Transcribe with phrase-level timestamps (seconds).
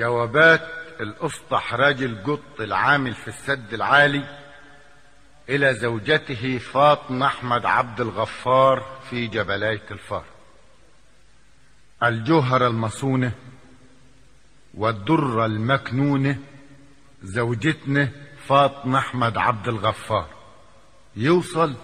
[0.00, 0.68] جوابات
[1.00, 4.24] الأسطح راجل قط العامل في السد العالي
[5.48, 10.24] إلى زوجته فاطمة أحمد عبد الغفار في جبلاية الفار.
[12.02, 13.32] الجوهرة المصونة
[14.74, 16.38] والدرة المكنونة
[17.22, 18.08] زوجتنا
[18.46, 20.28] فاطمة أحمد عبد الغفار.
[21.16, 21.74] يوصل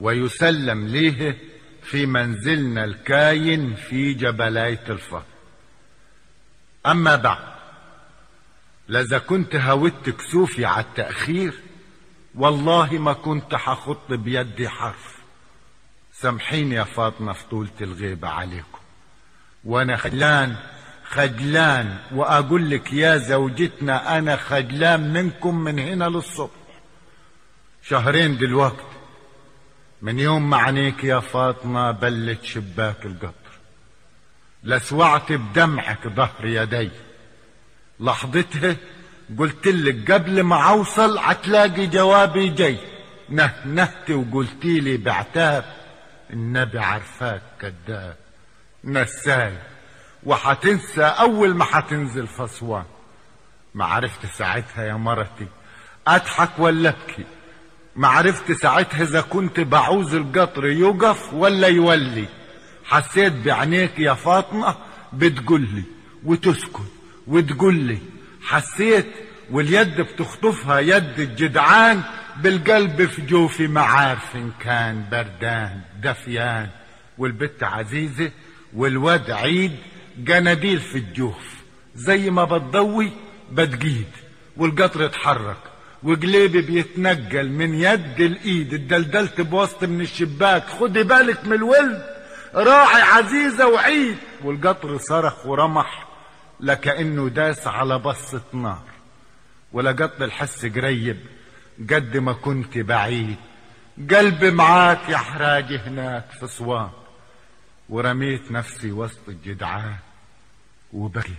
[0.00, 1.38] ويسلم ليه
[1.82, 5.24] في منزلنا الكاين في جبلاية الفار.
[6.86, 7.54] أما بعد
[8.88, 11.54] لذا كنت هودت كسوفي على التأخير
[12.34, 15.14] والله ما كنت حخط بيدي حرف.
[16.12, 18.78] سامحيني يا فاطمة في طولة الغيبة عليكم.
[19.64, 20.56] وأنا خجلان
[21.04, 26.50] خجلان وأقول لك يا زوجتنا أنا خجلان منكم من هنا للصبح.
[27.82, 28.86] شهرين دلوقت
[30.02, 33.43] من يوم ما عينيك يا فاطمة بلت شباك القطر
[34.64, 36.90] لسوعت بدمعك ظهر يدي.
[38.00, 38.76] لحظتها
[39.38, 42.78] قلت لك قبل ما أوصل هتلاقي جوابي جاي.
[43.28, 45.64] نهنهتي وقلتي لي بعتاب
[46.30, 48.16] النبي عرفاك كذاب.
[48.84, 49.58] نساي
[50.22, 52.84] وحتنسى أول ما حتنزل فصوان.
[53.74, 55.46] ما عرفت ساعتها يا مرتي
[56.06, 57.24] أضحك ولا أبكي.
[57.96, 62.28] ما عرفت ساعتها إذا كنت بعوز القطر يوقف ولا يولي.
[62.84, 64.76] حسيت بعينيك يا فاطمة
[65.12, 65.82] بتقولي
[66.24, 66.92] وتسكت
[67.26, 67.98] وتقولي.
[68.42, 69.06] حسيت
[69.50, 72.02] واليد بتخطفها يد الجدعان
[72.36, 76.68] بالقلب في جوفي ما عارف إن كان بردان دفيان.
[77.18, 78.30] والبت عزيزة
[78.74, 79.72] والواد عيد
[80.18, 81.54] جناديل في الجوف.
[81.94, 83.10] زي ما بتضوي
[83.52, 84.08] بتجيد
[84.56, 85.56] والقطر اتحرك
[86.02, 88.74] وجليبي بيتنجل من يد الإيد.
[88.74, 92.13] اتدلدلت بوسط من الشباك خدي بالك من الولد.
[92.54, 94.18] راعي عزيزة وعيد.
[94.44, 96.06] والقطر صرخ ورمح
[96.60, 98.82] لكأنه داس على بصة نار.
[99.72, 101.26] ولقط الحس قريب
[101.90, 103.36] قد ما كنت بعيد.
[104.10, 106.90] قلبي معاك يا حراجي هناك في صوان.
[107.88, 109.96] ورميت نفسي وسط الجدعان.
[110.92, 111.36] وبكيت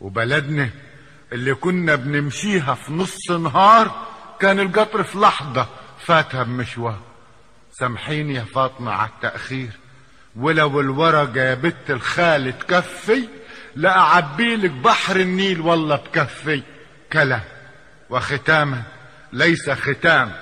[0.00, 0.70] وبلدنا
[1.32, 4.06] اللي كنا بنمشيها في نص نهار
[4.40, 7.00] كان القطر في لحظة فاتها بمشوار.
[7.72, 9.70] سامحيني يا فاطمة على التأخير.
[10.36, 13.28] ولو الورقة بت الخال تكفي
[13.76, 16.62] لأعبيلك بحر النيل والله بكفي
[17.12, 17.42] كلام
[18.10, 18.82] وختاما
[19.32, 20.32] ليس ختام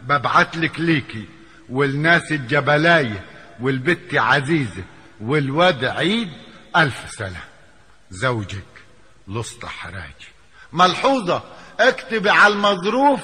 [0.00, 1.24] ببعتلك ليكي
[1.68, 3.24] والناس الجبلاية
[3.60, 4.84] والبت عزيزة
[5.20, 6.32] والواد عيد
[6.76, 7.34] ألف سلام
[8.10, 8.64] زوجك
[9.28, 10.28] لسطى حراجي.
[10.72, 11.42] ملحوظة
[11.80, 13.20] اكتبي على المظروف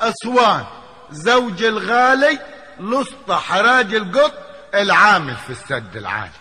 [0.00, 0.64] أسوان.
[1.10, 2.38] زوج الغالي
[2.80, 4.43] لسطى حراج القط
[4.82, 6.32] العامل في السد العالي.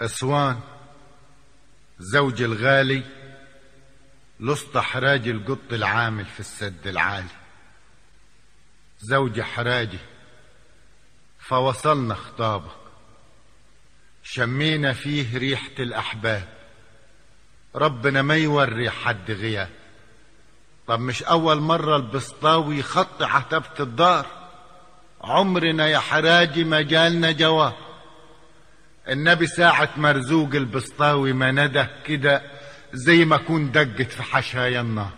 [0.00, 0.60] أسوان
[1.98, 3.04] زوج الغالي
[4.40, 7.28] لسطى حراج القط العامل في السد العالي.
[9.00, 9.98] زوج حراجي
[11.38, 12.80] فوصلنا خطابك.
[14.22, 16.48] شمينا فيه ريحة الأحباب.
[17.74, 19.70] ربنا ما يوري حد غياب.
[20.86, 24.39] طب مش أول مرة البسطاوي يخط عتبة الدار؟
[25.24, 27.74] عمرنا يا حراجي ما جالنا جواب
[29.08, 32.42] النبي ساعة مرزوق البسطاوي ما نده كده
[32.92, 35.10] زي ما كون دقت في حشايا النار.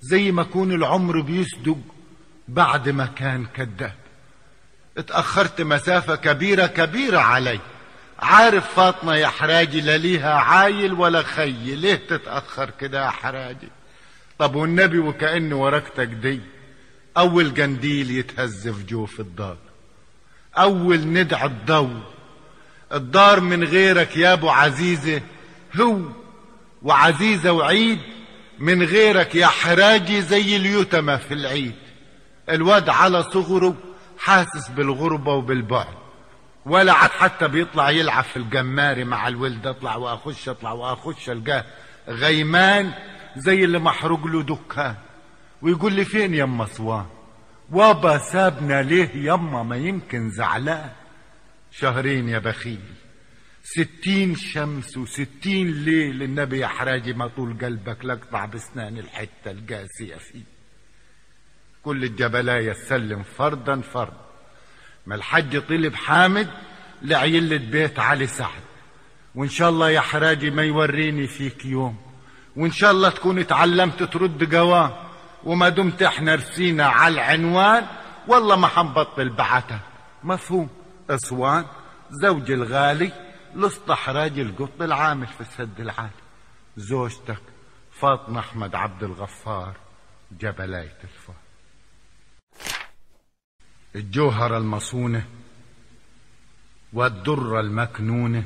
[0.00, 1.78] زي ما كون العمر بيصدق
[2.48, 3.94] بعد ما كان كذاب
[4.98, 7.60] اتأخرت مسافة كبيرة كبيرة علي.
[8.18, 13.68] عارف فاطمة يا حراجي لا ليها عايل ولا خي ليه تتأخر كده يا حراجي؟
[14.38, 16.40] طب والنبي وكأن ورقتك دي.
[17.16, 19.56] أول جنديل يتهز في جوف الدار.
[20.58, 22.00] أول ندع الضوء.
[22.92, 25.20] الدار من غيرك يا أبو عزيزة
[25.80, 25.98] هو
[26.82, 27.98] وعزيزة وعيد.
[28.58, 31.74] من غيرك يا حراجي زي اليتمة في العيد.
[32.50, 33.76] الواد على صغره
[34.18, 35.94] حاسس بالغربة وبالبعد.
[36.66, 41.64] ولا عاد حتى بيطلع يلعب في الجماري مع الولد أطلع وأخش أطلع وأخش الجاه
[42.08, 42.92] غيمان
[43.36, 44.94] زي اللي محروق له دكان.
[45.62, 47.06] ويقول لي فين يما صوان؟
[47.70, 50.90] وابا سابنا ليه يما ما يمكن زعلان.
[51.70, 52.80] شهرين يا بخيل
[53.62, 60.42] ستين شمس وستين ليل النبي يا حراجي ما طول قلبك لقطع بسنان الحتة القاسية فيه.
[61.82, 64.26] كل الجبلاية تسلم فردا فردا
[65.06, 66.48] ما الحج طلب حامد
[67.02, 68.62] لعيلة بيت علي سعد.
[69.34, 71.96] وإن شاء الله يا حراجي ما يوريني فيك يوم.
[72.56, 75.05] وإن شاء الله تكون اتعلمت ترد جواب
[75.46, 77.86] وما دمت إحنا رسينا على العنوان
[78.28, 79.80] والله ما حنبطل بعتها
[80.24, 80.68] مفهوم.
[81.10, 81.64] أسوان
[82.10, 83.12] زوج الغالي
[83.54, 86.10] لاستحراج القط العامل في السد العالي
[86.76, 87.42] زوجتك
[88.00, 89.76] فاطمة أحمد عبد الغفار
[90.40, 91.36] جبلاية الفار.
[93.94, 95.26] الجوهرة المصونة
[96.92, 98.44] والدرة المكنونة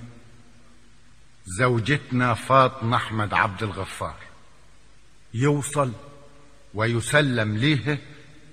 [1.45, 4.17] زوجتنا فاطمة أحمد عبد الغفار.
[5.35, 5.93] يوصل
[6.75, 7.99] ويسلم ليه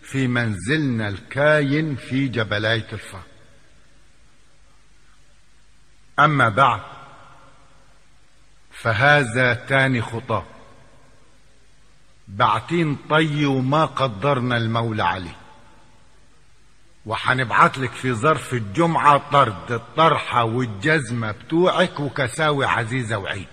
[0.01, 3.23] في منزلنا الكاين في جبلاية الفار
[6.19, 6.81] أما بعد
[8.71, 10.45] فهذا تاني خطاه
[12.27, 15.35] بعتين طي وما قدرنا المولى عليه.
[17.05, 23.47] وحنبعت لك في ظرف الجمعة طرد الطرحة والجزمة بتوعك وكساوي عزيزة وعيد.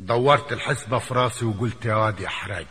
[0.00, 2.66] دورت الحسبة في راسي وقلت يا واد يا حراج.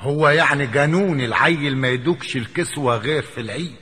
[0.00, 3.76] هو يعني قانون العيل ما يدوكش الكسوة غير في العيد.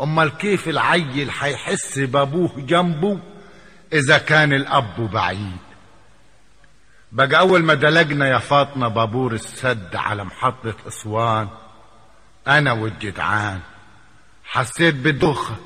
[0.00, 3.18] أمال كيف العيل حيحس بأبوه جنبه
[3.92, 5.56] إذا كان الأب بعيد؟
[7.12, 11.48] بقى أول ما دلجنا يا فاطمة بابور السد على محطة أسوان
[12.48, 13.60] أنا والجدعان.
[14.44, 15.56] حسيت بدوخه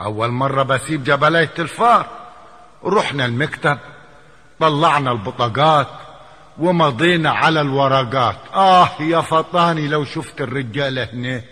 [0.00, 2.06] أول مرة بسيب جبلية الفار.
[2.84, 3.78] رحنا المكتب
[4.60, 6.05] طلعنا البطاقات.
[6.58, 8.36] ومضينا على الورقات.
[8.54, 11.42] آه يا فطاني لو شفت الرجاله هنا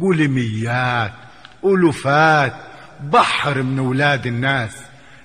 [0.00, 1.12] قولميات
[1.64, 2.54] ألوفات
[3.02, 4.76] بحر من ولاد الناس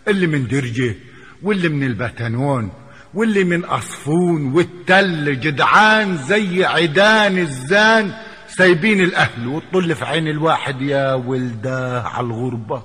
[0.07, 0.95] اللي من درجة
[1.43, 2.71] واللي من البتنون
[3.13, 8.13] واللي من أصفون والتل جدعان زي عيدان الزان.
[8.47, 12.83] سايبين الأهل والطل في عين الواحد يا ولداه على الغربة.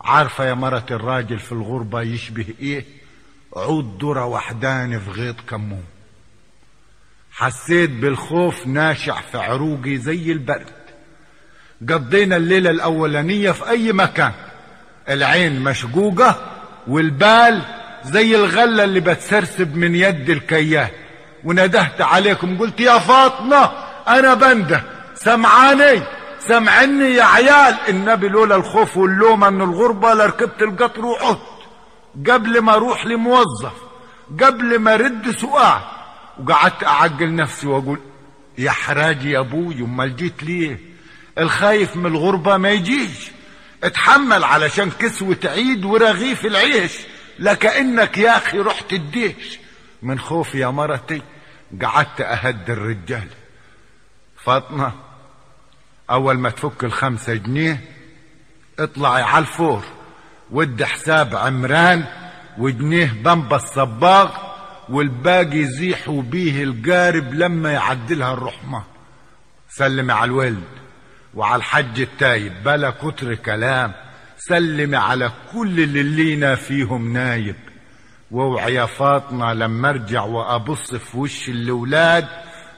[0.00, 2.84] عارفة يا مرة الراجل في الغربة يشبه إيه؟
[3.56, 5.84] عود ذرة وحدان في غيط كمون
[7.32, 10.66] حسيت بالخوف ناشع في عروقي زي البرد.
[11.88, 14.32] قضينا الليلة الأولانية في أي مكان.
[15.08, 16.36] العين مشقوقة
[16.88, 17.62] والبال
[18.04, 20.88] زي الغلة اللي بتسرسب من يد الكيال
[21.44, 23.70] وندهت عليكم قلت يا فاطمة
[24.08, 24.84] أنا بنده.
[25.14, 26.02] سمعاني.
[26.48, 27.76] سمعني يا عيال.
[27.88, 31.49] النبي لولا الخوف واللومة من الغربة لركبت القطر وعدت.
[32.28, 33.72] قبل ما أروح لموظف
[34.40, 35.80] قبل ما رد سؤال
[36.38, 38.00] وقعدت أعقل نفسي وأقول
[38.58, 40.80] يا حراجي يا أبوي امال جيت ليه
[41.38, 43.30] الخايف من الغربة ما يجيش.
[43.84, 46.92] اتحمل علشان كسوة عيد ورغيف العيش
[47.38, 49.58] لكأنك يا أخي رحت الديش.
[50.02, 51.22] من خوف يا مرتي
[51.82, 53.28] قعدت أهد الرجال.
[54.44, 54.92] فاطمة
[56.10, 57.80] أول ما تفك الخمسة جنيه
[58.78, 59.84] اطلعي على الفور.
[60.52, 62.04] ود حساب عمران
[62.58, 64.30] وجنيه بمبا الصباغ
[64.88, 68.84] والباقي زيحوا بيه القارب لما يعدلها الرحمة.
[69.68, 70.64] سلمي على الولد
[71.34, 73.92] وعلى الحج التايب بلا كتر كلام.
[74.38, 77.56] سلمي على كل اللي لينا فيهم نايب.
[78.30, 82.28] واوعي يا فاطمة لما ارجع وأبص في وش الأولاد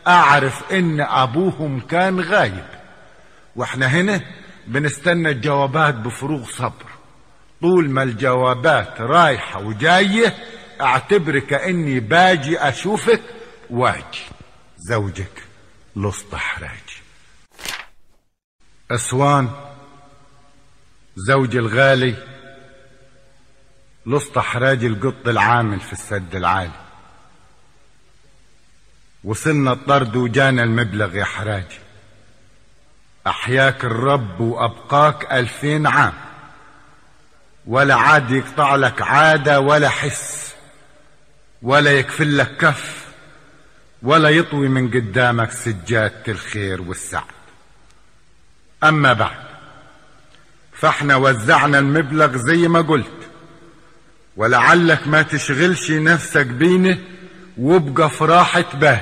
[0.07, 2.65] أعرف إن أبوهم كان غايب.
[3.57, 4.21] وإحنا هنا
[4.67, 6.92] بنستنى الجوابات بفروغ صبر.
[7.63, 10.35] طول ما الجوابات رايحة وجاية
[10.81, 13.23] اعتبر كأني باجي أشوفك
[13.71, 14.25] واجي.
[14.77, 15.45] زوجك
[15.97, 17.03] لصط حراجي.
[18.91, 19.51] أسوان
[21.17, 22.17] زوجي الغالي
[24.07, 26.83] لصط حراج القط العامل في السد العالي.
[29.25, 31.79] وصلنا الطرد وجانا المبلغ يا حراجي.
[33.27, 36.32] أحياك الرب وأبقاك ألفين عام.
[37.67, 40.53] ولا عاد يقطع لك عادة ولا حس
[41.63, 43.05] ولا يكفل لك كف
[44.03, 47.23] ولا يطوي من قدامك سجادة الخير والسعد.
[48.85, 49.37] أما بعد
[50.73, 53.29] فاحنا وزعنا المبلغ زي ما قلت
[54.37, 56.99] ولعلك ما تشغلش نفسك بينه
[57.59, 59.01] وابقى في راحة بال.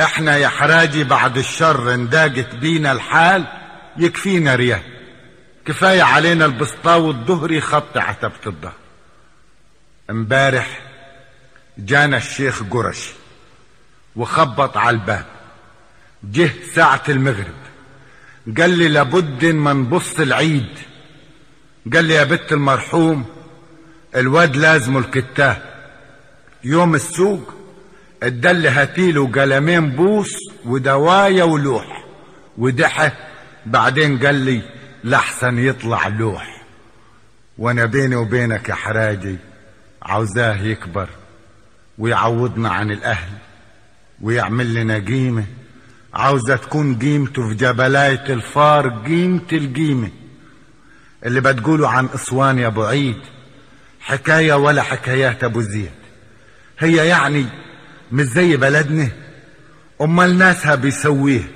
[0.00, 3.46] إحنا يا حراجي بعد الشر انداجت بينا الحال
[3.96, 4.82] يكفينا ريال
[5.70, 8.72] كفاية علينا البسطاوي الظهري خط عتبة الظهر
[10.10, 10.80] امبارح
[11.78, 13.12] جانا الشيخ قرشي
[14.16, 15.26] وخبط على الباب.
[16.24, 17.60] جه ساعة المغرب.
[18.58, 20.78] قال لي لابد ما نبص العيد.
[21.94, 23.24] قال لي يا بت المرحوم
[24.16, 25.62] الواد لازمه الكتاب.
[26.64, 27.54] يوم السوق
[28.22, 32.04] ادل هاتيله قلمين بوس ودوايا ولوح.
[32.58, 33.10] ودحى
[33.66, 36.62] بعدين قال لي لحسن يطلع لوح.
[37.58, 39.36] وأنا بيني وبينك يا حراجي
[40.02, 41.08] عاوزاه يكبر
[41.98, 43.32] ويعوضنا عن الأهل
[44.20, 45.44] ويعمل لنا قيمة.
[46.14, 50.10] عاوزة تكون قيمته في جبلاية الفار قيمة القيمة.
[51.24, 53.20] اللي بتقولوا عن اسوان يا أبو عيد
[54.00, 55.90] حكاية ولا حكايات أبو زيد.
[56.78, 57.46] هي يعني
[58.12, 59.08] مش زي بلدنا.
[60.00, 61.50] أمال ناسها بيسويه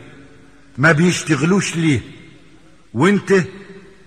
[0.78, 2.00] ما بيشتغلوش ليه؟
[2.94, 3.32] وانت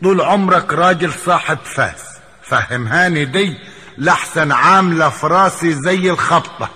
[0.04, 2.18] طول عمرك راجل صاحب فاس.
[2.44, 3.58] فهمهاني دي
[3.98, 6.70] لحسن عاملة في راسي زي الخبطة.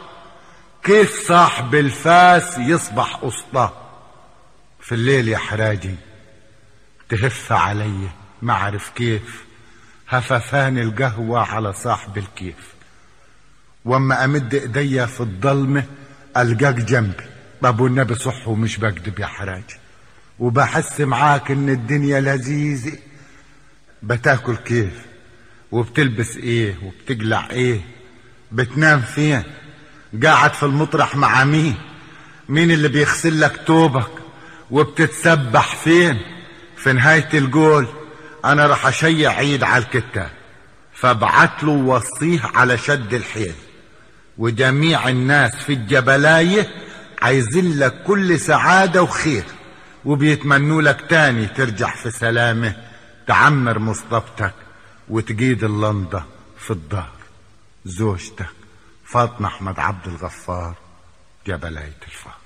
[0.84, 3.74] كيف صاحب الفاس يصبح أسطاه
[4.82, 5.96] في الليل يا حراجي
[7.10, 8.10] تهف علي
[8.41, 9.44] ما أعرف كيف.
[10.10, 12.74] هففان القهوة على صاحب الكيف.
[13.86, 15.84] واما أمد إيديا في الضلمة
[16.38, 17.24] ألقاك جنبي.
[17.62, 19.77] طب والنبي صح ومش بكدب يا حراجي.
[20.41, 22.98] وبحس معاك إن الدنيا لذيذة.
[24.03, 25.05] بتاكل كيف؟
[25.71, 27.81] وبتلبس إيه؟ وبتقلع إيه؟
[28.51, 29.43] بتنام فين؟
[30.24, 31.75] قاعد في المطرح مع مين؟
[32.50, 34.12] مين اللي بيغسل لك توبك؟
[34.71, 36.17] وبتتسبح فين؟
[36.77, 37.88] في نهاية الجول
[38.45, 40.29] أنا راح أشيع عيد على الكتاب.
[40.93, 43.53] فابعت له وصيه على شد الحيل.
[44.38, 46.67] وجميع الناس في الجبلاية
[47.21, 49.43] عايزين لك كل سعادة وخير.
[50.05, 52.75] وبيتمنوا لك تاني ترجع في سلامة
[53.27, 54.53] تعمر مصطبتك
[55.10, 56.24] وتجيد اللندة
[56.58, 57.12] في الظهر
[57.86, 58.50] زوجتك
[59.05, 60.75] فاطمة أحمد عبد الغفار
[61.48, 62.38] جبلاية الفار.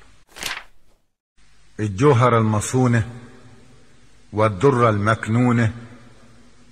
[1.79, 3.09] الجوهرة المصونة
[4.33, 5.73] والدرة المكنونة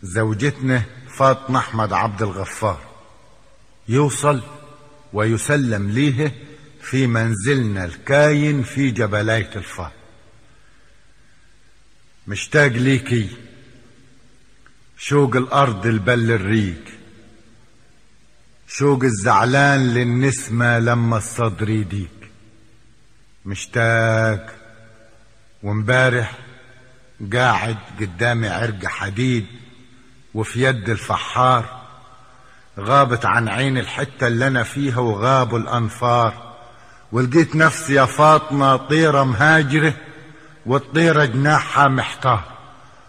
[0.03, 0.83] زوجتنا
[1.17, 2.81] فاطمة أحمد عبد الغفار.
[3.87, 4.41] يوصل
[5.13, 6.35] ويسلم ليه
[6.81, 9.91] في منزلنا الكاين في جبلاية الفار.
[12.27, 13.29] مشتاق ليكي.
[14.97, 16.83] شوق الأرض البل الريق.
[18.67, 22.31] شوق الزعلان للنسمة لما الصدر يديك.
[23.45, 24.55] مشتاق.
[25.63, 26.37] ومبارح
[27.33, 29.45] قاعد قدامي عرق حديد
[30.33, 31.81] وفي يد الفحار.
[32.79, 36.53] غابت عن عين الحتة اللي أنا فيها وغابوا الأنفار.
[37.11, 39.93] ولقيت نفسي يا فاطمة طيرة مهاجرة.
[40.65, 42.43] والطيرة جناحها محتار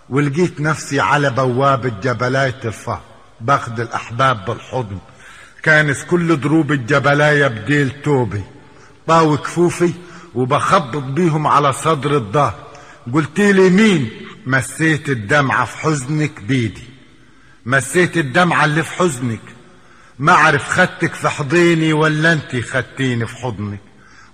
[0.09, 3.03] ولقيت نفسي على بوابة جبلاية الفهر
[3.41, 4.99] باخد الأحباب بالحضن.
[5.63, 8.43] كانت كل دروب الجبلاية بديل توبي.
[9.07, 9.93] طاوي كفوفي
[10.35, 12.55] وبخبط بيهم على صدر الظهر
[13.13, 14.11] قلت لي مين؟
[14.47, 16.85] مسيت الدمعة في حزنك بيدي.
[17.67, 19.41] مسيت الدمعة اللي في حزنك.
[20.19, 23.81] ما أعرف خدتك في حضيني ولا انت خدتيني في حضنك.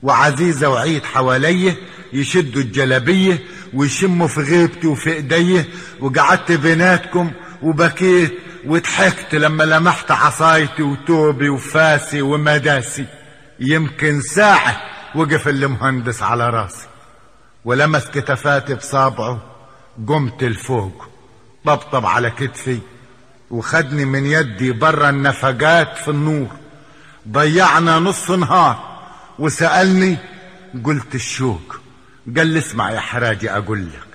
[0.03, 1.77] وعزيزة وعيد حواليا
[2.13, 3.43] يشدوا الجلبية
[3.75, 5.69] ويشموا في غيبتي وفي ايديه
[6.01, 7.31] وقعدت بيناتكم
[7.63, 13.07] وبكيت وضحكت لما لمحت عصايتي وتوبي وفاسي ومداسي.
[13.61, 14.81] يمكن ساعة
[15.15, 16.87] وقف المهندس على راسي
[17.65, 19.43] ولمس كتفاتي بصابعه
[20.09, 21.09] قمت لفوق
[21.65, 22.79] طبطب على كتفي
[23.51, 26.49] وخدني من يدي برا النفقات في النور.
[27.29, 29.01] ضيعنا نص نهار
[29.39, 30.17] وسألني
[30.85, 31.81] قلت الشوق.
[32.37, 34.07] قال لي اسمع يا حراجي أقول لك.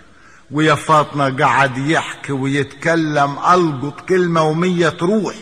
[0.51, 5.35] ويا فاطمة قعد يحكي ويتكلم ألقط كلمة ومية تروح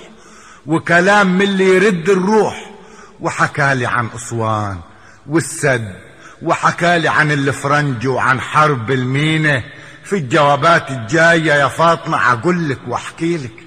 [0.65, 2.71] وكلام من اللي يرد الروح.
[3.19, 4.79] وحكالي عن أسوان
[5.27, 5.95] والسد
[6.41, 9.63] وحكالي عن الفرنج وعن حرب المينة.
[10.03, 13.63] في الجوابات الجاية يا فاطمة أقول لك وأحكي لك.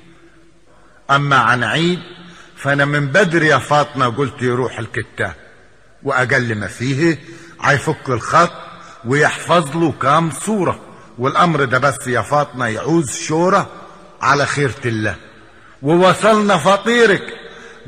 [1.10, 1.98] أما عن عيد
[2.56, 5.34] فأنا من بدري يا فاطمة قلت يروح الكتاب.
[6.02, 7.18] وأقل ما فيه
[7.60, 8.65] عيفك الخط
[9.06, 10.80] ويحفظ له كام صورة
[11.18, 13.70] والأمر ده بس يا فاطمة يعوز شورة
[14.22, 15.16] على خيرة الله.
[15.82, 17.22] ووصلنا فطيرك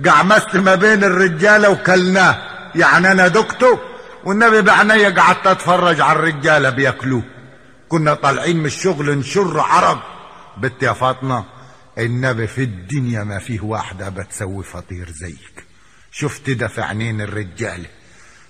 [0.07, 2.39] قعمست ما بين الرجالة وكلناه.
[2.75, 3.79] يعني أنا دكتور
[4.25, 7.23] والنبي بعناية قعدت أتفرج على الرجالة بياكلوه.
[7.89, 9.99] كنا طالعين من الشغل نشر عرب.
[10.57, 11.45] بنت يا فاطمة
[11.99, 15.65] النبي في الدنيا ما فيه واحدة بتسوي فطير زيك.
[16.13, 17.87] شفت ده في عينين الرجالة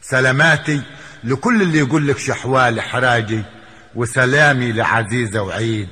[0.03, 0.83] سلاماتي
[1.25, 3.43] لكل اللي يقول لك شحوال حراجي
[3.95, 5.89] وسلامي لعزيزة وعيد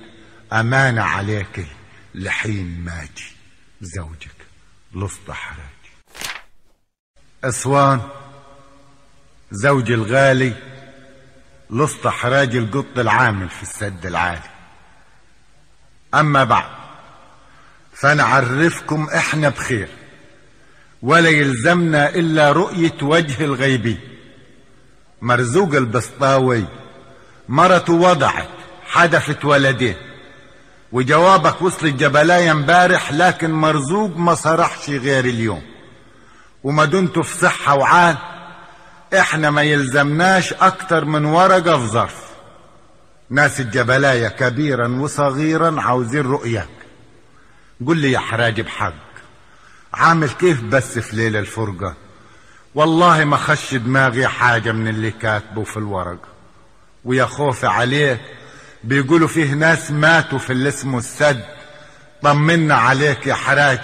[0.53, 1.67] أمانة عليك
[2.15, 3.33] لحين ماجي
[3.81, 4.37] زوجك
[4.95, 5.67] لسطى حراجي
[7.45, 8.01] أسوان
[9.51, 10.53] زوجي الغالي
[11.71, 14.51] لسطى حراجي القط العامل في السد العالي.
[16.15, 16.71] أما بعد
[17.93, 19.89] فنعرفكم إحنا بخير
[21.03, 23.99] ولا يلزمنا إلا رؤية وجه الغيبي.
[25.23, 26.65] مرزوق البسطاوي.
[27.49, 28.49] مرته وضعت
[28.87, 29.97] حدفت ولدين
[30.93, 35.63] وجوابك وصل الجبلاية امبارح لكن مرزوق ما صرحش غير اليوم.
[36.65, 38.17] وما دنتوا في صحة وعال
[39.19, 42.27] إحنا ما يلزمناش أكتر من ورقة في ظرف.
[43.31, 46.69] ناس الجبلاية كبيرا وصغيرا عاوزين رؤيك
[47.87, 48.93] قل لي يا حراج بحق
[49.95, 51.95] عامل كيف بس في ليلة الفرقة؟
[52.77, 56.19] والله ما خش دماغي حاجة من اللي كاتبه في الورق.
[57.05, 58.21] ويا خوفي عليه
[58.85, 61.45] بيقولوا فيه ناس ماتوا في اللي اسمه السد.
[62.23, 63.81] طمنا عليك يا حراج.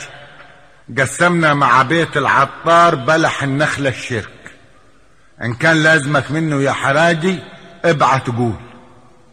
[0.99, 4.53] قسمنا مع بيت العطار بلح النخلة الشرك.
[5.43, 7.39] إن كان لازمك منه يا حراجي
[7.85, 8.55] ابعت قول.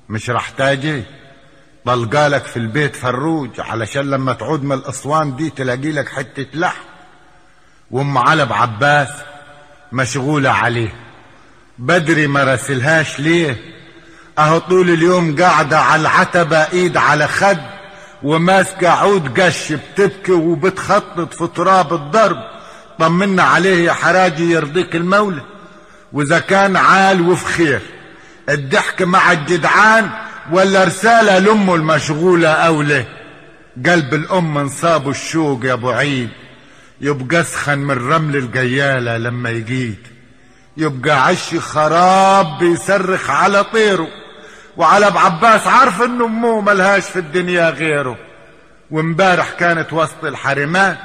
[0.10, 1.04] مش رح تاجي؟
[1.86, 6.82] طلقالك في البيت فروج علشان لما تعود من الأسوان دي تلاقي لك حتة لحم.
[7.92, 9.10] وأم علب عباس
[9.92, 10.94] مشغولة عليه.
[11.78, 13.58] بدري ما راسلهاش ليه؟
[14.40, 17.58] أهو طول اليوم قاعدة على العتبة إيد على خد
[18.24, 22.38] وماسكة عود قش بتبكي وبتخطط في تراب الضرب.
[23.00, 25.42] طمنا عليه يا حراجي يرضيك المولى.
[26.14, 27.82] وإذا كان عال وفي خير.
[28.50, 30.10] الضحك مع الجدعان
[30.52, 33.06] ولا رسالة لأمه المشغولة أولى
[33.86, 36.30] قلب الأم انصابه الشوق يا أبو عيد.
[37.02, 40.08] يبقى اسخن من رمل الجيالة لما يجيد
[40.78, 44.08] يبقى عش خراب بيصرخ على طيره.
[44.78, 48.18] وعلى أبو عباس عارف ان امه ملهاش في الدنيا غيره.
[48.92, 50.98] وامبارح كانت وسط الحرمان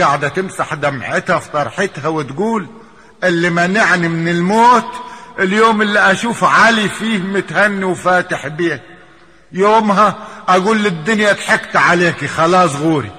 [0.00, 2.66] قاعدة تمسح دمعتها في طرحتها وتقول
[3.24, 4.92] اللي منعني من الموت
[5.38, 8.82] اليوم اللي أشوف علي فيه متهني وفاتح بيه
[9.52, 10.14] يومها
[10.48, 13.10] أقول للدنيا ضحكت عليكي خلاص غوري.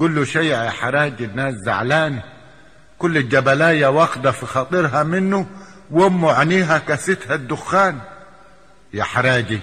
[0.00, 2.22] قول له شيء يا حراج الناس زعلانه
[2.98, 5.46] كل الجبلاية واخدة في خاطرها منه
[5.90, 8.00] وامه عينيها كستها الدخان.
[8.94, 9.60] يا حراجي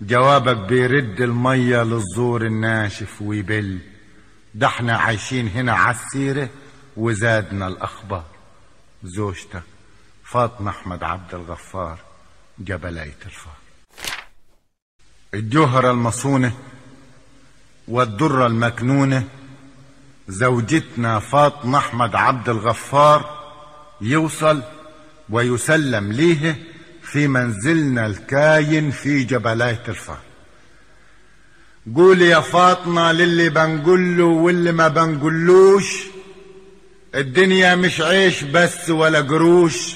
[0.00, 3.78] جوابك بيرد المية للزور الناشف ويبل.
[4.54, 6.48] ده إحنا عايشين هنا عالسيرة
[6.96, 8.24] وزادنا الأخبار.
[9.02, 9.62] زوجتك
[10.24, 11.98] فاطمة أحمد عبد الغفار
[12.58, 13.54] جبلاية الفار.
[15.34, 16.52] الجوهرة المصونة
[17.90, 19.24] والدرة المكنونة
[20.28, 23.40] زوجتنا فاطمة أحمد عبد الغفار
[24.00, 24.62] يوصل
[25.30, 26.56] ويسلم ليه
[27.02, 30.18] في منزلنا الكاين في جبلاية الفار
[31.96, 35.96] قولي يا فاطمة للي بنقوله واللي ما بنقولوش
[37.14, 39.94] الدنيا مش عيش بس ولا قروش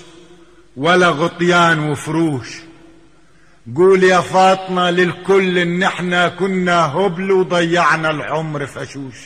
[0.77, 2.49] ولا غطيان وفروش.
[3.77, 9.16] قول يا فاطمة للكل إن إحنا كنا هبل وضيعنا العمر فشوش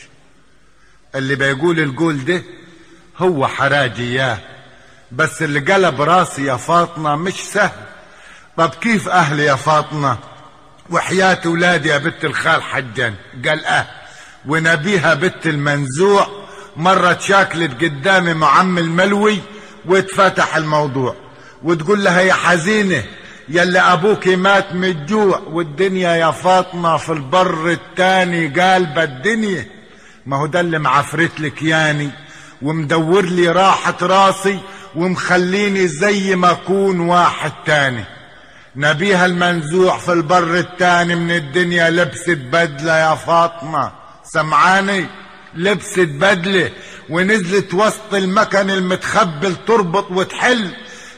[1.15, 2.43] اللي بيقول القول ده
[3.17, 4.37] هو حراجي اياه
[5.11, 7.71] بس اللي قلب راسي يا فاطمة مش سهل.
[8.57, 10.17] طب كيف أهلي يا فاطمة؟
[10.89, 13.15] وحياة ولادي يا بنت الخال حجا.
[13.47, 13.87] قال آه.
[14.47, 16.27] ونبيها بنت المنزوع
[16.75, 19.39] مرة شاكلت قدامي مع عم الملوي
[19.85, 21.15] واتفتح الموضوع.
[21.63, 23.03] وتقول لها يا حزينة
[23.49, 29.65] يلي أبوك مات من الجوع والدنيا يا فاطمة في البر التاني قالبة الدنيا.
[30.25, 32.09] ما هو ده اللي معفرت لك ياني
[32.61, 34.59] ومدور لي راحة راسي
[34.95, 38.03] ومخليني زي ما أكون واحد تاني.
[38.75, 41.89] نبيها المنزوع في البر التاني من الدنيا.
[41.89, 43.91] لبست بدلة يا فاطمة.
[44.23, 45.05] سمعاني؟
[45.55, 46.71] لبست بدلة
[47.09, 50.69] ونزلت وسط المكن المتخبل تربط وتحل.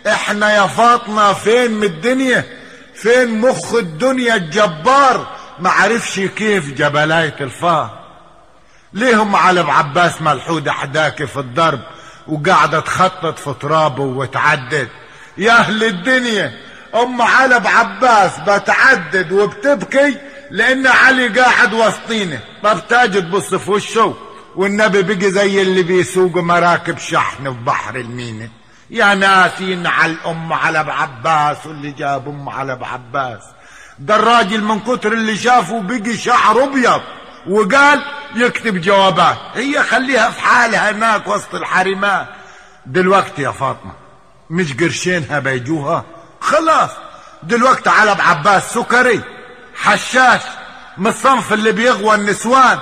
[0.07, 2.45] إحنا يا فاطمة فين من الدنيا؟
[2.95, 5.27] فين مخ الدنيا الجبار؟
[5.59, 7.99] ما عرفش كيف جبلاية الفار.
[8.93, 11.79] ليهم على عباس ملحود حداك في الضرب
[12.27, 14.87] وقاعدة تخطط في ترابه وتعدد.
[15.37, 16.53] يا أهل الدنيا
[16.95, 20.17] أم علب عباس بتعدد وبتبكي
[20.51, 24.15] لأن علي قاعد وسطينا طب تاجي تبص في وشه.
[24.55, 28.49] والنبي بقي زي اللي بيسوقوا مراكب شحن في بحر المينا
[28.91, 33.41] يا ناسين على الأم على عباس واللي جاب أم على عباس.
[33.99, 37.01] ده الراجل من كتر اللي شافه بقي شعر أبيض
[37.47, 38.01] وقال
[38.35, 39.37] يكتب جوابات.
[39.53, 42.27] هي خليها في حالها هناك وسط الحريمات
[42.85, 43.91] دلوقتي يا فاطمة
[44.49, 46.05] مش قرشينها بيجوها؟
[46.41, 46.89] خلاص
[47.43, 49.21] دلوقتي على عباس سكري
[49.75, 50.41] حشاش
[50.97, 52.79] من الصنف اللي بيغوى النسوان.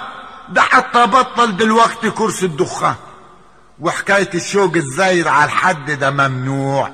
[0.50, 2.96] ده حتى بطل دلوقتي كرسي الدخان.
[3.80, 6.92] وحكاية الشوق الزايد على الحد ده ممنوع.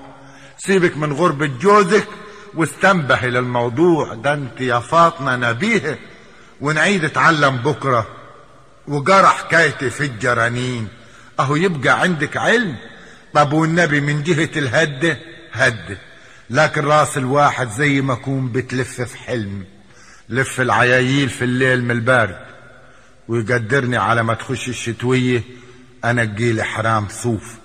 [0.58, 2.08] سيبك من غربة جوزك
[2.56, 5.98] واستنبهي للموضوع ده أنت يا فاطمة نبيهة
[6.62, 8.08] ونعيد اتعلم بكرة.
[8.88, 10.88] وجرى حكايتي في الجرانين.
[11.40, 12.76] أهو يبقى عندك علم.
[13.34, 15.18] طب والنبي من جهة الهدة
[15.54, 15.98] هدة
[16.50, 19.66] لكن راس الواحد زي ما اكون بتلف في حلم.
[20.30, 22.40] لف العياييل في الليل من البارد
[23.28, 25.44] ويقدرني على ما تخش الشتوية
[26.10, 27.56] أنا اجيلي حرام صوف.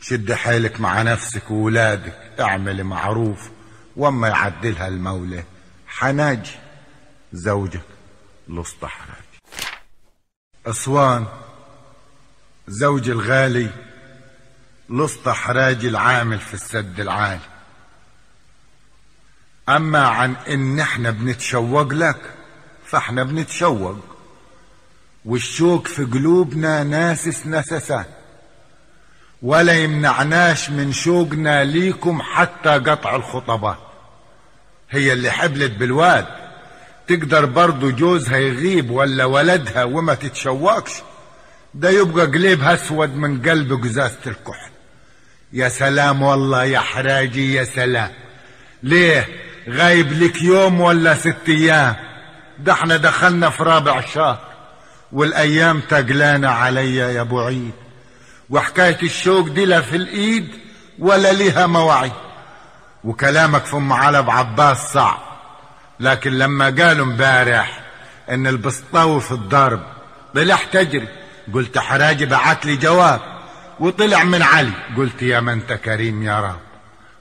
[0.00, 3.50] شد حيلك مع نفسك وولادك اعملي معروف.
[3.96, 5.44] واما يعدلها المولى.
[5.86, 6.50] حناجي
[7.32, 7.80] زوجك
[8.48, 9.40] لسطى حراجي
[10.66, 11.26] أسوان.
[12.68, 13.70] زوجي الغالي
[14.90, 17.40] لسطى حراجي العامل في السد العالي
[19.68, 22.34] أما عن إن إحنا بنتشوق لك
[22.86, 24.15] فإحنا بنتشوق.
[25.26, 28.04] والشوق في قلوبنا ناسس نسسان
[29.42, 33.78] ولا يمنعناش من شوقنا ليكم حتى قطع الخطبات
[34.90, 36.26] هي اللي حبلت بالواد.
[37.08, 40.92] تقدر برضو جوزها يغيب ولا ولدها وما تتشوقش.
[41.74, 44.70] ده يبقى قليبها أسود من قلب قزازة الكحل.
[45.52, 48.10] يا سلام والله يا حراجي يا سلام.
[48.82, 49.28] ليه؟
[49.68, 51.96] غايب لك يوم ولا ست أيام.
[52.58, 54.55] ده إحنا دخلنا في رابع شهر.
[55.12, 57.72] والأيام تقلانا عليا يا أبو عيد
[58.50, 60.48] وحكاية الشوق دي لا في الإيد
[60.98, 62.12] ولا ليها مواعيد.
[63.04, 65.18] وكلامك في أم علب عباس صعب
[66.00, 67.80] لكن لما قالوا امبارح
[68.30, 69.82] إن البسطاوي في الضرب
[70.34, 71.08] طلع تجري
[71.54, 73.20] قلت حراجي بعت لي جواب
[73.80, 76.58] وطلع من علي قلت يا من أنت كريم يا رب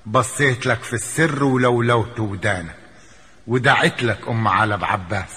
[0.06, 2.76] بصيت لك في السر ولولوت ودانك
[3.48, 5.30] ودعت لك أم علب عباس.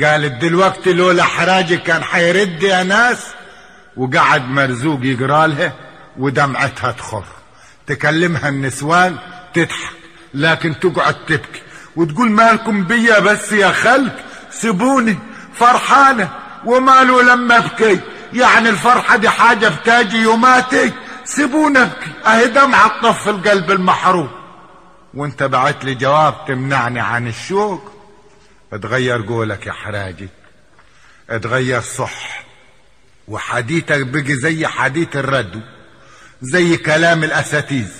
[0.00, 3.26] قالت دلوقتي لولا حراجي كان حيرد يا ناس
[3.96, 5.72] وقعد مرزوق يقرا لها
[6.18, 7.24] ودمعتها تخر.
[7.86, 9.16] تكلمها النسوان
[9.54, 9.96] تضحك
[10.34, 11.62] لكن تقعد تبكي.
[11.96, 14.12] وتقول مالكم بيا بس يا خلق؟
[14.50, 15.18] سيبوني
[15.54, 16.28] فرحانة.
[16.64, 18.00] وماله لما ابكي؟
[18.32, 20.92] يعني الفرحة دي حاجة بتاجي يوماتي.
[21.24, 22.10] سيبوني ابكي.
[22.26, 24.30] أهي دمعة تطف القلب المحروم
[25.14, 27.91] وانت بعت لي جواب تمنعني عن الشوق.
[28.72, 30.28] اتغير قولك يا حراجي.
[31.30, 32.44] اتغير صح.
[33.28, 35.60] وحديثك بقي زي حديث الردو
[36.42, 37.92] زي كلام الاساتيز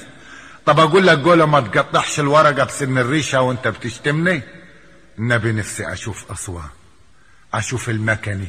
[0.66, 4.42] طب أقول لك قوله ما تقطعش الورقة بسن الريشة وأنت بتشتمني؟
[5.18, 6.68] النبي نفسي أشوف اسوان
[7.54, 8.48] أشوف المكني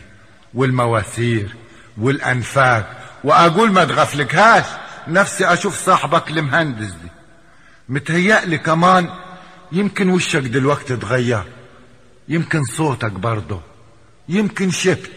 [0.54, 1.56] والمواسير
[1.98, 4.66] والأنفاق وأقول ما تغفلكهاش.
[5.08, 7.10] نفسي أشوف صاحبك المهندس دي.
[7.90, 9.10] متهيألي كمان
[9.72, 11.44] يمكن وشك دلوقتي اتغير.
[12.28, 13.62] يمكن صوتك برضه.
[14.30, 15.12] يمكن شبت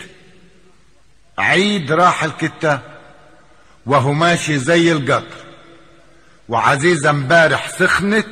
[1.38, 2.80] عيد راح الكتاب
[3.86, 5.44] وهو ماشي زي القطر.
[6.48, 8.26] وعزيزة امبارح سخنت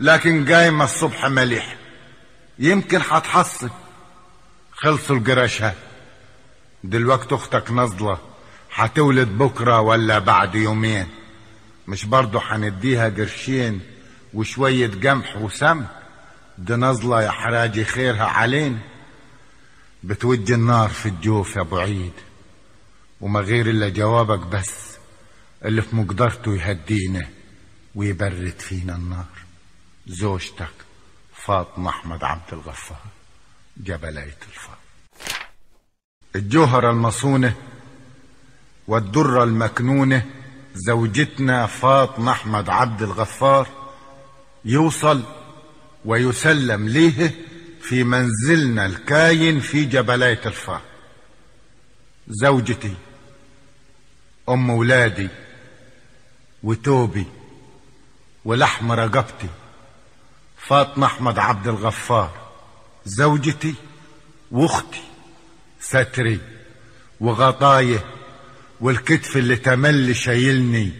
[0.00, 1.76] لكن قايمة الصبح مليح.
[2.58, 3.70] يمكن هتحصل
[4.72, 5.76] خلصوا القراشات
[6.84, 8.18] دلوقتي أختك نزلة.
[8.74, 11.06] هتولد بكرة ولا بعد يومين.
[11.88, 13.80] مش برضه هنديها قرشين
[14.34, 15.84] وشوية قمح وسم
[16.58, 18.78] دي نزلة يا حراجي خيرها علينا
[20.04, 22.12] بتوج النار في الجوف يا ابو عيد
[23.20, 24.96] وما غير إلا جوابك بس
[25.64, 27.28] اللي في مقدرته يهدينا
[27.94, 29.26] ويبرد فينا النار.
[30.06, 30.68] زوجتك
[31.34, 33.02] فاطمة أحمد عبد الغفار
[33.76, 34.76] جبلاية الفار.
[36.36, 37.54] الجوهرة المصونة
[38.88, 40.26] والدرة المكنونة
[40.74, 43.68] زوجتنا فاطمة أحمد عبد الغفار
[44.64, 45.22] يوصل
[46.06, 47.34] ويسلم ليه
[47.82, 50.80] في منزلنا الكاين في جبلاية الفار
[52.28, 52.94] زوجتي
[54.48, 55.28] أم ولادي
[56.62, 57.26] وتوبي
[58.44, 59.48] ولحم رقبتي
[60.58, 62.50] فاطمة أحمد عبد الغفار
[63.04, 63.74] زوجتي
[64.50, 65.02] وأختي
[65.80, 66.40] ستري
[67.20, 68.04] وغطايه
[68.80, 70.92] والكتف اللي تملي شايلني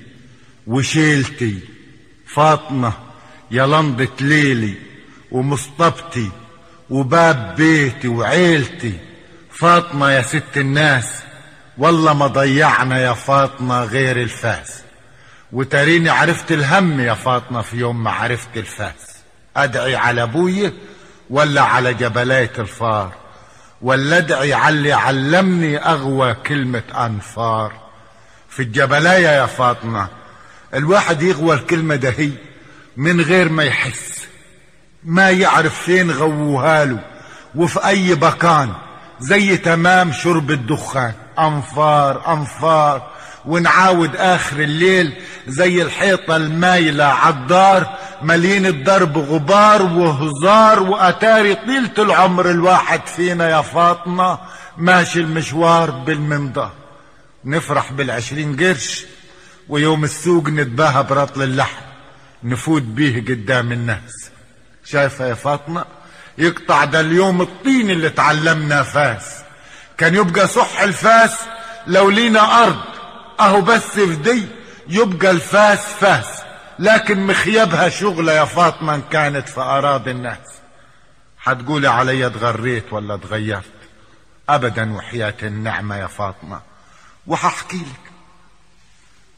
[0.66, 1.60] وشيلتي
[2.26, 2.92] فاطمة
[3.50, 4.74] يا لمضة ليلي.
[5.32, 6.30] ومصطبتي
[6.90, 8.98] وباب بيتي وعيلتي.
[9.50, 11.22] فاطمة يا ست الناس
[11.78, 14.82] والله ما ضيعنا يا فاطمة غير الفاس.
[15.52, 19.16] وتريني عرفت الهم يا فاطمة في يوم ما عرفت الفاس.
[19.56, 20.72] أدعي على أبوي
[21.30, 23.12] ولا على جبلاية الفار؟
[23.82, 27.72] ولا أدعي على اللي علمني أغوى كلمة أنفار؟
[28.48, 30.08] في الجبلاية يا فاطمة
[30.74, 32.30] الواحد يغوى الكلمة ده هي
[32.96, 34.25] من غير ما يحس.
[35.06, 36.98] ما يعرف فين غووها له
[37.54, 38.72] وفي أي مكان.
[39.20, 41.12] زي تمام شرب الدخان.
[41.38, 43.10] أنفار أنفار.
[43.46, 45.12] ونعاود آخر الليل
[45.46, 54.38] زي الحيطة المايلة عالدار مليين الدرب غبار وهزار وأتاري طيلة العمر الواحد فينا يا فاطمة.
[54.78, 56.70] ماشي المشوار بالممضى
[57.44, 59.06] نفرح بالعشرين قرش
[59.68, 61.82] ويوم السوق نتباهى برطل اللحم.
[62.44, 64.35] نفوت بيه قدام الناس.
[64.86, 65.84] شايفة يا فاطمة؟
[66.38, 69.36] يقطع ده اليوم الطين اللي تعلمنا فاس.
[69.98, 71.36] كان يبقى صح الفاس
[71.86, 72.80] لو لينا أرض.
[73.40, 74.46] أهو بس في دي
[74.88, 76.26] يبقى الفاس فاس.
[76.78, 80.38] لكن مخيبها شغلة يا فاطمة إن كانت في أراضي الناس.
[81.42, 83.64] هتقولي علي اتغريت ولا اتغيرت؟
[84.48, 86.60] أبدا وحياة النعمة يا فاطمة.
[87.26, 88.12] وهحكي لك.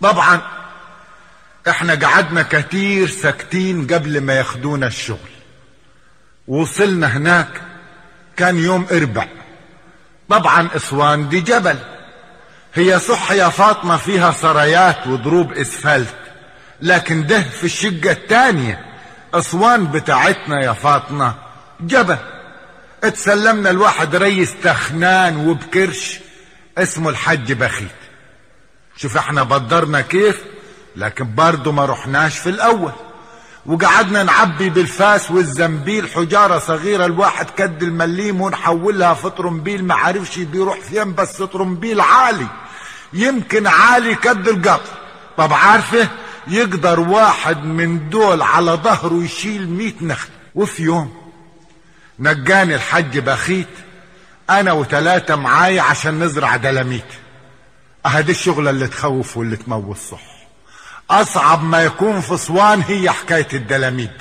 [0.01, 0.41] طبعا
[1.69, 5.38] إحنا قعدنا كتير ساكتين قبل ما ياخدونا الشغل.
[6.49, 7.63] وصلنا هناك.
[8.37, 9.27] كان يوم إربع.
[10.29, 11.79] طبعا إسوان دي جبل.
[12.75, 16.15] هي صح يا فاطمة فيها سرايات وضروب إسفلت
[16.83, 18.85] لكن ده في الشقة التانية
[19.35, 21.35] إسوان بتاعتنا يا فاطمة
[21.81, 22.17] جبل.
[23.05, 26.21] اتسلمنا الواحد ريس تخنان وبكرش.
[26.79, 27.89] اسمه الحج بخيت.
[28.97, 30.43] شوف إحنا بدرنا كيف
[30.97, 32.93] لكن برضه ما رحناش في الأول.
[33.69, 40.81] وقعدنا نعبي بالفاس والزنبيل حجارة صغيرة الواحد كد المليم ونحولها في طرمبيل ما عرفش بيروح
[40.81, 42.47] فين بس طرمبيل عالي.
[43.13, 44.99] يمكن عالي كد القطر.
[45.37, 46.09] طب عارفه؟
[46.47, 50.29] يقدر واحد من دول على ظهره يشيل مية نخل.
[50.55, 51.17] وفي يوم
[52.19, 53.69] نجاني الحج بخيت
[54.51, 57.05] أنا وتلاتة معايا عشان نزرع دلاميت.
[58.07, 60.38] أهدي الشغلة اللي تخوف واللي تموت صح.
[61.11, 64.13] أصعب ما يكون في اسوان هي حكاية الدلاميت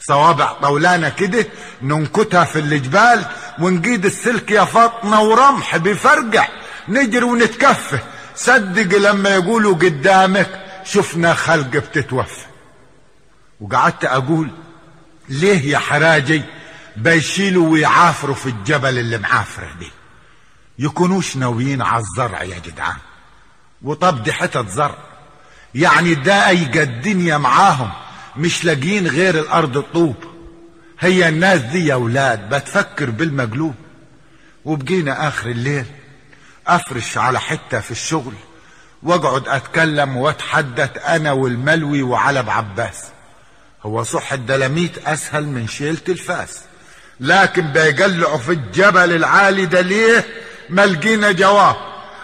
[0.00, 1.46] صوابع طولانة كده
[1.82, 3.24] ننكتها في الجبال
[3.60, 6.48] ونجيد السلك يا فاطمة ورمح بيفرقع
[6.88, 8.00] نجري ونتكفه.
[8.34, 12.46] صدق لما يقولوا قدامك شفنا خلق بتتوفى.
[13.60, 14.50] وقعدت أقول
[15.28, 16.42] ليه يا حراجي
[16.96, 19.90] بيشيلوا ويعافروا في الجبل اللي معافرة دي؟
[20.78, 22.96] يكونوش ناويين على الزرع يا جدعان.
[23.82, 24.98] وطب دي حتت زرع.
[25.74, 27.90] يعني دايقة الدنيا معاهم
[28.36, 30.16] مش لاقيين غير الأرض الطوب
[31.00, 33.74] هي الناس دي يا ولاد بتفكر بالمقلوب.
[34.64, 35.84] وبقينا آخر الليل
[36.66, 38.32] أفرش على حتة في الشغل
[39.02, 43.04] وأقعد أتكلم وأتحدث أنا والملوي وعلب عباس.
[43.82, 46.58] هو صح الدلاميت أسهل من شيلة الفاس
[47.20, 50.24] لكن بيقلعوا في الجبل العالي ده ليه؟
[50.70, 51.76] ما لقينا جواب.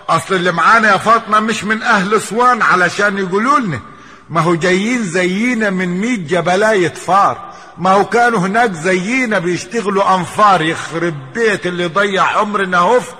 [0.08, 3.80] أصل اللي معانا يا فاطمة مش من أهل أسوان علشان يقولوا لنا.
[4.30, 10.62] ما هو جايين زينا من ميت جبلاية فار ما هو كانوا هناك زينا بيشتغلوا أنفار
[10.62, 13.16] يخرب بيت اللي ضيع عمرنا هفت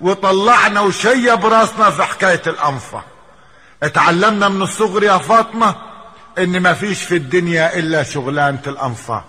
[0.00, 3.02] وطلعنا وشيب راسنا في حكاية الأنفار.
[3.82, 5.74] اتعلمنا من الصغر يا فاطمة
[6.38, 9.24] إن ما فيش في الدنيا إلا شغلانة الأنفار.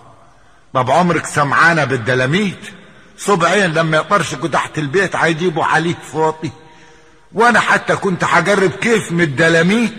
[0.74, 2.60] طب عمرك سمعانا بالدلاميت
[3.18, 6.50] صبعين لما يطرشقوا تحت البيت هيجيبوا عليه فوطي.
[7.32, 9.94] وأنا حتى كنت هجرب كيف من الدلاميت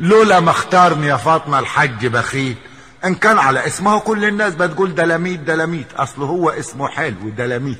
[0.00, 2.56] لولا ما اختارني يا فاطمة الحج بخيل
[3.04, 5.86] إن كان على اسمه كل الناس بتقول دلاميت دلاميت.
[5.96, 7.78] أصله هو اسمه حلو دلاميت.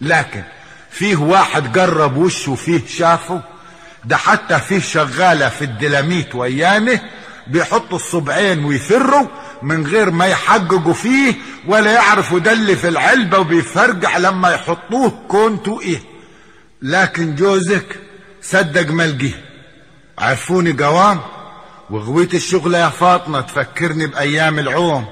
[0.00, 0.42] لكن
[0.90, 3.42] فيه واحد جرب وشه فيه شافه
[4.04, 7.00] ده حتى فيه شغالة في الدلاميت ويانه
[7.46, 9.26] بيحطوا الصبعين ويفروا
[9.62, 11.34] من غير ما يحققوا فيه
[11.66, 15.12] ولا يعرفوا ده اللي في العلبة وبيفرجع لما يحطوه.
[15.28, 16.00] كونتوا إيه
[16.82, 17.86] لكن جوزك
[18.44, 19.44] صدق ملقيه
[20.18, 21.20] عرفوني قوام؟
[21.90, 25.06] وغويت الشغلة يا فاطمة تفكرني بأيام العوم.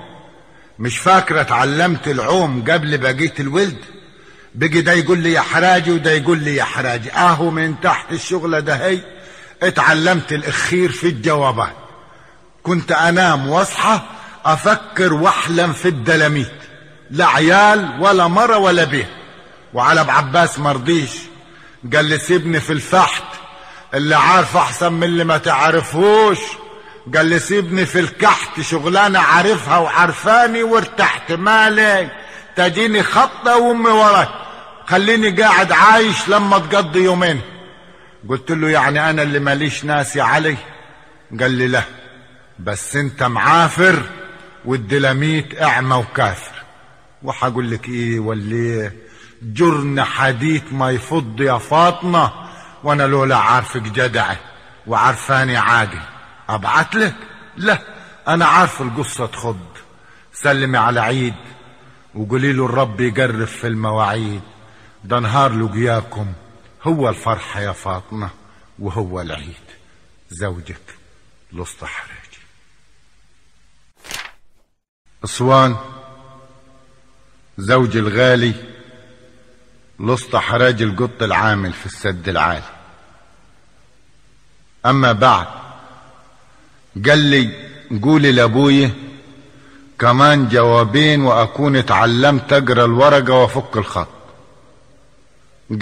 [0.79, 3.77] مش فاكرة اتعلمت العوم قبل بقية الولد؟
[4.55, 7.13] بقي ده يقول لي يا حراجي وده يقول لي يا حراجي.
[7.13, 8.99] آهو من تحت الشغلة ده هي
[9.63, 11.77] اتعلمت الأخير في الجوابات.
[12.63, 14.01] كنت أنام وأصحى
[14.45, 16.53] أفكر وأحلم في الدلاميت
[17.11, 19.11] لا عيال ولا مرة ولا بيه.
[19.75, 21.11] وعلى أبو عباس مرضيش.
[21.95, 23.25] قال لي سيبني في الفحت
[23.95, 26.39] اللي عارف أحسن من اللي ما تعرفوش.
[27.15, 31.33] قال لي سيبني في الكحت شغلانة عارفها وعارفاني وارتحت.
[31.33, 32.11] مالي
[32.57, 34.29] تجيني خطة وأمي وراي.
[34.87, 37.41] خليني قاعد عايش لما تقضي يومين.
[38.29, 40.57] قلت له يعني أنا اللي ماليش ناس يا علي؟
[41.41, 41.83] قال لي لا
[42.59, 44.03] بس أنت معافر
[44.65, 46.53] والدلاميت أعمى وكافر.
[47.23, 48.91] وحقول لك إيه ولا
[49.43, 52.33] جرن حديث ما يفض يا فاطمة
[52.85, 54.37] وأنا لولا عارفك جدعة
[54.87, 56.01] وعارفاني عادي.
[56.49, 57.15] ابعت لك؟
[57.57, 57.79] لا
[58.29, 59.67] أنا عارف القصة تخض.
[60.33, 61.35] سلمي على عيد
[62.15, 64.41] وقولي له الرب يقرب في المواعيد.
[65.05, 66.33] ده نهار لقياكم
[66.83, 68.31] هو الفرحة يا فاطمة
[68.79, 69.63] وهو العيد.
[70.31, 70.97] زوجك
[71.53, 72.23] لسطى حراجي
[75.25, 75.77] أسوان
[77.59, 78.55] زوجي الغالي
[80.03, 82.63] لسطى حراج القط العامل في السد العالي.
[84.87, 85.47] أما بعد
[87.09, 87.51] قال لي
[88.03, 88.91] قولي لأبوي
[89.99, 94.09] كمان جوابين وأكون اتعلمت أقرأ الورقة وأفك الخط.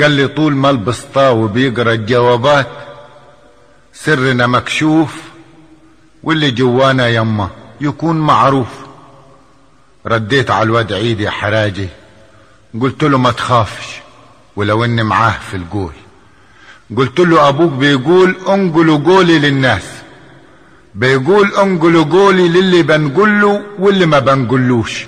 [0.00, 2.68] قال لي طول ما البسطاوي بيقرا الجوابات
[3.92, 5.22] سرنا مكشوف
[6.22, 7.48] واللي جوانا يما
[7.80, 8.68] يكون معروف.
[10.06, 11.88] رديت على الواد عيد يا حراجي
[12.80, 14.00] قلت له ما تخافش.
[14.56, 15.92] ولو إني معاه في القول
[16.96, 19.82] قلت له أبوك بيقول أنقلوا قولي للناس.
[20.94, 25.06] بيقول أنقلوا قولي للي بنقول له واللي ما بنقولوش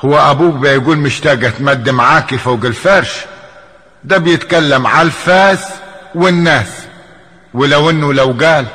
[0.00, 3.12] هو أبوك بيقول مشتاق اتمد معاكي فوق الفرش.
[4.04, 5.68] ده بيتكلم على الفاس
[6.14, 6.68] والناس.
[7.54, 8.66] ولو إنه لو قال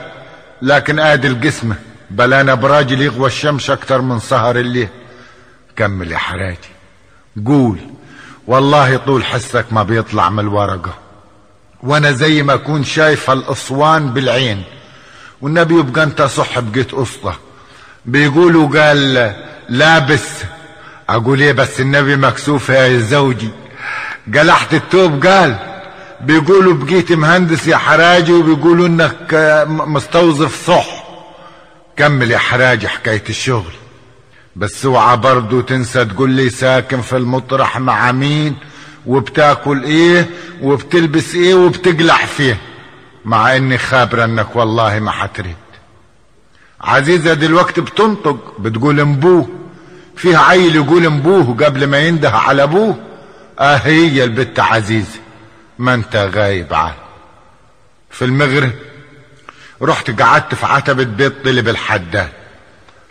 [0.62, 1.76] لكن ادي القسمة
[2.12, 4.88] بلانا براجل يغوى الشمس أكتر من سهر الليل.
[5.76, 6.58] كمل يا حراجي
[7.46, 7.80] قول.
[8.48, 10.94] والله طول حسك ما بيطلع من الورقة.
[11.84, 14.64] وأنا زي ما أكون شايف الاسوان بالعين.
[15.42, 17.34] والنبي يبقى أنت صح بقيت اسطى
[18.06, 19.34] بيقولوا قال
[19.70, 20.30] لابس.
[21.10, 23.50] أقول إيه بس النبي مكسوف يا زوجي.
[24.36, 25.56] قلحت التوب قال
[26.22, 30.86] بيقولوا بقيت مهندس يا حراجي وبيقولوا إنك مستوظف صح.
[31.98, 33.74] كمل يا حراجي حكاية الشغل.
[34.58, 38.56] بس اوعى برضو تنسى تقول لي ساكن في المطرح مع مين
[39.06, 40.30] وبتاكل إيه
[40.62, 42.58] وبتلبس إيه وبتقلع فيه
[43.26, 45.56] مع اني خابرة انك والله ما حتريد.
[46.82, 49.50] عزيزة دلوقتي بتنطق بتقول امبوه
[50.16, 52.96] فيها عيل يقول امبوه قبل ما ينده على ابوه
[53.60, 55.20] آه هي البت عزيزة
[55.80, 56.94] ما انت غايب عنه
[58.10, 58.72] في المغرب
[59.82, 62.30] رحت قعدت في عتبة بيت طلب الحداد.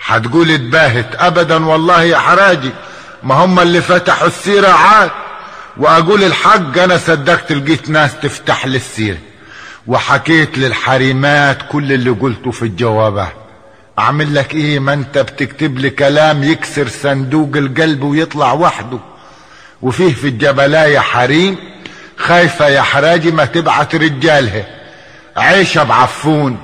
[0.06, 1.06] هتقول اتباهت.
[1.18, 2.70] ابدا والله يا حراجي
[3.22, 5.10] ما هم اللي فتحوا السيرة عاد.
[5.76, 9.18] وأقول الحق أنا صدقت لقيت ناس تفتح لي السيرة
[9.86, 13.32] وحكيت للحريمات كل اللي قلته في الجوابات
[13.98, 18.98] أعمل لك إيه؟ ما أنت بتكتب لي كلام يكسر صندوق القلب ويطلع وحده.
[19.82, 21.56] وفيه في الجبلاية حريم
[22.18, 24.64] خايفة يا حراجي ما تبعت رجالها.
[25.36, 26.58] عيشة بعفون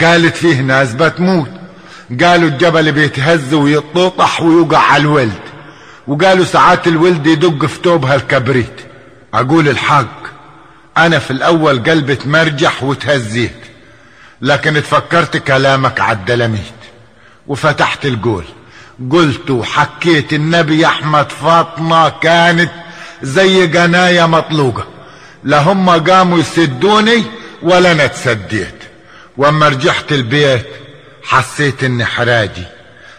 [0.00, 1.50] قالت فيه ناس بتموت.
[2.22, 5.40] قالوا الجبل بيتهز ويتطح ويوقع على الولد.
[6.08, 8.80] وقالوا ساعات الولد يدق في توبها الكبريت.
[9.34, 10.24] أقول الحق
[10.98, 13.56] أنا في الأول قلبي تمرجح وتهزيت
[14.40, 16.60] لكن اتفكرت كلامك عالدلميت
[17.46, 18.44] وفتحت القول
[19.10, 22.70] قلت وحكيت النبي أحمد فاطمة كانت
[23.22, 24.86] زي جناية مطلوقة.
[25.44, 27.22] لا هم قاموا يسدوني
[27.62, 28.74] ولا أنا اتسديت
[29.36, 30.66] وأما رجعت البيت
[31.24, 32.64] حسيت إني حراجي.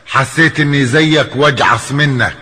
[0.05, 2.35] حسيت إني زيك وأجعص منك.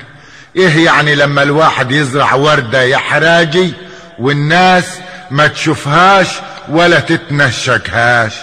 [0.56, 3.73] إيه يعني لما الواحد يزرع وردة يا حراجي
[4.19, 4.86] والناس
[5.32, 6.28] ما تشوفهاش
[6.69, 8.34] ولا تتنشكهاش؟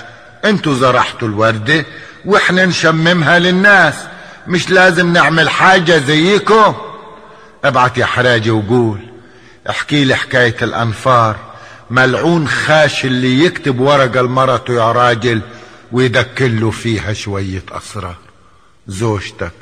[0.44, 1.84] أنتوا زرعتوا الوردة
[2.24, 3.94] وإحنا نشممها للناس.
[4.46, 6.74] مش لازم نعمل حاجة زيكم
[7.64, 8.98] ابعت يا حراجي وقول.
[9.70, 11.36] احكي لي حكاية الأنفار.
[11.90, 15.40] ملعون خاش اللي يكتب ورقة لمرته يا راجل.
[15.92, 18.16] ويدكله فيها شوية اسرار
[18.86, 19.52] زوجتك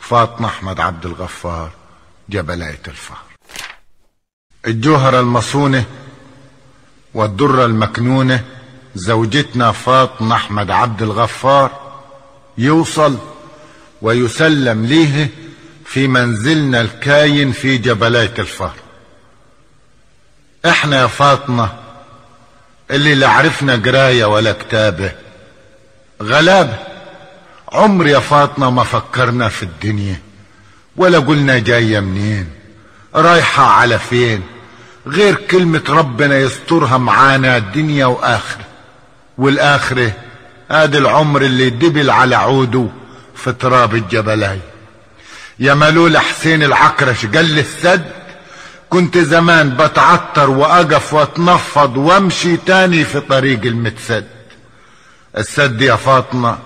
[0.00, 1.70] فاطمة أحمد عبد الغفار
[2.28, 3.18] جبلاية الفار.
[4.66, 5.84] الجوهرة المصونة
[7.14, 8.44] والدرة المكنونة
[8.94, 11.70] زوجتنا فاطمة أحمد عبد الغفار
[12.58, 13.18] يوصل
[14.02, 15.30] ويسلم ليه
[15.84, 18.74] في منزلنا الكاين في جبلاية الفار.
[20.66, 21.72] إحنا يا فاطمة
[22.90, 25.12] اللي لا عرفنا قراية ولا كتابة
[26.22, 26.76] غلابة
[27.72, 30.20] عمر يا فاطمة ما فكرنا في الدنيا
[30.96, 32.48] ولا قلنا جاية منين
[33.14, 34.42] رايحة على فين
[35.06, 38.64] غير كلمة ربنا يسترها معانا الدنيا وآخرة.
[39.38, 40.12] والآخرة
[40.70, 42.86] هذا العمر اللي دبل على عوده
[43.34, 44.58] في تراب الجبلاي.
[45.58, 48.04] يا ملول حسين العكرش قال السد
[48.90, 54.26] كنت زمان بتعتر وأقف وأتنفض وأمشي تاني في طريق المتسد.
[55.38, 56.58] السد يا فاطمة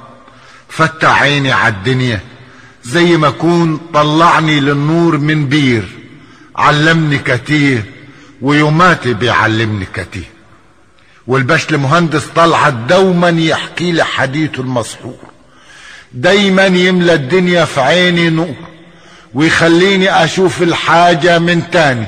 [0.69, 2.21] فتح عيني عالدنيا
[2.85, 5.85] زي ما يكون طلعني للنور من بير
[6.57, 7.83] علمني كتير
[8.43, 10.25] ويوماتي بيعلمني كتير.
[11.27, 15.19] والبشل مهندس طلعت دوما يحكي لي حديثه المسحور.
[16.13, 18.55] دايما يملى الدنيا في عيني نور
[19.35, 22.07] ويخليني أشوف الحاجة من تاني.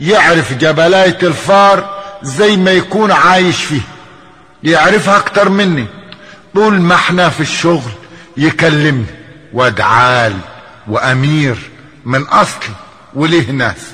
[0.00, 3.80] يعرف جبلاية الفار زي ما يكون عايش فيه.
[4.64, 5.86] يعرفها أكتر مني.
[6.54, 7.92] طول ما إحنا في الشغل
[8.36, 9.06] يكلمني
[9.52, 10.38] وأدعال
[10.88, 11.56] وأمير
[12.04, 12.74] من اصلي
[13.14, 13.90] وليه ناس.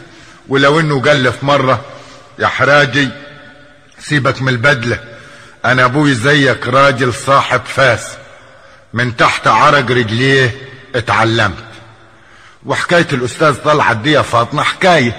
[0.49, 1.81] ولو إنه قال في مرة
[2.39, 3.09] يا حراجي
[3.99, 5.01] سيبك من البدلة.
[5.65, 8.09] أنا أبوي زيك راجل صاحب فاس.
[8.93, 10.57] من تحت عرق رجليه
[10.95, 11.65] اتعلمت.
[12.67, 15.17] وحكاية الأستاذ طلعت دي يا فاطمة حكاية.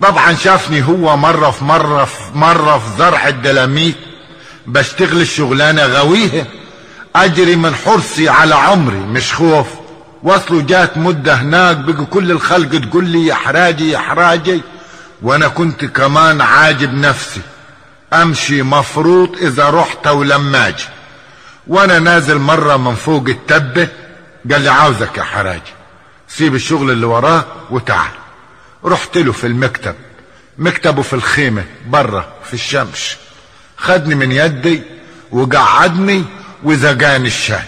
[0.00, 3.96] طبعا شافني هو مرة في مرة في مرة في زرع الدلاميت.
[4.66, 6.46] بشتغل الشغلانة غويها
[7.16, 9.66] أجري من حرصي على عمري مش خوف.
[10.22, 14.60] وصلوا جات مدة هناك بقوا كل الخلق تقول لي يا حراجي يا حراجي.
[15.22, 17.40] وأنا كنت كمان عاجب نفسي.
[18.12, 20.84] أمشي مفروض إذا رحت ولما أجي.
[21.66, 23.88] وأنا نازل مرة من فوق التبة
[24.50, 25.72] قال لي عاوزك يا حراجي.
[26.28, 28.10] سيب الشغل اللي وراه وتعال.
[28.84, 29.94] رحت له في المكتب.
[30.58, 33.16] مكتبه في الخيمة برا في الشمس.
[33.76, 34.82] خدني من يدي
[35.32, 36.24] وقعدني
[36.64, 37.62] وزقاني الشاي.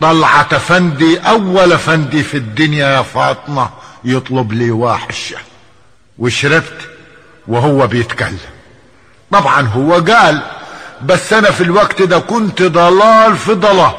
[0.00, 3.70] طلعت افندي أول افندي في الدنيا يا فاطمة
[4.04, 5.38] يطلب لي واحد شاي.
[6.18, 6.88] وشربت
[7.48, 8.38] وهو بيتكلم.
[9.30, 10.42] طبعا هو قال
[11.02, 13.92] بس أنا في الوقت ده كنت ضلال في ضلال.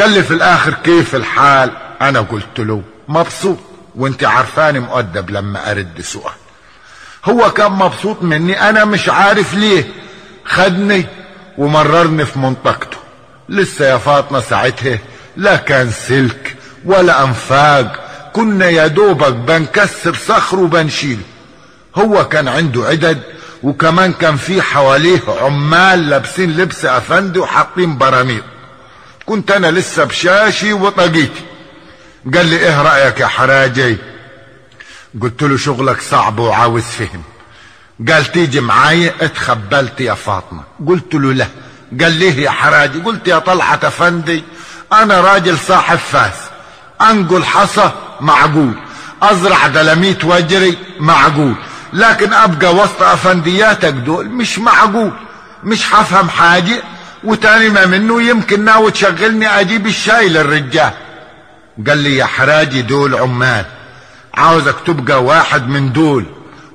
[0.00, 3.58] قال لي في الآخر كيف الحال؟ أنا قلت له مبسوط.
[3.94, 6.34] وأنت عارفاني مؤدب لما أرد سؤال.
[7.24, 9.92] هو كان مبسوط مني أنا مش عارف ليه.
[10.44, 11.06] خدني
[11.58, 12.96] ومررني في منطقته.
[13.48, 14.98] لسه يا فاطمة ساعتها
[15.36, 21.22] لا كان سلك ولا أنفاق كنا يا دوبك بنكسر صخر وبنشيله
[21.96, 23.22] هو كان عنده عدد
[23.62, 28.42] وكمان كان في حواليه عمال لابسين لبس أفندي وحاطين براميل.
[29.26, 31.42] كنت أنا لسه بشاشي وطاقيتي.
[32.34, 33.96] قال لي إيه رأيك يا حراجي؟
[35.20, 37.22] قلت له شغلك صعب وعاوز فهم.
[38.08, 40.62] قال تيجي معايا اتخبلت يا فاطمة.
[40.86, 41.46] قلت له لا.
[42.00, 44.44] قال ليه يا حراجي؟ قلت يا طلعت افندي
[44.92, 46.34] أنا راجل صاحب فاس.
[47.00, 47.90] أنقل حصى
[48.20, 48.72] معقول.
[49.22, 51.54] أزرع دلاميت واجري معقول.
[51.92, 55.10] لكن أبقى وسط أفندياتك دول مش معقول.
[55.64, 56.82] مش حفهم حاجة
[57.24, 60.90] وتاني ما منه يمكن ناوي تشغلني أجيب الشاي للرجال.
[61.88, 63.64] قال لي يا حراجي دول عمال.
[64.34, 66.24] عاوزك تبقى واحد من دول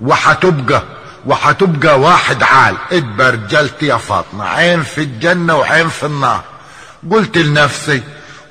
[0.01, 0.84] وحتبقى
[1.28, 4.45] وحتبقى واحد عال اتبرجلت يا فاطمة.
[4.45, 6.43] عين في الجنة وعين في النار.
[7.11, 8.01] قلت لنفسي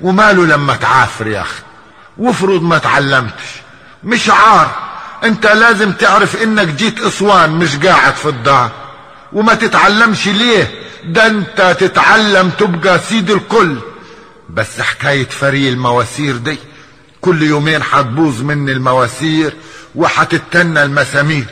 [0.01, 1.63] وماله لما تعافر يا أخي؟
[2.19, 3.43] وافرض ما تعلمتش.
[4.05, 4.71] مش عار.
[5.25, 8.71] أنت لازم تعرف إنك جيت أسوان مش قاعد في الدار.
[9.33, 10.71] وما تتعلمش ليه؟
[11.05, 13.77] ده أنت تتعلم تبقى سيد الكل.
[14.51, 16.59] بس حكاية فري المواسير دي
[17.21, 19.55] كل يومين حتبوظ مني المواسير
[19.95, 21.45] وحتتنى المسامير.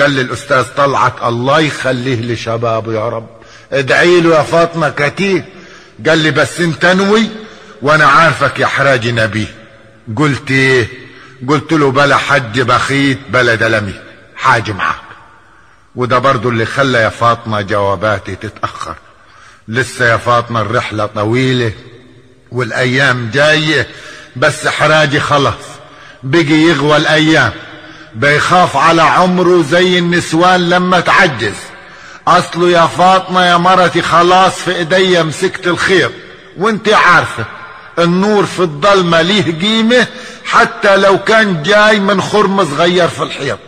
[0.00, 3.28] قال لي الأستاذ طلعت الله يخليه لشبابه يا رب.
[3.72, 5.44] ادعي له يا فاطمة كتير.
[6.06, 7.28] قال لي بس انت نوي
[7.82, 9.54] وأنا عارفك يا حراجي نبيه
[10.16, 10.88] قلت إيه؟
[11.48, 13.94] قلت له بلا حج بخيت بلا دلمي.
[14.36, 14.96] حاج معاك.
[15.96, 18.94] وده برضو اللي خلى يا فاطمة جواباتي تتأخر.
[19.68, 21.72] لسه يا فاطمة الرحلة طويلة
[22.52, 23.88] والأيام جاية
[24.36, 25.54] بس حراجي خلص
[26.22, 27.52] بقي يغوى الأيام.
[28.14, 31.54] بيخاف على عمره زي النسوان لما تعجز.
[32.28, 36.12] أصله يا فاطمة يا مرتي خلاص في إيديا مسكت الخيط
[36.58, 37.44] وأنت عارفة
[37.98, 40.06] النور في الضلمة ليه قيمة
[40.44, 43.58] حتى لو كان جاي من خرم صغير في الحيط.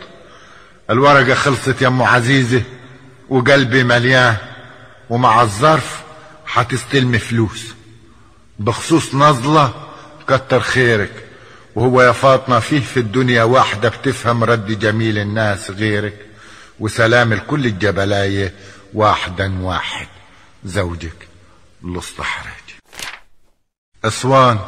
[0.91, 2.63] الورقة خلصت يا ام عزيزة
[3.29, 4.37] وقلبي مليان
[5.11, 6.01] ومع الظرف
[6.47, 7.67] حتستلمي فلوس.
[8.59, 9.73] بخصوص نظلة
[10.29, 11.30] كتر خيرك.
[11.75, 16.27] وهو يا فاطمة فيه في الدنيا واحدة بتفهم رد جميل الناس غيرك
[16.81, 18.55] وسلام الكل الجبلاية
[18.95, 20.09] واحدا واحد
[20.65, 21.29] زوجك
[21.85, 22.55] الاصطحراج
[24.05, 24.59] أسوان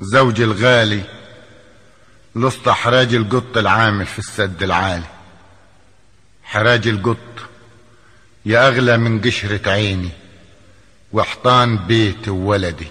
[0.00, 1.02] زوجي الغالي
[2.36, 5.06] لسط حراج القط العامل في السد العالي.
[6.44, 7.48] حراج القط
[8.46, 10.10] يا أغلى من قشرة عيني
[11.12, 12.86] وحطان بيتي وولدي.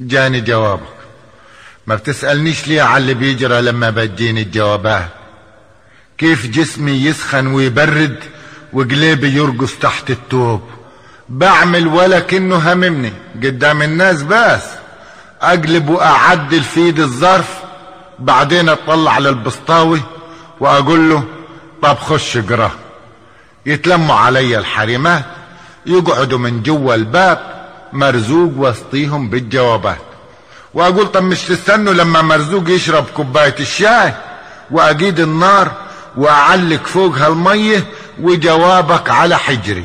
[0.00, 1.01] جاني جوابك.
[1.86, 5.08] ما بتسألنيش ليه على اللي بيجرى لما بتجيني الجوابات
[6.18, 8.16] كيف جسمي يسخن ويبرد
[8.72, 10.62] وقلبي يرقص تحت التوب.
[11.28, 13.12] بعمل ولا كأنه هممني.
[13.34, 14.62] قدام الناس بس.
[15.42, 17.62] أقلب واعدل في ايد الظرف.
[18.18, 20.00] بعدين أطلع للبسطاوي
[20.60, 21.24] وأقول له
[21.82, 22.70] طب خش اقرأ.
[23.66, 25.24] يتلموا علي الحريمات.
[25.86, 30.11] يقعدوا من جوا الباب مرزوق وسطيهم بالجوابات.
[30.74, 34.12] وأقول طب مش تستنوا لما مرزوق يشرب كوباية الشاي
[34.70, 35.70] واجيد النار
[36.16, 37.84] وأعلق فوقها الميه
[38.20, 39.84] وجوابك على حجري.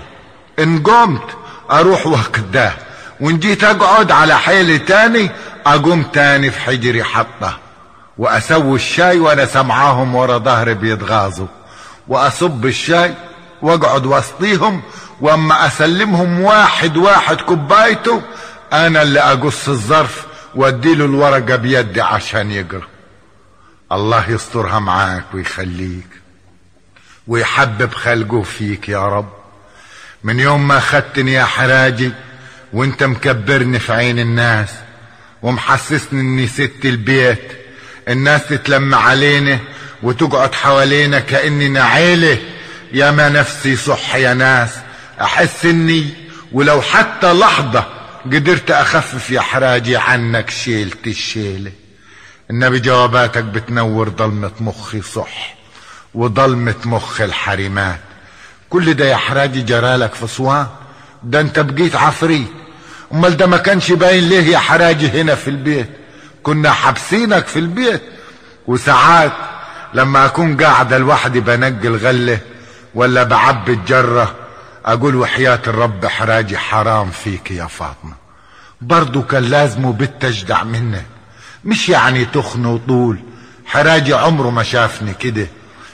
[0.59, 1.23] إن قمت
[1.71, 2.73] أروح وكداه
[3.21, 5.31] وإن جيت أقعد على حيلي تاني
[5.65, 7.57] أقوم تاني في حجري حطة.
[8.17, 11.47] وأسوي الشاي وأنا سمعاهم ورا ظهري بيتغاظوا
[12.07, 13.13] وأصب الشاي
[13.61, 14.81] وأقعد وسطيهم
[15.21, 18.21] وأما أسلمهم واحد واحد كوبايته
[18.73, 22.87] أنا اللي أقص الظرف واديله الورقة بيدي عشان يقرأ.
[23.91, 26.07] الله يسترها معاك ويخليك
[27.27, 29.29] ويحبب خلقه فيك يا رب.
[30.23, 32.11] من يوم ما خدتني يا حراجي
[32.73, 34.69] وأنت مكبرني في عين الناس
[35.41, 37.51] ومحسسني إني ست البيت
[38.09, 39.59] الناس تتلم علينا
[40.03, 42.37] وتقعد حوالينا كاننا عيله
[42.93, 44.69] يا ما نفسي صح يا ناس
[45.21, 46.09] أحس إني
[46.51, 47.85] ولو حتى لحظة
[48.33, 51.71] قدرت أخفف يا حراجي عنك شيلت الشيلة.
[52.51, 55.55] النبي جواباتك بتنور ضلمة مخي صح
[56.13, 57.99] وضلمة مخ الحريمات.
[58.69, 60.67] كل ده يا حراجي جرالك في صوان
[61.23, 62.47] ده انت بقيت عفريت
[63.13, 65.89] أمال ده ما كانش باين ليه يا حراجي هنا في البيت؟
[66.43, 68.01] كنا حابسينك في البيت.
[68.67, 69.31] وساعات
[69.93, 72.39] لما أكون قاعدة لوحدي بنقي الغلة
[72.95, 74.35] ولا بعبي الجرة
[74.87, 78.13] أقول وحياة الرب حراجي حرام فيك يا فاطمة.
[78.81, 81.05] برضو كان لازمه بالتجدع منك
[81.65, 83.19] مش يعني تخن وطول.
[83.65, 85.47] حراجي عمره ما شافني كده.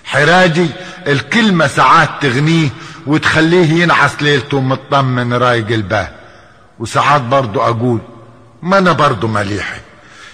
[0.05, 0.67] حراجي
[1.07, 2.69] الكلمة ساعات تغنيه
[3.07, 6.07] وتخليه ينعس ليلته مطمن رايق البال.
[6.79, 7.99] وساعات برضو أقول
[8.61, 9.77] ما أنا برضو مليحة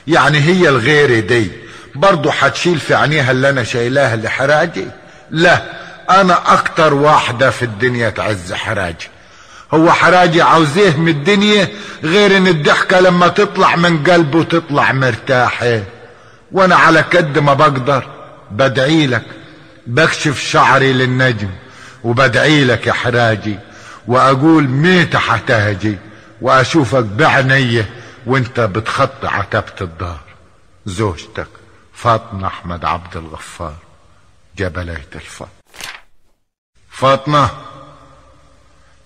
[0.07, 1.51] يعني هي الغير دي.
[1.95, 4.87] برضو حتشيل في عينيها اللي أنا شايلاها لحراجي؟
[5.31, 5.88] لا.
[6.09, 9.07] أنا أكتر واحدة في الدنيا تعز حراجي.
[9.73, 11.67] هو حراجي عاوزيه من الدنيا
[12.03, 15.83] غير إن الضحكة لما تطلع من قلبه تطلع مرتاحة.
[16.51, 18.07] وأنا على قد ما بقدر
[18.51, 19.25] بدعي لك
[19.87, 21.49] بكشف شعري للنجم
[22.03, 23.59] وبدعي لك يا حراجي.
[24.07, 25.97] وأقول ميت حتاجي
[26.41, 27.89] وأشوفك بعينيه
[28.25, 30.19] وأنت بتخطي عتبة الدار.
[30.85, 31.47] زوجتك
[31.93, 33.75] فاطمة أحمد عبد الغفار
[34.57, 35.58] جبلية الفضل.
[37.01, 37.49] فاطمة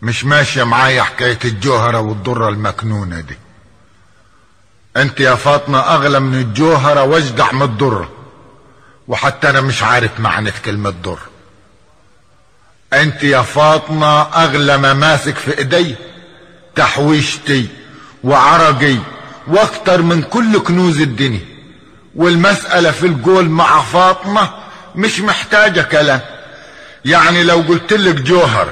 [0.01, 3.37] مش ماشية معايا حكاية الجوهرة والضرة المكنونة دي.
[4.97, 8.09] أنت يا فاطمة أغلى من الجوهرة واجدع من الضرة
[9.07, 11.19] وحتى أنا مش عارف معنى كلمة ضر
[12.93, 15.95] أنت يا فاطمة أغلى ما ماسك في إيدي
[16.75, 17.67] تحويشتي
[18.23, 18.97] وعرقي
[19.47, 21.45] وأكتر من كل كنوز الدنيا.
[22.15, 24.49] والمسألة في القول مع فاطمة
[24.95, 26.21] مش محتاجة كلام.
[27.05, 28.69] يعني لو قلت لك جوهر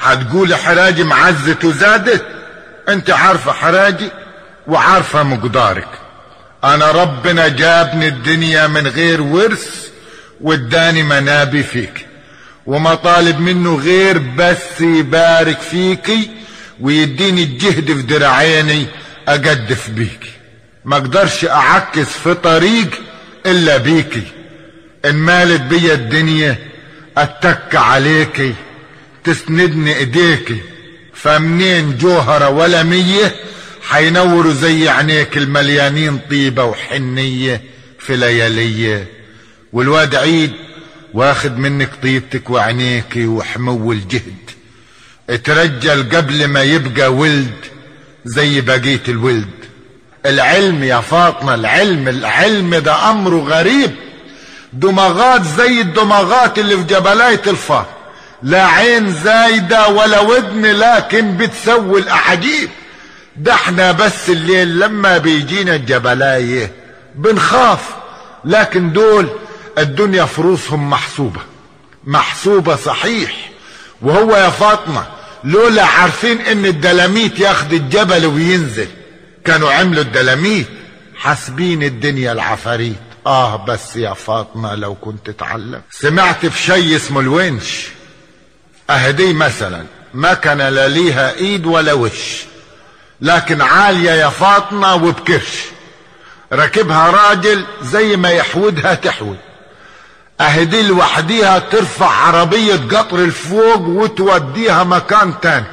[0.00, 2.24] هتقول حراجي معزت وزادت
[2.88, 4.08] أنت عارفة حراجي
[4.66, 5.88] وعارفة مقدارك.
[6.64, 9.88] أنا ربنا جابني الدنيا من غير ورث
[10.40, 12.06] واداني منابي فيك
[12.66, 16.30] وما طالب منه غير بس يبارك فيكي
[16.80, 18.86] ويديني الجهد في دراعيني
[19.28, 20.30] اجدف بيكي
[20.84, 22.88] ما أقدرش أعكس في طريق
[23.46, 24.22] إلا بيكي
[25.04, 26.58] إن مالت بيا الدنيا
[27.18, 28.54] أتك عليكي
[29.24, 30.60] تسندني إيديكي.
[31.14, 33.34] فمنين جوهرة ولا مية؟
[33.88, 37.60] حينوروا زي عينيك المليانين طيبة وحنية
[37.98, 39.06] في ليالية
[39.72, 40.52] والواد عيد
[41.14, 44.50] واخد منك طيبتك وعينيكي وحمو الجهد
[45.30, 47.54] اترجل قبل ما يبقى ولد
[48.24, 49.48] زي بقية الولد.
[50.26, 53.90] العلم يا فاطمة العلم العلم ده امره غريب.
[54.72, 57.86] دماغات زي الدماغات اللي في جبلاية الفار
[58.42, 62.70] لا عين زايدة ولا ودن لكن بتسوي الاعاجيب
[63.36, 66.72] ده إحنا بس الليل لما بيجينا الجبلاية
[67.14, 67.80] بنخاف.
[68.44, 69.28] لكن دول
[69.78, 71.40] الدنيا فروسهم محسوبة.
[72.04, 73.50] محسوبة صحيح.
[74.02, 75.06] وهو يا فاطمة
[75.44, 78.88] لولا عارفين إن الدلاميت ياخد الجبل وينزل.
[79.44, 80.66] كانوا عملوا الدلاميت
[81.16, 83.11] حاسبين الدنيا العفاريت.
[83.26, 87.88] آه بس يا فاطمة لو كنت تعلم سمعت في شي اسمه الونش.
[88.90, 92.44] أهدي مثلا ما كان لا ليها إيد ولا وش.
[93.20, 95.62] لكن عالية يا فاطمة وبكرش.
[96.52, 99.38] راكبها راجل زي ما يحودها تحود.
[100.40, 105.66] أهدي لوحديها ترفع عربية قطر الفوق وتوديها مكان تاني.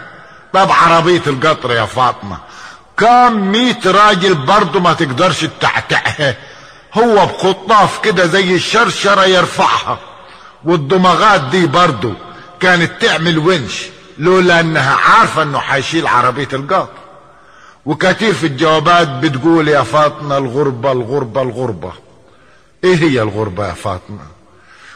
[0.54, 2.38] طب عربية القطر يا فاطمة.
[2.98, 6.36] كام ميت راجل برضه ما تقدرش تتعتعها
[6.94, 10.00] هو بخطاف كده زي الشرشرة يرفعها.
[10.66, 12.14] والدماغات دي برضه
[12.60, 13.86] كانت تعمل ونش
[14.18, 16.94] لولا انها عارفة انه حيشيل عربية القطر
[17.86, 21.92] وكثير في الجوابات بتقول يا فاطمة الغربة الغربة الغربة.
[22.84, 24.20] إيه هي الغربة يا فاطمة؟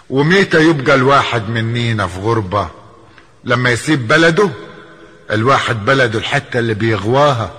[0.10, 2.68] وميتى يبقى الواحد منينا في غربة؟
[3.44, 4.50] لما يسيب بلده؟
[5.32, 7.52] الواحد بلده الحتة اللي بيغواها.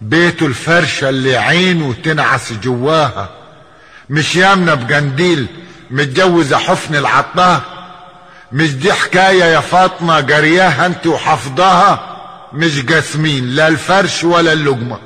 [0.00, 3.28] بيته الفرشة اللي عينه تنعس جواها.
[4.10, 5.46] مش يامنة بجنديل
[5.90, 7.60] متجوزة حفن العطار
[8.52, 12.16] مش دي حكاية يا فاطمة جرياها انت وحفظاها
[12.52, 14.98] مش جاسمين لا الفرش ولا اللقمة.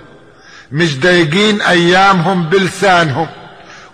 [0.73, 3.29] مش ضايقين أيامهم بلسانهم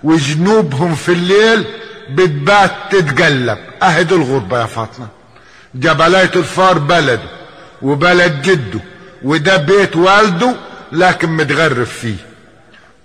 [0.05, 1.65] وجنوبهم في الليل
[2.11, 3.59] بتبات تتقلب.
[3.83, 5.07] أهد الغربة يا فاطمة.
[5.75, 7.21] جبلاية الفار بلده
[7.83, 8.81] وبلد جده
[9.23, 10.55] وده بيت والده
[10.93, 12.17] لكن متغرب فيه.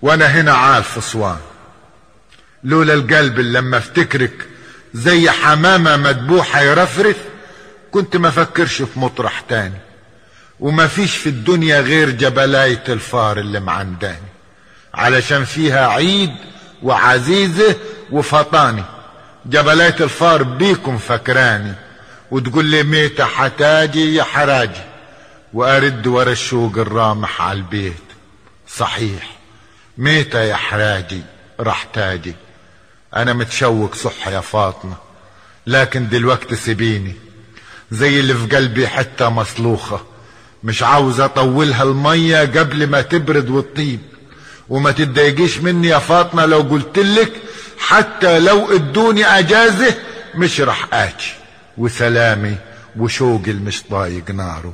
[0.02, 1.38] وأنا هنا عال في صوان
[2.64, 4.48] لولا القلب اللي لما افتكرك
[4.94, 7.18] زي حمامة مدبوحة يرفرف
[7.92, 9.78] كنت ما فكرش في مطرح تاني.
[10.60, 14.28] وما فيش في الدنيا غير جبلاية الفار اللي معنداني.
[14.94, 16.32] علشان فيها عيد
[16.84, 17.76] وعزيزة
[18.12, 18.84] وفطاني.
[19.46, 21.74] جبلاية الفار بيكم فكراني.
[22.32, 24.84] وتقول لي ميتة حتاجي يا حراجي.
[25.54, 28.04] وأرد ورا الشوق الرامح على البيت.
[28.68, 29.38] صحيح
[29.98, 31.22] ميتة يا حراجي
[31.60, 32.36] راح تاجي.
[33.16, 34.96] أنا متشوق صح يا فاطمة
[35.68, 37.16] لكن دلوقتي سيبيني.
[37.92, 40.02] زي اللي في قلبي حتة مصلوخة
[40.64, 44.00] مش عاوز أطولها المية قبل ما تبرد وتطيب.
[44.70, 47.34] وما تتضايقيش مني يا فاطمة لو قلتلك
[47.80, 49.96] حتى لو ادوني أجازة
[50.36, 51.34] مش رح أجي
[51.78, 52.58] وسلامي
[52.98, 54.74] وشوقي المش طايق ناره.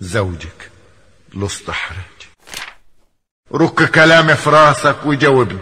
[0.00, 0.70] زوجك
[1.34, 1.98] الاستحراج
[3.54, 5.58] رك كلامي في راسك وجاوبني.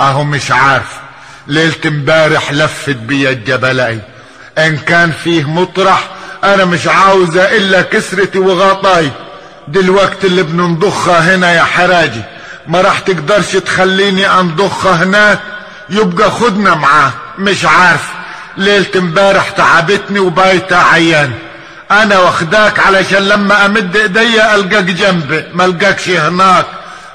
[0.00, 1.07] أهو مش عارف
[1.48, 3.98] ليلة امبارح لفت بيا الجبلاي
[4.58, 6.08] إن كان فيه مطرح
[6.44, 9.10] أنا مش عاوزة إلا كسرتي وغطاي.
[9.68, 12.22] دلوقتي اللي بننضخها هنا يا حراجي.
[12.66, 15.38] ما راح تقدرش تخليني أنضخها هناك.
[15.90, 18.08] يبقى خدنا معاه مش عارف.
[18.56, 21.32] ليلة امبارح تعبتني وبايتة عيان.
[21.90, 26.66] أنا واخداك علشان لما أمد إيديا ألقاك جنبي ما ألقاكش هناك.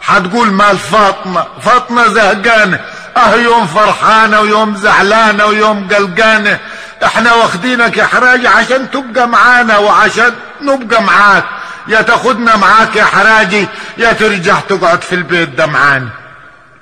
[0.06, 1.46] هتقول مال فاطمة.
[1.62, 2.80] فاطمة زهقانة.
[3.18, 6.60] آه يوم فرحانة ويوم زعلانة ويوم قلقانة
[7.06, 11.44] إحنا واخدينك يا حراجي عشان تبقى معانا وعشان نبقى معاك.
[11.88, 16.10] يا تاخدنا معاك يا حراجي يا ترجع تقعد في البيت ده معانا.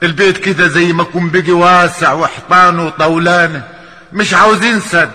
[0.04, 3.62] البيت كده زي ما يكون بيجي واسع وحيطان وطولانه
[4.14, 5.12] مش عاوزين سد.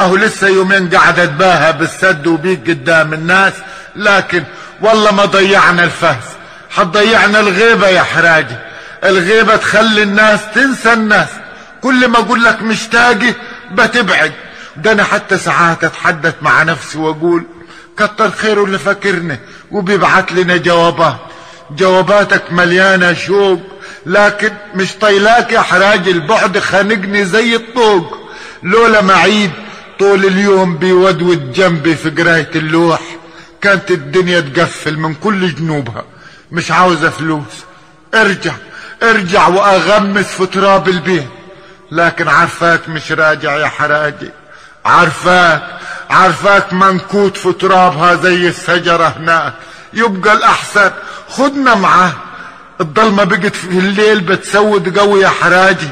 [0.00, 3.52] أهو لسه يومين قاعد أتباهى بالسد وبيك قدام الناس.
[3.96, 4.44] لكن
[4.80, 6.24] والله ما ضيعنا الفهس
[6.76, 8.56] حتضيعنا الغيبة يا حراجي.
[9.04, 11.28] الغيبة تخلي الناس تنسى الناس.
[11.80, 13.34] كل ما أقول لك مشتاقي
[13.72, 14.32] بتبعد.
[14.76, 17.44] ده أنا حتى ساعات أتحدث مع نفسي وأقول
[17.96, 19.38] كتر خيره اللي فاكرني
[19.70, 21.16] وبيبعت لنا جوابات.
[21.70, 23.60] جواباتك مليانة شوق
[24.06, 28.18] لكن مش طيلاك يا حراجي البعد خانقني زي الطوق.
[28.62, 29.50] لولا معيد
[29.98, 33.00] طول اليوم بيودود جنبي في قراية اللوح.
[33.62, 36.04] كانت الدنيا تقفل من كل جنوبها.
[36.52, 37.44] مش عاوزة فلوس.
[38.14, 38.52] ارجع.
[39.02, 41.28] ارجع وأغمس في تراب البيت.
[41.92, 44.30] لكن عارفاك مش راجع يا حراجي.
[44.84, 45.62] عارفاك
[46.10, 49.52] عارفاك منكوت في ترابها زي الشجرة هناك.
[49.92, 50.90] يبقى الأحسن
[51.28, 52.12] خدنا معاه
[52.80, 55.88] الضلمة بقت في الليل بتسود قوي يا حراجي.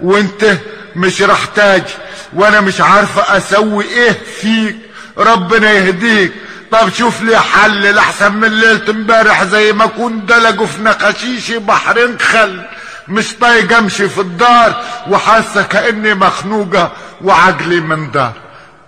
[0.00, 0.56] وانت
[0.96, 1.92] مش رح تاجي
[2.32, 4.76] وأنا مش عارفة أسوي إيه فيك.
[5.18, 6.32] ربنا يهديك.
[6.70, 12.18] طب شوف لي حل لحسن من ليلة امبارح زي ما كون دلقوا في نقاشيشي بحرين
[12.18, 12.66] خل
[13.08, 16.92] مش طايق أمشي في الدار وحاسة كأني مخنوقة
[17.22, 18.32] وعقلي من دار.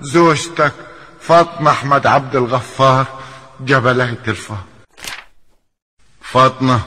[0.00, 0.72] زوجتك
[1.20, 3.06] فاطمة أحمد عبد الغفار
[3.60, 4.64] جبلية الفار.
[6.22, 6.80] فاطمة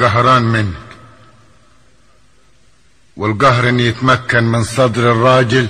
[0.00, 0.74] قهران منك.
[3.16, 5.68] والقهر إن يتمكن من صدر الراجل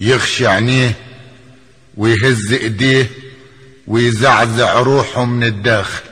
[0.00, 1.03] يغشي عينيه
[1.96, 3.10] ويهز إيديه
[3.86, 6.02] ويزعزع روحه من الداخل.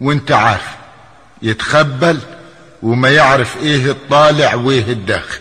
[0.00, 0.68] وانت عارف
[1.42, 2.18] يتخبل
[2.82, 5.40] وما يعرف إيه الطالع وإيه الداخل.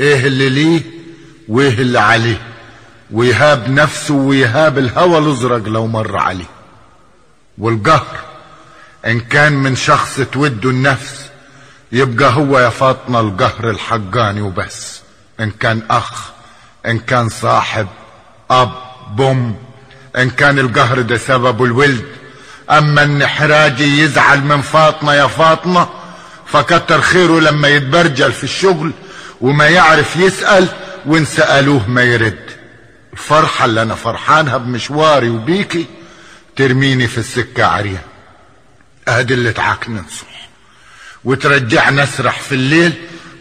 [0.00, 0.80] إيه اللي ليه
[1.48, 2.40] وإيه اللي عليه.
[3.10, 6.48] ويهاب نفسه ويهاب الهوى الأزرق لو مر عليه.
[7.58, 8.18] والقهر
[9.06, 11.24] إن كان من شخص توده النفس
[11.92, 15.00] يبقى هو يا فاطمة القهر الحقاني وبس.
[15.40, 16.30] إن كان أخ
[16.86, 17.86] إن كان صاحب
[18.50, 18.72] أب
[19.16, 19.56] بوم
[20.18, 22.04] إن كان القهر ده سببه الولد.
[22.70, 25.88] أما إن حراجي يزعل من فاطمة يا فاطمة
[26.46, 28.92] فكتر خيره لما يتبرجل في الشغل
[29.40, 30.68] وما يعرف يسأل
[31.06, 32.38] وإن سألوه ما يرد.
[33.12, 35.86] الفرحة اللي أنا فرحانها بمشواري وبيكي
[36.56, 38.02] ترميني في السكة عريان.
[39.08, 40.48] ادي اللي تعاكني نصح
[41.24, 42.92] وترجعني اسرح في الليل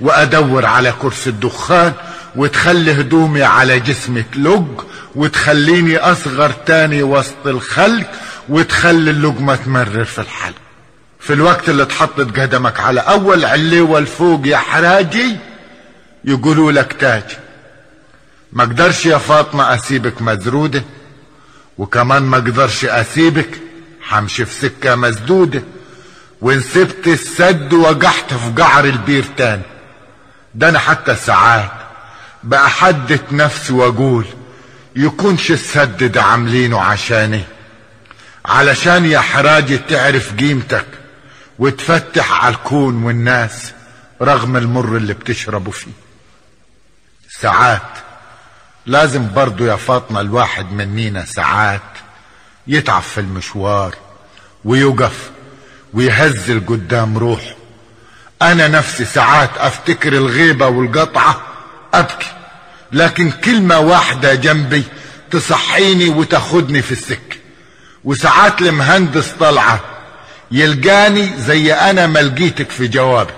[0.01, 1.93] وأدور على كرسي الدخان
[2.37, 4.81] وتخلي هدومي على جسمي تلج
[5.15, 8.11] وتخليني أصغر تاني وسط الخلق
[8.49, 10.55] وتخلي اللقمة تمرر في الحلق.
[11.19, 15.37] في الوقت اللي تحطت قدمك على أول عليوة الفوق يا حراجي
[16.23, 17.23] يقولوا لك تاج.
[18.53, 20.83] ما أقدرش يا فاطمة أسيبك مزرودة
[21.77, 23.49] وكمان ما أقدرش أسيبك
[24.01, 25.63] حمشي في سكة مسدودة.
[26.41, 29.61] وإن سبت السد وقحت في قعر البير تاني.
[30.55, 31.71] ده أنا حتى ساعات
[32.43, 34.25] بأحدث نفسي واقول
[34.95, 37.43] يكونش السد ده عاملينه عشاني
[38.45, 40.85] علشان يا حراجي تعرف قيمتك
[41.59, 43.71] وتفتح على الكون والناس
[44.21, 45.91] رغم المر اللي بتشربه فيه.
[47.39, 47.81] ساعات
[48.85, 51.81] لازم برضو يا فاطمة الواحد منينا ساعات
[52.67, 53.95] يتعب في المشوار
[54.65, 55.29] ويقف
[55.93, 57.55] ويهزل قدام روحه.
[58.41, 61.41] أنا نفسي ساعات أفتكر الغيبة والقطعة
[61.93, 62.27] أبكي.
[62.91, 64.83] لكن كلمة واحدة جنبي
[65.31, 67.37] تصحيني وتاخدني في السكة.
[68.03, 69.79] وساعات المهندس طلعة
[70.51, 73.33] يلقاني زي أنا ما لقيتك في جوابك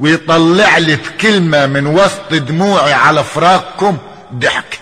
[0.00, 3.98] ويطلع لي بكلمة من وسط دموعي على فراقكم
[4.34, 4.78] ضحك.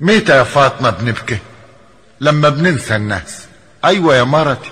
[0.00, 1.38] متى يا فاطمة بنبكي؟
[2.20, 3.38] لما بننسى الناس.
[3.84, 4.70] أيوه يا مرتي.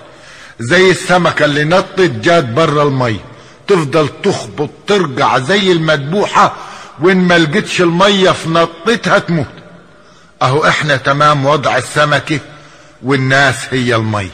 [0.61, 3.25] زي السمكة اللي نطت جات برا المية
[3.67, 6.57] تفضل تخبط ترجع زي المدبوحة
[7.01, 9.47] وإن ما لقيتش المية في نطتها تموت.
[10.43, 12.41] أهو إحنا تمام وضع السمكة
[13.03, 14.31] والناس هي المية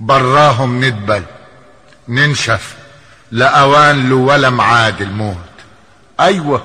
[0.00, 1.22] براهم ندبل
[2.08, 2.74] ننشف
[3.30, 5.36] لا أوان له ولا معاد الموت.
[6.20, 6.64] أيوه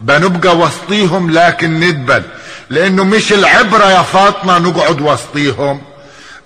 [0.00, 2.22] بنبقى وسطيهم لكن ندبل
[2.70, 5.82] لأنه مش العبرة يا فاطمة نقعد وسطيهم.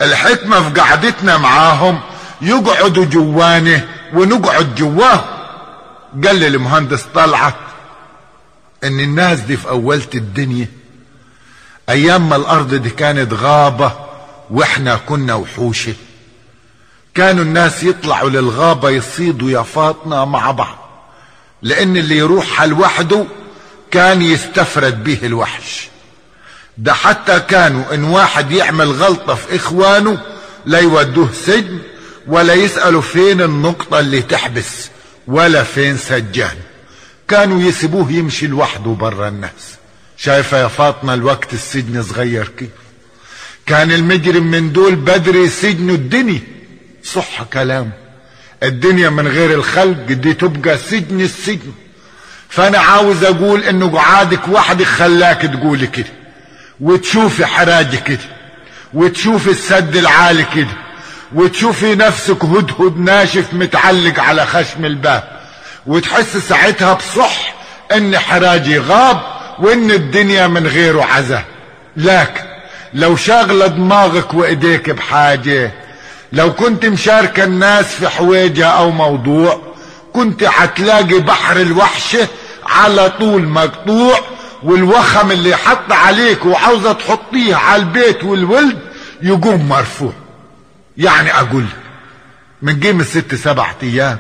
[0.03, 2.01] الحكمة في قعدتنا معاهم
[2.43, 3.85] يقعدوا جوانه
[4.15, 5.25] ونقعد جواه.
[6.25, 7.55] قال لي المهندس طلعت
[8.87, 10.69] إن الناس دي في اولة الدنيا.
[11.89, 13.93] أيام ما الأرض دي كانت غابة
[14.51, 15.95] وإحنا كنا وحوشة.
[17.15, 20.79] كانوا الناس يطلعوا للغابة يصيدوا يا فاطمة مع بعض.
[21.63, 23.25] لأن اللي يروحها لوحده
[23.91, 25.89] كان يستفرد به الوحش.
[26.79, 30.19] ده حتى كانوا إن واحد يعمل غلطة في إخوانه
[30.67, 31.79] لا يودوه سجن
[32.27, 34.89] ولا يسألوا فين النقطة اللي تحبس
[35.27, 36.57] ولا فين سجان.
[37.29, 39.77] كانوا يسيبوه يمشي لوحده برا الناس.
[40.17, 42.69] شايفة يا فاطمة الوقت السجن صغير كيف
[43.67, 46.41] كان المجرم من دول بدري سجنه الدنيا.
[47.05, 47.91] صح كلام
[48.63, 51.73] الدنيا من غير الخلق دي تبقى سجن السجن.
[52.49, 56.13] فأنا عاوز أقول إنه قعادك وحدك خلاك تقولي كده.
[56.81, 58.37] وتشوفي حراجي كده.
[58.95, 60.77] وتشوفي السد العالي كده.
[61.35, 65.36] وتشوفي نفسك هدهد ناشف متعلق على خشم الباب.
[65.87, 67.55] وتحس ساعتها بصح
[67.97, 69.21] إن حراجي غاب
[69.59, 71.45] وإن الدنيا من غيره عزة.
[71.97, 72.41] لكن
[72.95, 75.73] لو شاغلة دماغك وإيديك بحاجة
[76.33, 79.61] لو كنت مشاركة الناس في حويجة أو موضوع
[80.13, 82.29] كنت هتلاقي بحر الوحشة
[82.67, 84.19] على طول مقطوع
[84.63, 88.79] والوخم اللي حط عليك وعاوزة تحطيه على البيت والولد
[89.23, 90.13] يقوم مرفوع.
[90.97, 91.65] يعني أقول
[92.63, 94.19] من قيمة ست سبع أيام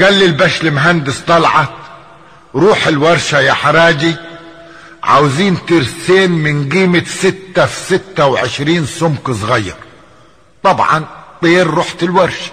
[0.00, 1.68] قال لي البشل مهندس طلعت
[2.54, 4.16] روح الورشة يا حراجي
[5.04, 9.74] عاوزين ترسين من قيمة ستة في ستة وعشرين سمك صغير.
[10.62, 11.04] طبعا
[11.42, 12.52] طير رحت الورشة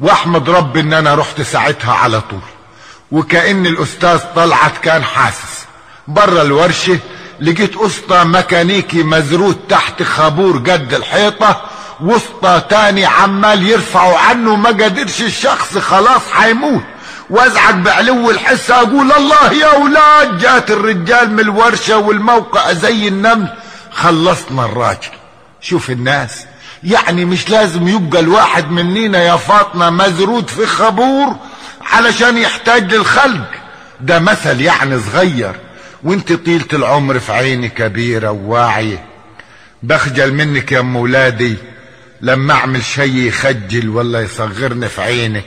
[0.00, 2.40] واحمد رب إن أنا رحت ساعتها على طول.
[3.10, 5.64] وكأن الأستاذ طلعت كان حاسس.
[6.08, 6.98] برا الورشة
[7.40, 11.62] لقيت أسطى ميكانيكي مزروت تحت خابور قد الحيطة
[12.00, 16.82] وسطى تاني عمال يرفعوا عنه ما قدرش الشخص خلاص حيموت.
[17.30, 23.48] وازعج بعلو الحس أقول الله يا أولاد جات الرجال من الورشة والموقع زي النمل.
[23.90, 25.08] خلصنا الراجل.
[25.60, 26.46] شوف الناس
[26.84, 31.36] يعني مش لازم يبقى الواحد مننا يا فاطمة مزرود في خبور
[31.92, 33.50] علشان يحتاج للخلق.
[34.00, 35.52] ده مثل يعني صغير.
[36.04, 39.04] وانت طيلة العمر في عيني كبيرة وواعية.
[39.82, 41.56] بخجل منك يا أم ولادي
[42.20, 45.46] لما أعمل شي يخجل ولا يصغرني في عينك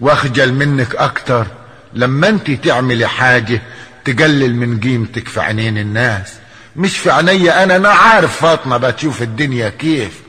[0.00, 1.46] وأخجل منك أكتر.
[1.94, 3.62] لما أنت تعملي حاجة
[4.04, 6.32] تقلل من قيمتك في عينين الناس.
[6.76, 10.20] مش في عيني أنا أنا عارف فاطمة بتشوف الدنيا كيف.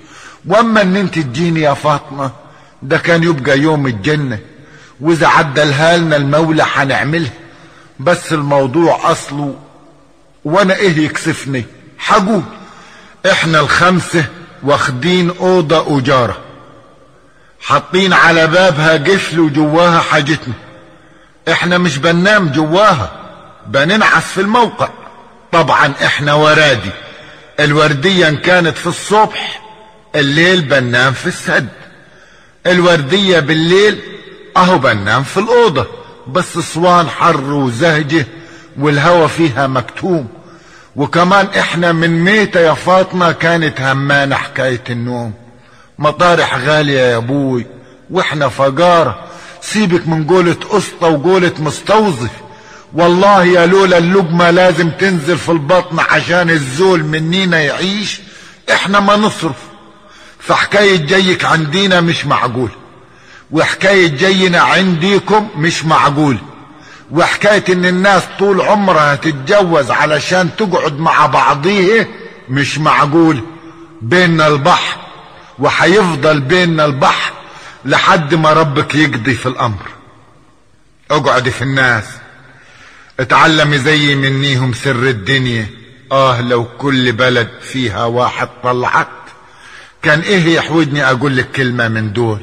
[0.45, 2.31] وأما إن أنت تجيني يا فاطمة
[2.81, 4.39] ده كان يبقى يوم الجنة.
[5.01, 7.31] وإذا عدلها لنا المولى هنعملها
[7.99, 9.55] بس الموضوع أصله
[10.45, 11.65] وأنا إيه يكسفني؟
[11.97, 12.41] حقول.
[13.31, 14.25] إحنا الخمسة
[14.63, 16.37] واخدين أوضة أجارة.
[17.61, 20.53] حاطين على بابها قفل وجواها حاجتنا.
[21.51, 23.11] إحنا مش بننام جواها
[23.67, 24.89] بننعس في الموقع.
[25.51, 26.91] طبعا إحنا ورادي.
[27.59, 29.61] الوردية إن كانت في الصبح
[30.15, 31.69] الليل بننام في السد.
[32.67, 34.01] الوردية بالليل
[34.57, 35.87] أهو بننام في الأوضة.
[36.27, 38.27] بس صوان حر وزهجة
[38.79, 40.34] والهوا فيها مكتوم.
[40.95, 45.33] وكمان إحنا من ميتة يا فاطمة كانت همانة حكاية النوم.
[45.99, 47.65] مطارح غالية يا أبوي
[48.09, 49.19] وإحنا فقارة.
[49.61, 52.29] سيبك من قولة قسطة وقولة مستوظف.
[52.93, 58.21] والله يا لولا اللقمة لازم تنزل في البطن عشان الزول منينا يعيش
[58.71, 59.55] إحنا ما نصرف.
[60.39, 62.69] فحكاية جيك عندينا مش معقول.
[63.51, 66.37] وحكاية جينا عنديكم مش معقول.
[67.11, 72.09] وحكاية إن الناس طول عمرها تتجوز علشان تقعد مع بعضيه
[72.49, 73.43] مش معقول.
[74.01, 74.97] بيننا البحر
[75.59, 77.33] وحيفضل بيننا البحر
[77.85, 79.89] لحد ما ربك يقضي في الأمر.
[81.11, 82.05] اقعدي في الناس.
[83.19, 85.67] اتعلمي زي منيهم سر الدنيا.
[86.11, 89.07] آه لو كل بلد فيها واحد طلعت.
[90.01, 92.39] كان إيه يحوجني أقول لك كلمة من دول؟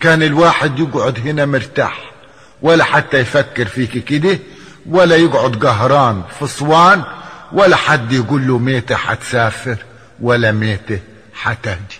[0.00, 2.15] كان الواحد يقعد هنا مرتاح.
[2.62, 4.38] ولا حتى يفكر فيك كده
[4.86, 7.04] ولا يقعد قهران في صوان
[7.52, 9.76] ولا حد يقول له ميتة حتسافر
[10.20, 11.00] ولا ميتة
[11.34, 11.98] حتاجي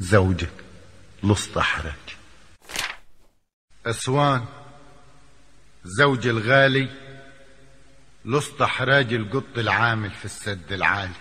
[0.00, 0.50] زوجك
[1.24, 1.92] لصت حراج
[3.86, 4.44] أسوان
[5.84, 6.88] زوج الغالي
[8.24, 11.12] لصت حراج القط العامل في السد العالي.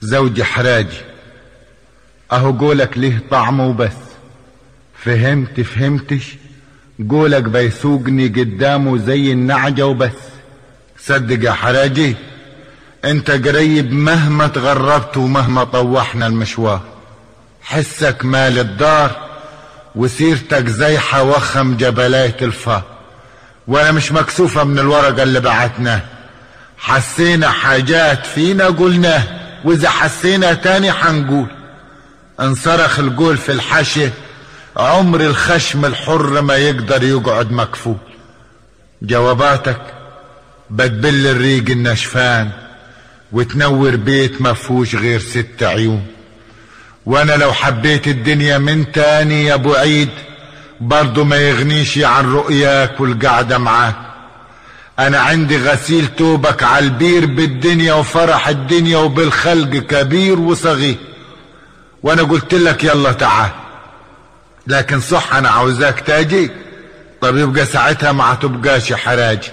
[0.00, 1.00] زوج حراجي
[2.32, 3.92] أهو قولك ليه طعمه وبس
[4.98, 6.34] فهمت فهمتش؟
[7.10, 10.10] قولك بيسوقني قدامه زي النعجة وبس.
[10.98, 12.16] صدق يا حراجي
[13.04, 16.80] انت قريب مهما تغربت ومهما طوحنا المشوار.
[17.62, 19.28] حسك مال الدار
[19.94, 22.82] وسيرتك زيحة وخم جبلاية الفار.
[23.68, 26.00] وأنا مش مكسوفة من الورقة اللي بعتناه
[26.78, 29.22] حسينا حاجات فينا قلناه
[29.64, 31.46] وإذا حسينا تاني حنقول.
[32.40, 34.10] انصرخ القول في الحشي
[34.78, 37.96] عمر الخشم الحر ما يقدر يقعد مكفول
[39.02, 39.80] جواباتك
[40.70, 42.50] بتبل الريق النشفان
[43.32, 46.06] وتنور بيت ما فيهوش غير ست عيون.
[47.06, 50.08] وأنا لو حبيت الدنيا من تاني يا أبو عيد
[50.80, 53.96] برضو ما يغنيش عن رؤياك والقعدة معاك
[54.98, 60.96] أنا عندي غسيل توبك على البير بالدنيا وفرح الدنيا وبالخلق كبير وصغير.
[62.02, 63.50] وأنا قلت لك يلا تعال.
[64.68, 66.50] لكن صح أنا عاوزاك تاجي.
[67.20, 69.48] طب يبقى ساعتها ما تبقاش حراجي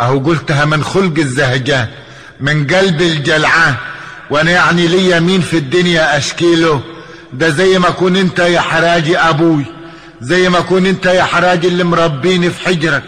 [0.00, 1.88] أهو قلتها من خلق الزهجان
[2.40, 3.74] من قلب الجلعان
[4.30, 6.80] وأنا يعني ليا مين في الدنيا اشكيله
[7.32, 9.64] ده زي ما كون أنت يا حراجي أبوي
[10.20, 13.02] زي ما كون أنت يا حراجي اللي مربيني في حجرك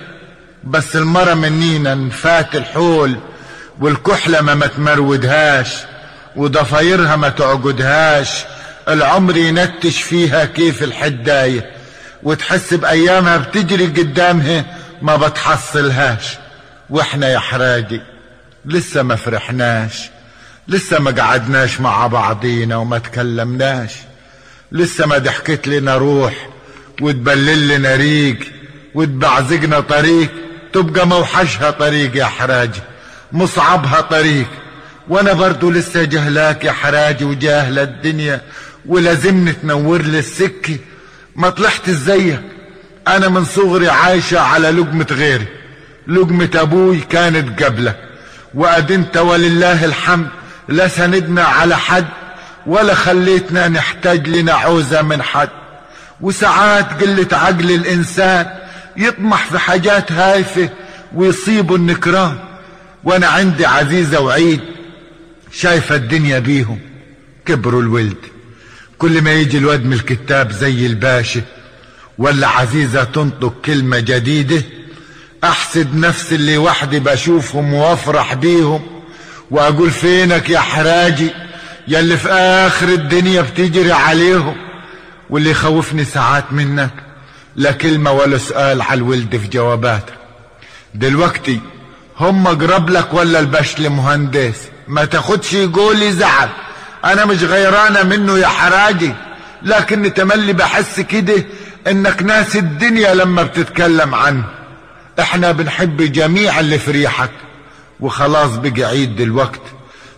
[0.64, 3.16] بس المرة منينا نفات الحول
[3.80, 5.68] والكحلة ما متمرودهاش
[6.36, 8.30] وضفايرها ما تعقدهاش.
[8.88, 11.70] العمر ينتش فيها كيف الحداية
[12.22, 14.64] وتحس بأيامها بتجري قدامها
[15.02, 16.24] ما بتحصلهاش.
[16.90, 18.00] وإحنا يا حراجي
[18.66, 20.10] لسه ما فرحناش
[20.68, 23.92] لسه ما قعدناش مع بعضينا وما تكلمناش.
[24.72, 26.48] لسه ما ضحكت لنا روح
[27.00, 28.38] وتبلل لنا ريق
[28.94, 30.30] وتبعزقنا طريق.
[30.72, 32.80] تبقى موحشها طريق يا حراجي
[33.32, 34.46] مصعبها طريق.
[35.08, 38.40] وأنا برضو لسه جهلاك يا حراجي وجاهلة الدنيا.
[38.86, 40.76] ولازمني تنور لي السكة.
[41.36, 42.40] ما طلعت زيك.
[43.08, 45.46] أنا من صغري عايشة على لقمة غيري.
[46.06, 47.96] لقمة أبوي كانت قبلك
[48.54, 50.28] وقد انت ولله الحمد.
[50.68, 52.06] لا سندنا على حد.
[52.66, 55.48] ولا خليتنا نحتاج لنا عوزة من حد.
[56.20, 58.46] وساعات قلة عقل الإنسان
[58.96, 60.70] يطمح في حاجات هايفة
[61.14, 62.38] ويصيبوا النكران.
[63.04, 64.60] وأنا عندي عزيزة وعيد
[65.52, 66.78] شايفة الدنيا بيهم.
[67.46, 68.33] كبروا الولد.
[69.04, 71.42] كل ما يجي الواد من الكتاب زي الباشا
[72.18, 74.62] ولا عزيزة تنطق كلمة جديدة
[75.44, 78.82] أحسد نفس اللي وحدي بشوفهم وأفرح بيهم
[79.50, 81.30] وأقول فينك يا حراجي
[81.88, 84.56] يلي في آخر الدنيا بتجري عليهم
[85.30, 86.94] واللي يخوفني ساعات منك
[87.56, 90.14] لا كلمة ولا سؤال على الولد في جواباتك.
[90.94, 91.60] دلوقتي
[92.20, 94.56] هم أقرب لك ولا البشل مهندس؟
[94.88, 96.48] ما تاخدش يقولي زعل.
[97.04, 99.14] أنا مش غيرانة منه يا حراجي
[99.62, 101.44] لكني تملي بحس كده
[101.86, 104.44] إنك ناس الدنيا لما بتتكلم عنه.
[105.20, 107.30] إحنا بنحب جميع اللي في ريحك
[108.00, 109.60] وخلاص بقى عيد دلوقت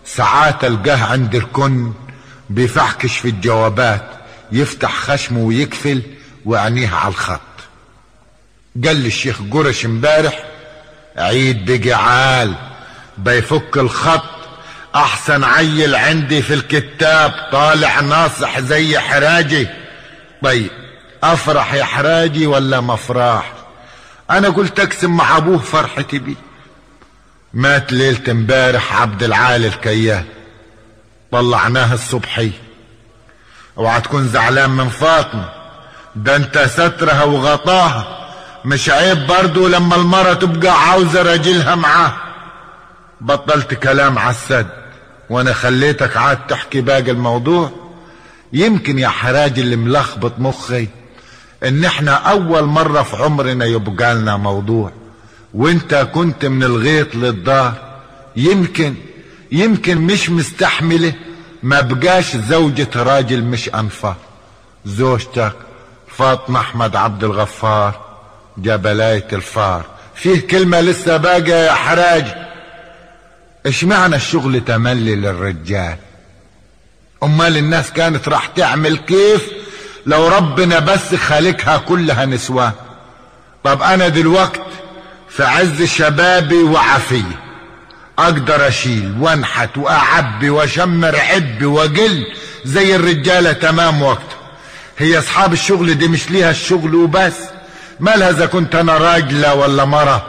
[0.05, 1.93] ساعات ألقاه عند الكن
[2.49, 4.05] بيفحكش في الجوابات
[4.51, 6.01] يفتح خشمه ويكفل
[6.45, 7.39] وعينيه على الخط.
[8.85, 10.43] قال الشيخ قرش امبارح
[11.17, 12.53] عيد بقى عال
[13.17, 14.36] بيفك الخط
[14.97, 19.67] أحسن عيل عندي في الكتاب طالع ناصح زي حراجي.
[20.43, 20.69] طيب
[21.23, 23.53] أفرح يا حراجي ولا مفراح
[24.31, 26.35] أنا قلت أقسم مع أبوه فرحتي بيه
[27.53, 30.25] مات ليلة امبارح عبد العالي الكيان
[31.31, 32.51] طلعناه الصبحي.
[33.77, 35.49] اوعى تكون زعلان من فاطمة.
[36.15, 38.17] ده انت سترها وغطاها.
[38.65, 42.13] مش عيب برضو لما المرة تبقى عاوزة راجلها معاه.
[43.21, 44.67] بطلت كلام على السد
[45.29, 47.71] وأنا خليتك عاد تحكي باقي الموضوع
[48.53, 50.87] يمكن يا حراج اللي ملخبط مخي
[51.63, 54.91] إن إحنا أول مرة في عمرنا يبقى لنا موضوع
[55.53, 57.73] وإنت كنت من الغيط للدار.
[58.35, 58.95] يمكن
[59.51, 61.13] يمكن مش مستحملة
[61.63, 64.15] ما بقاش زوجة راجل مش أنفار.
[64.85, 65.53] زوجتك
[66.07, 67.99] فاطمة أحمد عبد الغفار
[68.57, 69.85] جبلاية الفار.
[70.15, 72.46] فيه كلمة لسه باقية يا حراج؟
[73.65, 75.95] إيش معنى الشغل تملي للرجال؟
[77.23, 79.41] أمال الناس كانت راح تعمل كيف؟
[80.05, 82.71] لو ربنا بس خالقها كلها نسوان
[83.63, 84.61] طب أنا دلوقت
[85.29, 87.39] في عز شبابي وعافية
[88.19, 92.25] أقدر أشيل وانحت واعبي وأشمر عبي واقل
[92.65, 94.35] زي الرجالة تمام وقته
[94.97, 97.33] هي أصحاب الشغل دي مش ليها الشغل وبس.
[97.99, 100.25] مالها إذا كنت أنا راجلة ولا مرة؟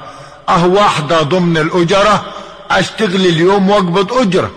[0.48, 2.34] آه واحدة ضمن الأجرة
[2.70, 4.50] أشتغل اليوم وأقبض أجرة.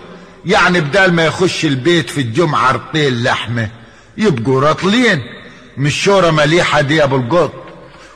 [0.46, 3.68] يعني بدال ما يخش البيت في الجمعة رطيل لحمة
[4.18, 5.22] يبقوا رطلين.
[5.76, 7.52] مش شورة مليحة دي أبو القط.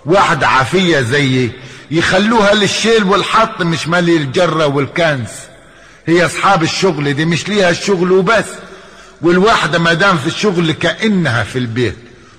[0.06, 1.50] واحدة عافية زيي
[1.90, 5.28] يخلوها للشيل والحط مش مالي الجرة والكنز
[6.06, 8.44] هي أصحاب الشغل دي مش ليها الشغل وبس.
[9.22, 11.96] والواحدة ما دام في الشغل كأنها في البيت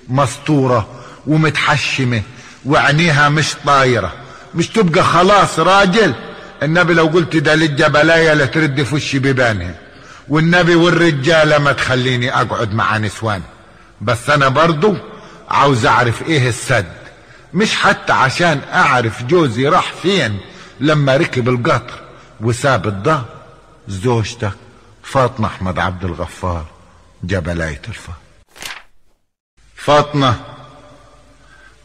[0.09, 0.87] مسطورة
[1.27, 2.21] ومتحشمة
[2.65, 4.13] وعينيها مش طايرة.
[4.55, 6.13] مش تبقى خلاص راجل.
[6.63, 9.75] النبي لو قلت ده للجبلاية لا ترد في وشي ببانها
[10.29, 13.41] والنبي والرجالة ما تخليني أقعد مع نسوان.
[14.01, 14.95] بس أنا برضو
[15.49, 16.85] عاوز أعرف إيه السد.
[17.53, 20.39] مش حتى عشان أعرف جوزي راح فين
[20.79, 21.99] لما ركب القطر
[22.41, 23.25] وساب الدار
[23.87, 24.51] زوجتك
[25.03, 26.65] فاطمة أحمد عبد الغفار
[27.23, 28.15] جبلاية الفار
[29.75, 30.35] فاطمة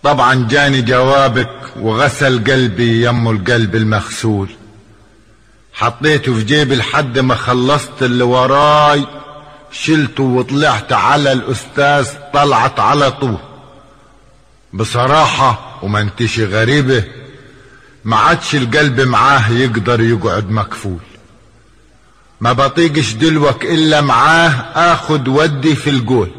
[0.02, 4.48] طبعا جاني جوابك وغسل قلبي يم القلب المغسول.
[5.72, 9.06] حطيته في جيبي لحد ما خلصت اللي وراي
[9.72, 13.36] شلته وطلعت على الأستاذ طلعت على طول.
[14.72, 17.04] بصراحة وما انتش غريبة
[18.04, 20.98] ما عادش القلب معاه يقدر يقعد مكفول.
[22.40, 24.48] ما بطيقش دلوك إلا معاه
[24.92, 26.30] اخد ودي في الجول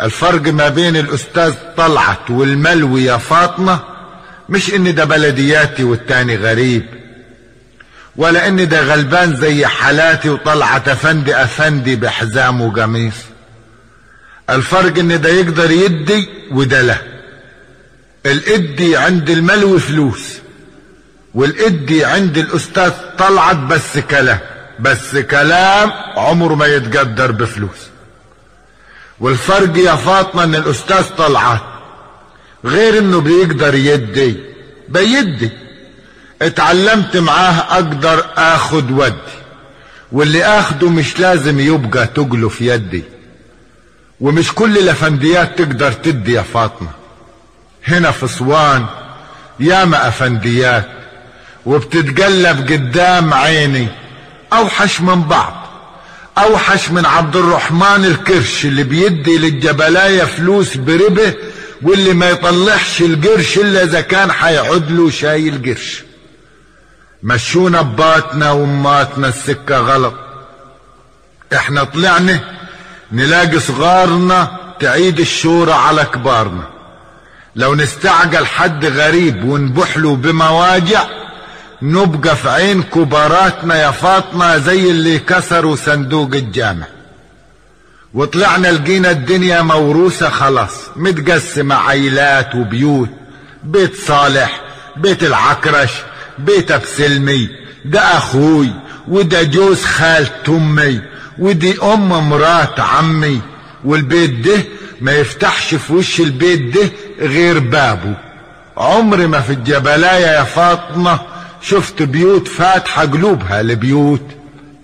[0.00, 3.80] الفرق ما بين الأستاذ طلعت والملوي يا فاطمة
[4.48, 7.01] مش إن ده بلدياتي والتاني غريب.
[8.16, 13.14] ولا ان ده غلبان زي حالاتي وطلعت أفندي أفندي بحزام وقميص.
[14.50, 16.96] الفرق إن ده يقدر يدي وده لا.
[18.26, 20.38] الإدي عند الملوي فلوس
[21.34, 24.38] والإدي عند الأستاذ طلعت بس كلام
[24.80, 27.78] بس كلام عمره ما يتقدر بفلوس.
[29.20, 31.62] والفرق يا فاطمة إن الأستاذ طلعت
[32.64, 34.36] غير إنه بيقدر يدي
[34.88, 35.50] بيدي.
[36.46, 39.12] اتعلمت معاه أقدر اخد ودي
[40.12, 43.02] واللي آخده مش لازم يبقى تقله في يدي
[44.20, 46.88] ومش كل الأفنديات تقدر تدي يا فاطمة.
[47.84, 48.86] هنا في اسوان
[49.60, 50.88] ياما أفنديات
[51.66, 53.88] وبتتقلب قدام عيني
[54.52, 55.66] أوحش من بعض
[56.38, 61.34] أوحش من عبد الرحمن الكرش اللي بيدي للجبلاية فلوس بربه
[61.82, 66.02] واللي ما يطلعش القرش إلا إذا كان حيعود له شايل قرش
[67.22, 70.14] مشونا بباتنا واماتنا السكة غلط.
[71.54, 72.40] إحنا طلعنا
[73.12, 76.62] نلاقي صغارنا تعيد الشورى على كبارنا.
[77.56, 81.04] لو نستعجل حد غريب ونبحله بمواجع
[81.82, 86.86] نبقى في عين كباراتنا يا فاطمة زي اللي كسروا صندوق الجامع.
[88.14, 93.10] وطلعنا لقينا الدنيا موروثة خلاص متقسمة عيلات وبيوت
[93.64, 94.60] بيت صالح
[94.96, 95.90] بيت العكرش
[96.38, 97.48] بيت بسلمي
[97.84, 98.68] ده أخوي
[99.08, 101.00] وده جوز خالة امي
[101.38, 103.40] ودي أم مرات عمي
[103.84, 104.62] والبيت ده
[105.00, 108.14] ما يفتحش في وش البيت ده غير بابه.
[108.76, 111.20] عمري ما في الجبلاية يا فاطمة
[111.62, 114.26] شفت بيوت فاتحة قلوبها لبيوت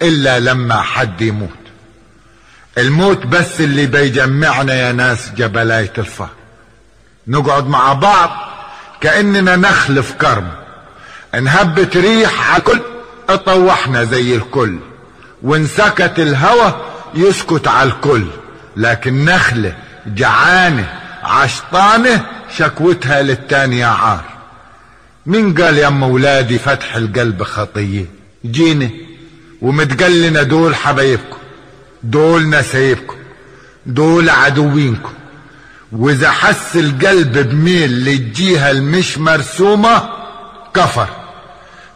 [0.03, 1.49] إلا لما حد يموت.
[2.79, 6.31] الموت بس اللي بيجمعنا يا ناس جبلاية الفار
[7.29, 8.31] نقعد مع بعض
[9.01, 10.13] كأننا نخل في
[11.35, 12.81] انهبت ريح على الكل
[13.29, 14.79] اطوحنا زي الكل.
[15.43, 16.81] وانسكت الهوى
[17.15, 18.27] يسكت على الكل.
[18.77, 19.77] لكن نخلة
[20.07, 22.27] جعانة عشطانة
[22.57, 24.25] شكوتها للتانية عار.
[25.27, 28.05] مين قال يا ولادي فتح القلب خطية؟
[28.45, 28.91] جينا
[29.63, 31.39] ومتقلنا دول حبايبكم.
[32.03, 33.17] دول نسايبكم
[33.87, 35.13] دول عدوينكم.
[35.93, 40.09] وإذا حس القلب بميل للجهة المش مرسومة
[40.75, 41.09] كفر.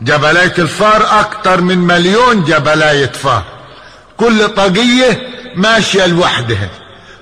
[0.04, 3.44] جبلاية الفار أكتر من مليون جبلاية فار.
[4.16, 6.68] كل طاقية ماشية لوحدها.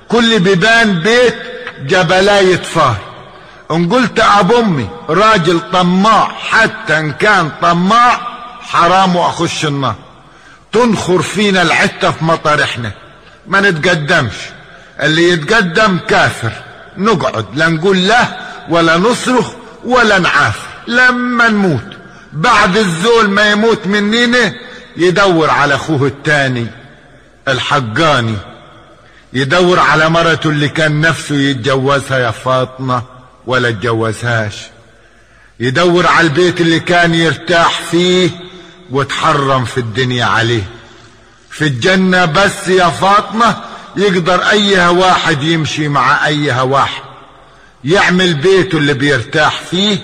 [0.08, 1.36] كل بيبان بيت
[1.80, 2.96] جبلاية فار.
[3.70, 8.20] إن قلت أبو أمي راجل طماع حتى إن كان طماع
[8.60, 9.94] حرام وأخش النار.
[10.72, 12.92] تنخر فينا العتة في مطارحنا
[13.46, 14.34] ما نتقدمش.
[15.02, 16.52] اللي يتقدم كافر.
[16.96, 18.36] نقعد لا نقول له
[18.68, 19.46] ولا نصرخ
[19.84, 20.68] ولا نعافر.
[20.86, 21.99] لما نموت.
[22.32, 24.54] بعد الزول ما يموت مننا
[24.96, 26.66] يدور على أخوه التاني
[27.48, 28.36] الحقاني.
[29.32, 33.02] يدور على مرته اللي كان نفسه يتجوزها يا فاطمة
[33.46, 34.56] ولا اتجوزهاش.
[35.60, 38.30] يدور على البيت اللي كان يرتاح فيه
[38.90, 40.62] وتحرم في الدنيا عليه.
[41.50, 43.56] في الجنة بس يا فاطمة
[43.96, 47.02] يقدر ايها واحد يمشي مع ايها واحد.
[47.84, 49.98] يعمل بيته اللي بيرتاح فيه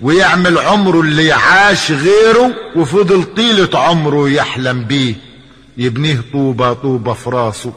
[0.00, 5.14] ويعمل عمره اللي عاش غيره وفضل طيلة عمره يحلم بيه.
[5.76, 7.72] يبنيه طوبة طوبة في راسه.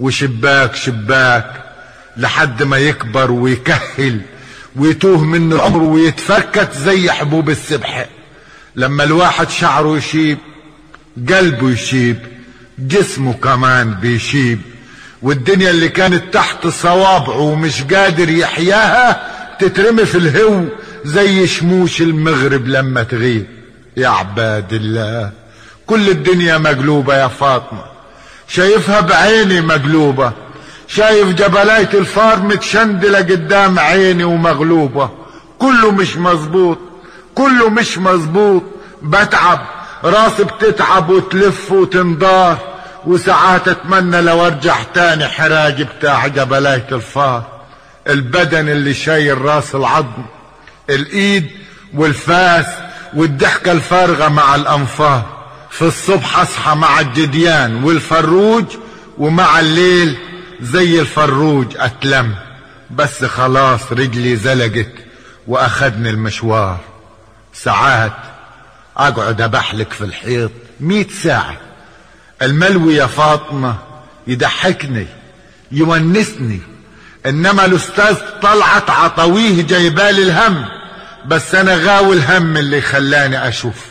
[0.00, 1.64] وشباك شباك.
[2.16, 4.20] لحد ما يكبر ويكهل.
[4.76, 8.06] ويتوه منه العمر ويتفكك زي حبوب السبح.
[8.76, 10.38] لما الواحد شعره يشيب
[11.28, 12.18] قلبه يشيب
[12.78, 14.60] جسمه كمان بيشيب.
[15.22, 19.30] والدنيا اللي كانت تحت صوابعه ومش قادر يحياها
[19.60, 20.64] تترمي في الهو.
[21.04, 23.46] زي شموش المغرب لما تغيب.
[23.96, 25.30] يا عباد الله
[25.86, 27.84] كل الدنيا مقلوبة يا فاطمة.
[28.48, 30.32] شايفها بعيني مقلوبة.
[30.88, 35.10] شايف جبلاية الفار متشندلة قدام عيني ومغلوبة.
[35.58, 36.78] كله مش مظبوط
[37.34, 38.62] كله مش مظبوط.
[39.02, 39.60] بتعب
[40.04, 42.58] راسي بتتعب وتلف وتنضار.
[43.06, 47.42] وساعات أتمنى لو أرجع تاني حراج بتاع جبلاية الفار.
[48.08, 50.24] البدن اللي شايل راس العظم.
[50.90, 51.50] الإيد
[51.94, 52.66] والفاس
[53.14, 58.64] والضحكة الفارغة مع الانفار في الصبح أصحى مع الجديان والفروج
[59.18, 60.16] ومع الليل
[60.60, 62.34] زي الفروج أتلم.
[62.90, 64.92] بس خلاص رجلي زلقت
[65.46, 66.80] واخدني المشوار.
[67.52, 68.16] ساعات
[68.96, 71.56] أقعد ابحلك في الحيط مئة ساعة.
[72.42, 73.76] الملوي يا فاطمة
[74.26, 75.06] يضحكني
[75.72, 76.60] يونسني.
[77.26, 80.64] إنما الأستاذ طلعت عطويه جايبالي الهم
[81.26, 83.84] بس أنا غاوي الهم اللي خلاني أشوف.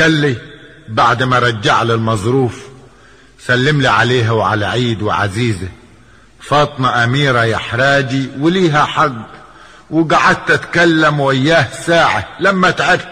[0.00, 0.36] قال لي
[0.88, 2.62] بعد ما رجع لي المظروف
[3.46, 5.68] سلم لي عليها وعلى عيد وعزيزة.
[6.40, 9.12] فاطمة أميرة يا حراجي وليها حق
[9.90, 13.08] وقعدت أتكلم وياه ساعة لما تعبت.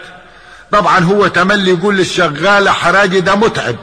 [0.72, 3.76] طبعا هو تملي يقول للشغالة حراجي ده متعب.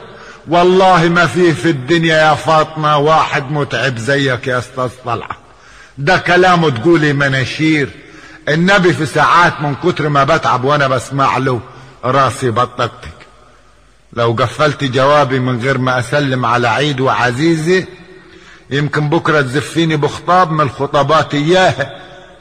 [0.48, 5.41] والله ما فيه في الدنيا يا فاطمة واحد متعب زيك يا أستاذ طلعت
[5.98, 7.88] ده كلامه تقولي مناشير.
[8.48, 11.60] النبي في ساعات من كتر ما بتعب وأنا بسمع له
[12.04, 13.08] راسي بطقتك
[14.12, 17.86] لو قفلت جوابي من غير ما أسلم على عيد وعزيزي
[18.70, 21.90] يمكن بكرة تزفيني بخطاب من الخطابات اياها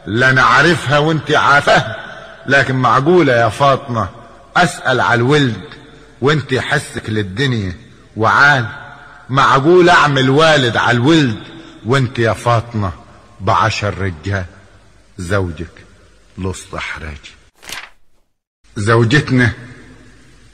[0.05, 1.95] لا أنا عارفها وأنت عارفاها.
[2.47, 4.09] لكن معقولة يا فاطمة؟
[4.57, 5.61] أسأل على الولد
[6.21, 7.75] وأنت حسك للدنيا.
[8.17, 8.65] وعال
[9.29, 11.39] معقول أعمل والد على الولد
[11.85, 12.91] وأنت يا فاطمة؟
[13.41, 14.45] بعشر رجال
[15.17, 15.85] زوجك
[16.37, 17.31] لص حراجي
[18.75, 19.53] زوجتنا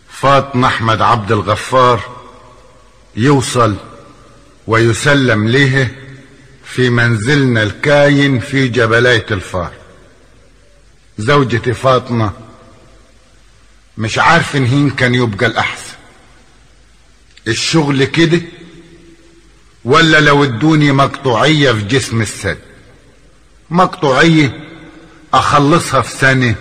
[0.09, 2.17] فاطمة أحمد عبد الغفار
[3.15, 3.75] يوصل
[4.67, 5.89] ويسلم له
[6.65, 9.73] في منزلنا الكاين في جبلاية الفار.
[11.17, 12.31] زوجتي فاطمة
[13.97, 15.93] مش عارف إن هين كان يبقى الأحسن.
[17.47, 18.41] الشغل كده
[19.85, 22.66] ولا لو ادوني مقطوعية في جسم السد.
[23.69, 24.51] مقطوعية
[25.33, 26.55] أخلصها في سنة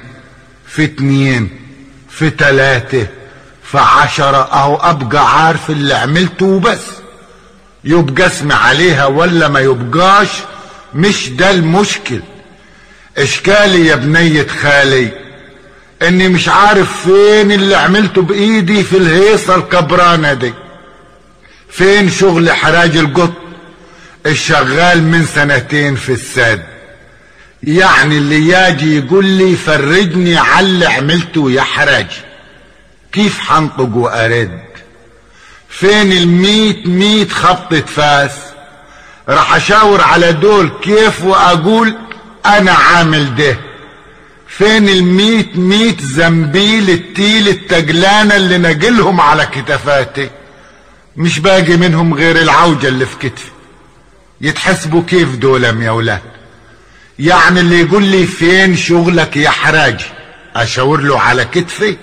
[0.66, 1.50] في اتنين
[2.10, 3.06] في تلاتة
[3.62, 6.80] في عشرة أهو أبقى عارف اللي عملته وبس.
[7.84, 10.28] يبقى اسمي عليها ولا ما يبقاش
[10.94, 12.20] مش ده المشكل.
[13.18, 15.10] اشكالي يا بنية خالي
[16.02, 20.54] إني مش عارف فين اللي عملته بإيدي في الهيصة الكبرانة دي.
[21.70, 23.32] فين شغل حراج القط
[24.26, 26.62] الشغال من سنتين في الساد
[27.66, 32.16] يعني اللي ياجي يقول لي فرجني على اللي عملته يا حراجي
[33.12, 34.60] كيف حنطق وأرد؟
[35.68, 38.32] فين الميت ميت خبطة فاس؟
[39.28, 41.96] راح أشاور على دول كيف وأقول
[42.46, 43.56] أنا عامل ده.
[44.48, 50.30] فين الميت ميت زنبيل التيل التجلانة اللي نجلهم على كتفاتي؟
[51.16, 53.50] مش باقي منهم غير العوجة اللي في كتفي.
[54.40, 56.35] يتحسبوا كيف دولم يا ولاد؟
[57.18, 60.04] يعني اللي يقول لي فين شغلك يا حراجي
[60.56, 61.96] أشاور له على كتفي.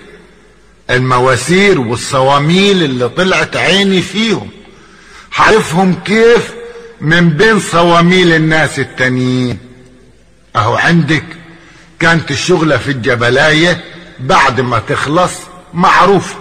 [0.90, 4.48] المواسير والصواميل اللي طلعت عيني فيهم.
[5.30, 6.52] حعرفهم كيف
[7.00, 9.58] من بين صواميل الناس التانيين.
[10.56, 11.24] أهو عندك
[12.00, 13.84] كانت الشغلة في الجبلاية
[14.20, 15.32] بعد ما تخلص
[15.74, 16.36] معروفة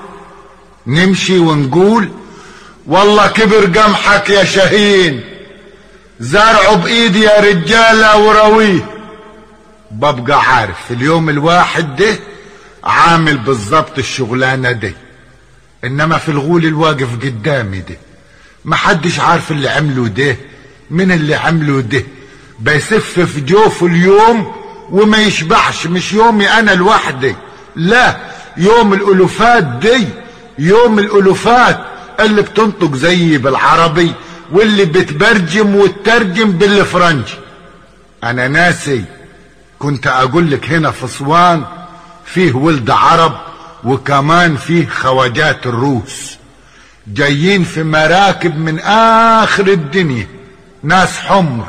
[0.88, 2.10] نمشي ونقول
[2.88, 5.22] والله كبر قمحك يا شهين
[6.24, 8.86] زرعه بإيدي يا رجالة ورويه
[9.92, 12.20] ببقى عارف اليوم الواحد ده
[12.84, 14.94] عامل بالظبط الشغلانة دي.
[15.84, 17.98] إنما في الغول الواقف قدامي ده
[18.66, 20.38] محدش عارف اللي عمله ده
[20.92, 22.04] من اللي عمله ده.
[22.60, 24.56] بيسف في جوفه اليوم
[24.92, 27.36] وما يشبعش مش يومي أنا لوحدي.
[27.76, 28.18] لا
[28.58, 30.08] يوم الألوفات دي
[30.60, 31.80] يوم الألوفات
[32.20, 34.14] اللي بتنطق زيي بالعربي.
[34.52, 37.34] واللي بتبرجم وتترجم بالفرنجي
[38.24, 39.04] أنا ناسي
[39.80, 41.64] كنت أقول لك هنا في أسوان
[42.26, 43.38] فيه ولد عرب
[43.84, 46.38] وكمان فيه خواجات الروس.
[47.08, 50.28] جايين في مراكب من آخر الدنيا
[50.84, 51.66] ناس حمر.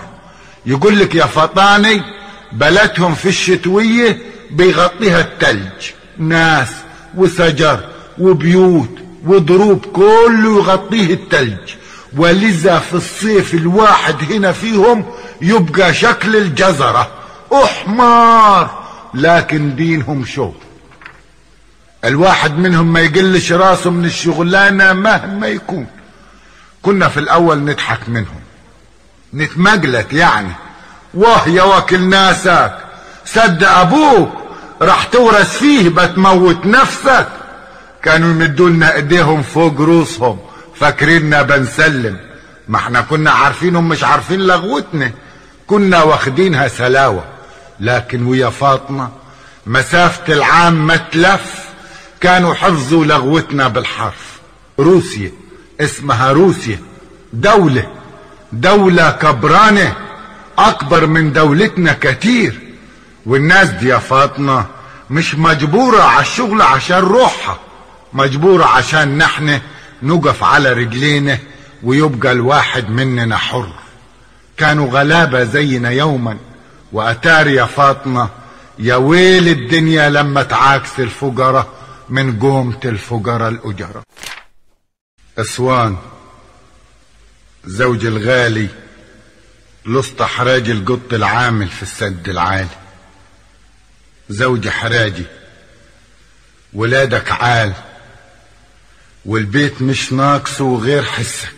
[0.67, 2.03] يقول لك يا فطاني
[2.53, 4.19] بلدهم في الشتوية
[4.51, 5.91] بيغطيها التلج.
[6.19, 6.69] ناس
[7.17, 7.81] وشجر
[8.19, 11.71] وبيوت وضروب كله يغطيه التلج.
[12.16, 15.05] ولذا في الصيف الواحد هنا فيهم
[15.41, 17.11] يبقى شكل الجزرة.
[17.53, 18.70] أحمر
[19.15, 20.55] لكن دينهم شوف
[22.05, 25.86] الواحد منهم ما يقلش راسه من الشغلانة مهما يكون.
[26.82, 28.41] كنا في الأول نضحك منهم.
[29.35, 30.53] نتمجلت يعني.
[31.15, 32.77] واه يا وكل ناسك
[33.27, 34.31] صدق أبوك
[34.82, 37.28] راح تورث فيه بتموت نفسك.
[38.03, 40.39] كانوا يمدوا لنا إيديهم فوق روسهم
[40.81, 42.17] فاكريننا بنسلم
[42.69, 45.11] ما إحنا كنا عارفينهم مش عارفين لغوتنا.
[45.67, 47.25] كنا واخدينها سلاوة.
[47.81, 49.09] لكن ويا فاطمة
[49.67, 51.65] مسافة العام ما تلف.
[52.21, 54.39] كانوا حفظوا لغوتنا بالحرف.
[54.79, 55.33] روسيا.
[55.81, 56.79] اسمها روسيا.
[57.33, 57.87] دولة.
[58.53, 59.97] دولة كبرانة.
[60.59, 62.61] أكبر من دولتنا كتير
[63.27, 64.67] والناس دي يا فاطمة
[65.11, 67.59] مش مجبورة على الشغل عشان روحها.
[68.13, 69.61] مجبورة عشان نحن
[70.05, 71.39] نقف على رجلينا
[71.83, 73.73] ويبقى الواحد مننا حر.
[74.57, 76.39] كانوا غلابة زينا يوما.
[76.93, 78.29] واتار يا فاطمة
[78.79, 81.69] يا ويل الدنيا لما تعاكس الفقراء
[82.09, 84.03] من قومة الفقراء الأجرة.
[85.39, 85.97] إسوان
[87.65, 88.69] زوج الغالي
[89.87, 92.77] لسط حراجي القط العامل في السد العالي.
[94.29, 95.25] زوجي حراجي
[96.73, 97.73] ولادك عال.
[99.27, 101.55] والبيت مش ناقصه غير حسك.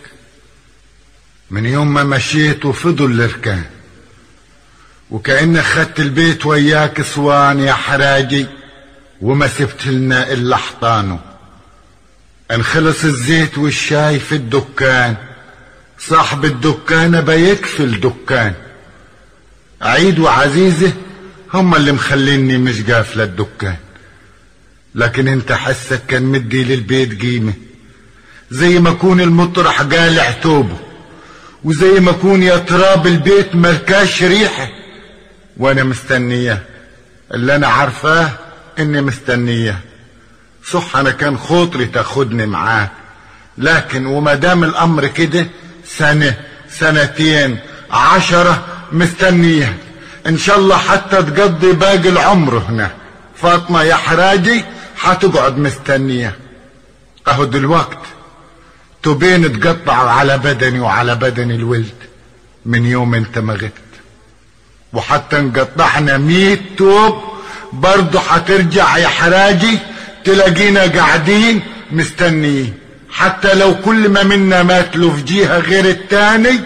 [1.51, 3.63] من يوم ما مشيت وفضل الاركان
[5.11, 8.45] وكأنك خدت البيت وياك اسوان يا حراجي
[9.21, 11.19] وما سبت لنا إلا حطانه
[12.51, 15.15] انخلص الزيت والشاي في الدكان
[15.99, 18.53] صاحب الدكان بيكفي الدكان
[19.81, 20.93] عيد وعزيزة
[21.53, 23.75] هم اللي مخليني مش قافلة الدكان.
[24.97, 27.53] لكن انت حسك كان مدي للبيت قيمة.
[28.51, 30.77] زي ما كون المطرح قالع توبه
[31.63, 34.69] وزي ما كون يا تراب البيت ملكاش ريحة.
[35.57, 36.63] وأنا مستنية
[37.33, 38.29] اللي أنا عارفاه
[38.79, 39.79] إني مستنية.
[40.65, 42.91] صح أنا كان خاطري تاخدني معاك
[43.57, 45.47] لكن وما دام الأمر كده
[45.87, 46.37] سنة
[46.69, 47.57] سنتين
[47.91, 49.77] عشرة مستنية.
[50.27, 52.91] إن شاء الله حتى تقضي باقي العمر هنا.
[53.41, 54.63] فاطمة يا حراجي
[55.07, 56.35] حتقعد مستنية.
[57.27, 57.99] اهو دلوقت
[59.03, 61.99] توبين تقطعوا على بدني وعلى بدن الولد.
[62.65, 63.71] من يوم انت ما غبت.
[64.93, 67.23] وحتى نقطعنا مية توب
[67.73, 69.79] برضه حترجع يا حراجي
[70.25, 71.61] تلاقينا قاعدين
[71.91, 72.73] مستنيين.
[73.11, 76.59] حتى لو كل ما منا مات له في جهة غير التاني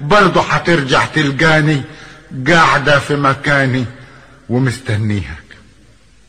[0.00, 1.82] برضه حترجع تلقاني
[2.48, 3.84] قاعدة في مكاني
[4.48, 5.47] ومستنيهك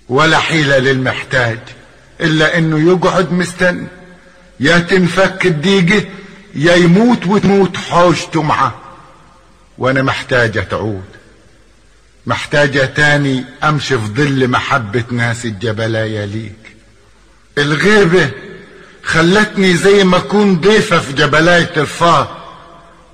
[0.10, 1.60] ولا حيلة للمحتاج
[2.22, 3.88] إلا إنه يقعد مستني
[4.60, 6.06] يا تنفك الديقة
[6.56, 8.82] يا يموت وتموت حوشته معه.
[9.78, 11.04] وأنا محتاجة تعود.
[12.26, 16.76] محتاجة تاني أمشي في ظل محبة ناس الجبلايا ليك.
[17.58, 18.32] الغيبة
[19.04, 22.38] خلتني زي ما أكون ضيفة في جبلاية الفار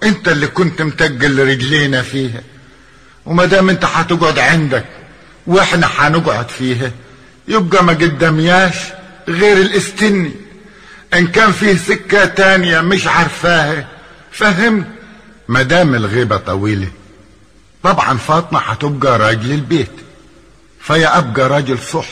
[0.04, 2.42] أنت اللي كنت متقل رجلينا فيها.
[3.26, 4.86] وما دام أنت هتقعد عندك
[5.48, 6.92] وإحنا هنقعد فيها
[7.48, 8.76] يبقى ما قدامياش
[9.28, 10.32] غير الاستني
[11.14, 13.88] إن كان فيه سكة تانية مش عارفاها
[14.32, 14.86] فهم؟
[15.48, 16.88] مدام الغيبة طويلة.
[17.84, 19.92] طبعا فاطمة هتبقى راجل البيت.
[20.82, 22.08] فيا أبقى راجل صح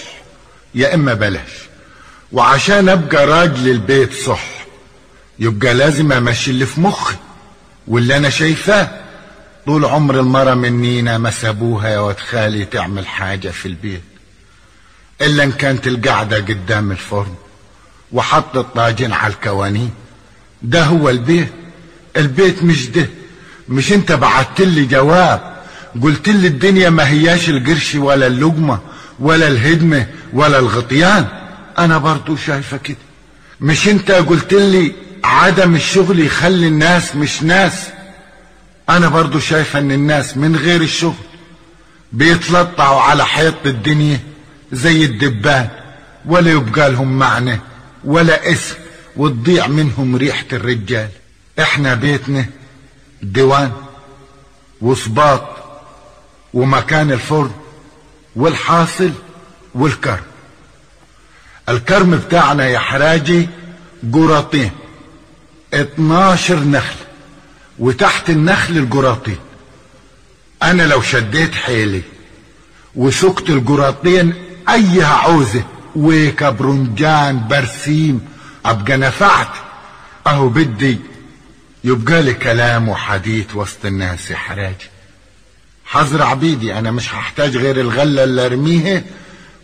[0.75, 1.49] يا إما بلاش.
[2.31, 4.43] وعشان أبقى راجل البيت صح
[5.39, 7.15] يبقى لازم أمشي اللي في مخي
[7.87, 9.02] واللي أنا شايفاه.
[9.65, 14.01] طول عمر المرة منينا ما سابوها يا واد خالي تعمل حاجة في البيت.
[15.21, 17.33] إلا إن كانت القعدة قدام الفرن
[18.11, 19.91] وحط الطاجين على الكوانين.
[20.61, 21.51] ده هو البيت.
[22.17, 23.09] البيت مش ده.
[23.69, 25.53] مش أنت بعت لي جواب.
[26.01, 28.79] قلت لي الدنيا ما هياش القرش ولا اللقمة
[29.19, 31.27] ولا الهدمة ولا الغطيان.
[31.77, 32.97] أنا برضو شايفة كده.
[33.61, 34.91] مش أنت قلت لي
[35.23, 37.87] عدم الشغل يخلي الناس مش ناس.
[38.89, 41.13] أنا برضو شايفة إن الناس من غير الشغل
[42.11, 44.19] بيتلطعوا على حيط الدنيا
[44.71, 45.69] زي الدبان
[46.25, 47.59] ولا يبقى لهم معنى
[48.03, 48.75] ولا اسم
[49.17, 51.09] وتضيع منهم ريحة الرجال.
[51.59, 52.45] إحنا بيتنا
[53.21, 53.71] ديوان
[54.81, 55.43] وصباط
[56.53, 57.51] ومكان الفرن
[58.35, 59.11] والحاصل
[59.75, 60.23] والكرم.
[61.69, 63.49] الكرم بتاعنا يا حراجي
[64.03, 64.71] جراطين
[65.73, 66.95] 12 نخل
[67.79, 69.37] وتحت النخل الجراطين.
[70.63, 72.01] أنا لو شديت حيلي
[72.95, 74.33] وسكت الجراطين
[74.69, 75.63] اي عوزة
[75.95, 78.27] ويكا برنجان برسيم
[78.65, 79.47] أبقى نفعت.
[80.27, 80.97] أهو بدي
[81.83, 84.87] يبقى لي كلام وحديث وسط الناس يا حراجي
[85.85, 89.03] حزرع بيدي أنا مش هحتاج غير الغلة اللي أرميها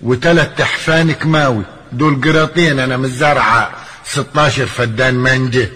[0.01, 3.71] وتلات تحفان كماوي دول قراطين أنا مزرعة
[4.05, 5.69] 16 فدان منجه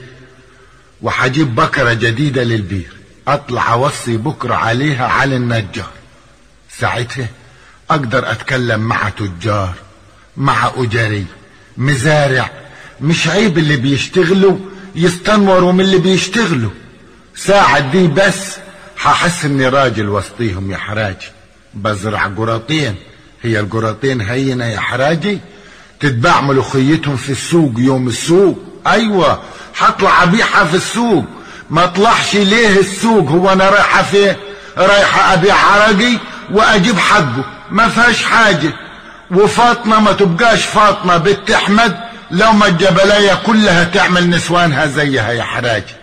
[1.03, 2.93] وحجيب بكرة جديدة للبير.
[3.27, 5.89] أطلع أوصي بكرة عليها على النجار.
[6.79, 7.27] ساعتها
[7.89, 9.73] أقدر أتكلم مع تجار
[10.37, 11.25] مع اجاري
[11.77, 12.51] مزارع
[13.01, 14.57] مش عيب اللي بيشتغلوا
[14.95, 16.71] يستنوروا من اللي بيشتغلوا.
[17.35, 18.57] ساعة دي بس
[19.01, 21.27] هحس إني راجل وسطيهم يا حراجي.
[21.73, 22.95] بزرع قراطين
[23.41, 25.39] هي القراطين هينة يا حراجي؟
[25.99, 28.72] تتباع ملوخيتهم في السوق يوم السوق.
[28.87, 29.39] أيوه
[29.79, 31.25] هطلع ابيعها في السوق.
[31.69, 34.35] ما اطلعش ليه السوق؟ هو أنا رايحة فين؟
[34.77, 36.17] رايحة ابيع عرقي
[36.51, 37.43] وأجيب حقه.
[37.71, 38.73] ما فيهاش حاجة.
[39.31, 41.99] وفاطمة ما تبقاش فاطمة بنت أحمد.
[42.31, 45.93] لو ما الجبلايه كلها تعمل نسوانها زيها يا حراجي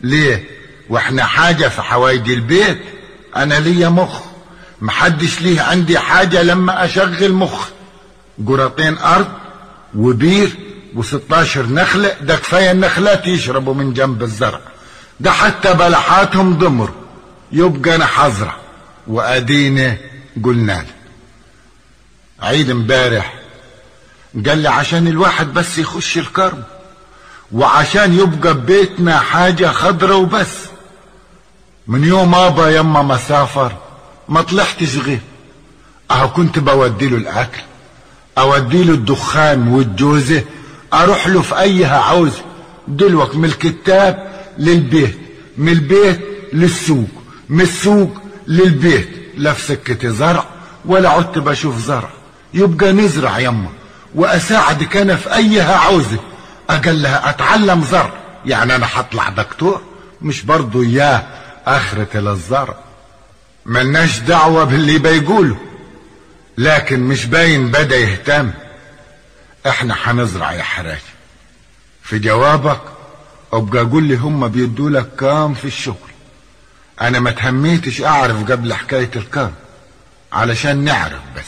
[0.00, 0.44] ليه؟
[0.90, 2.78] وإحنا حاجة في حوايج البيت.
[3.36, 4.20] أنا ليا مخ.
[4.80, 7.68] محدش ليه عندي حاجة لما أشغل مخ.
[8.46, 9.28] قراطين أرض
[9.96, 14.60] وبير و16 نخلة ده كفاية النخلات يشربوا من جنب الزرع.
[15.20, 16.90] ده حتى بلحاتهم ضمر
[17.52, 18.56] يبقى أنا حزرع
[19.06, 19.96] وادينا
[20.44, 20.86] قلنا له
[22.48, 23.34] عيد امبارح
[24.46, 26.62] قال لي عشان الواحد بس يخش الكرم
[27.52, 30.54] وعشان يبقى ببيتنا حاجة خضرة وبس.
[31.86, 33.72] من يوم أبا يما ما سافر
[34.28, 35.20] ما طلعتش غير.
[36.10, 37.60] أهو كنت بودي له الأكل
[38.38, 40.44] اودي له الدخان والجوزة
[40.94, 42.32] أروح له في أيها عاوز
[42.88, 44.28] دلوك من الكتاب
[44.58, 45.18] للبيت
[45.58, 46.20] من البيت
[46.52, 47.08] للسوق
[47.48, 48.10] من السوق
[48.46, 49.08] للبيت.
[49.36, 50.44] لا في سكة زرع
[50.84, 52.10] ولا عدت بشوف زرع.
[52.54, 53.68] يبقى نزرع يما
[54.14, 56.18] وأساعدك أنا في أيها عاوزة
[56.70, 58.12] أقل لها أتعلم زرع.
[58.46, 59.80] يعني أنا هطلع دكتور
[60.22, 61.26] مش برضو اياه
[61.66, 62.74] آخرة للزرع.
[63.66, 65.56] ملناش دعوة باللي بيقوله.
[66.58, 68.50] لكن مش باين بدا يهتم.
[69.68, 70.98] إحنا هنزرع يا حراج.
[72.02, 72.80] في جوابك
[73.52, 76.08] ابقى قول لي هم بيدوا لك كام في الشغل.
[77.00, 79.52] أنا ما تهميتش اعرف قبل حكاية الكام
[80.32, 81.44] علشان نعرف بس.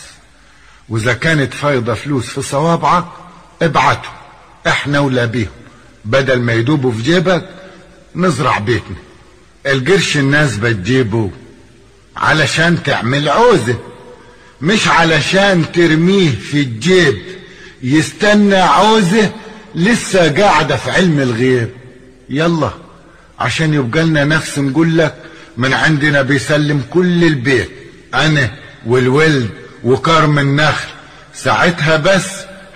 [0.88, 3.04] وإذا كانت فايضة فلوس في صوابعك
[3.62, 4.08] ابعته
[4.66, 5.50] إحنا ولا بيهم.
[6.04, 7.48] بدل ما يدوبوا في جيبك
[8.16, 8.96] نزرع بيتنا.
[9.66, 11.30] القرش الناس بتجيبه
[12.16, 13.78] علشان تعمل عوزة
[14.60, 17.39] مش علشان ترميه في الجيب.
[17.82, 19.32] يستنى عوزة
[19.74, 21.70] لسه قاعدة في علم الغيب.
[22.28, 22.70] يلا
[23.38, 25.14] عشان يبقى لنا نفس نقول لك
[25.56, 27.70] من عندنا بيسلم كل البيت
[28.14, 28.50] أنا
[28.86, 29.50] والولد
[29.84, 30.88] وكرم النخل.
[31.34, 32.26] ساعتها بس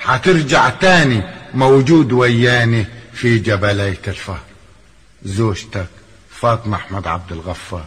[0.03, 1.23] هترجع تاني
[1.55, 4.43] موجود وياني في جبلية الفهر.
[5.25, 5.87] زوجتك
[6.31, 7.87] فاطمة أحمد عبد الغفار.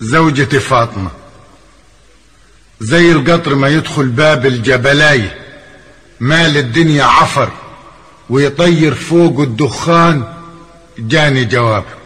[0.00, 1.10] زوجتي فاطمة
[2.80, 5.38] زي القطر ما يدخل باب الجبلايه
[6.20, 7.50] مال الدنيا عفر
[8.30, 10.24] ويطير فوق الدخان.
[10.98, 11.98] جاني جوابك.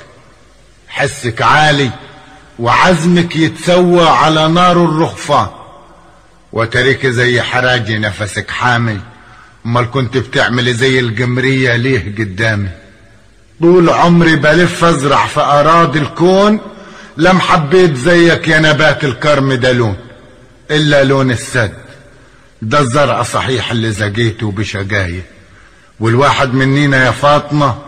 [0.89, 1.91] حسك عالي
[2.59, 5.49] وعزمك يتسوى على نار الرخفان
[6.53, 9.01] وتريك زي حراجي نفسك حامي.
[9.67, 12.69] أمال كنت بتعملي زي القمرية ليه قدامي؟
[13.61, 16.61] طول عمري بلف أزرع في أراضي الكون.
[17.17, 19.97] لم حبيت زيك يا نبات الكرم ده لون
[20.71, 21.82] إلا لون السد.
[22.63, 25.25] ده الزرع صحيح اللي زقيته بشقاية
[26.01, 27.79] والواحد منينا يا فاطمة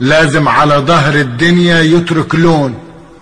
[0.00, 2.78] لازم على ظهر الدنيا يترك لون.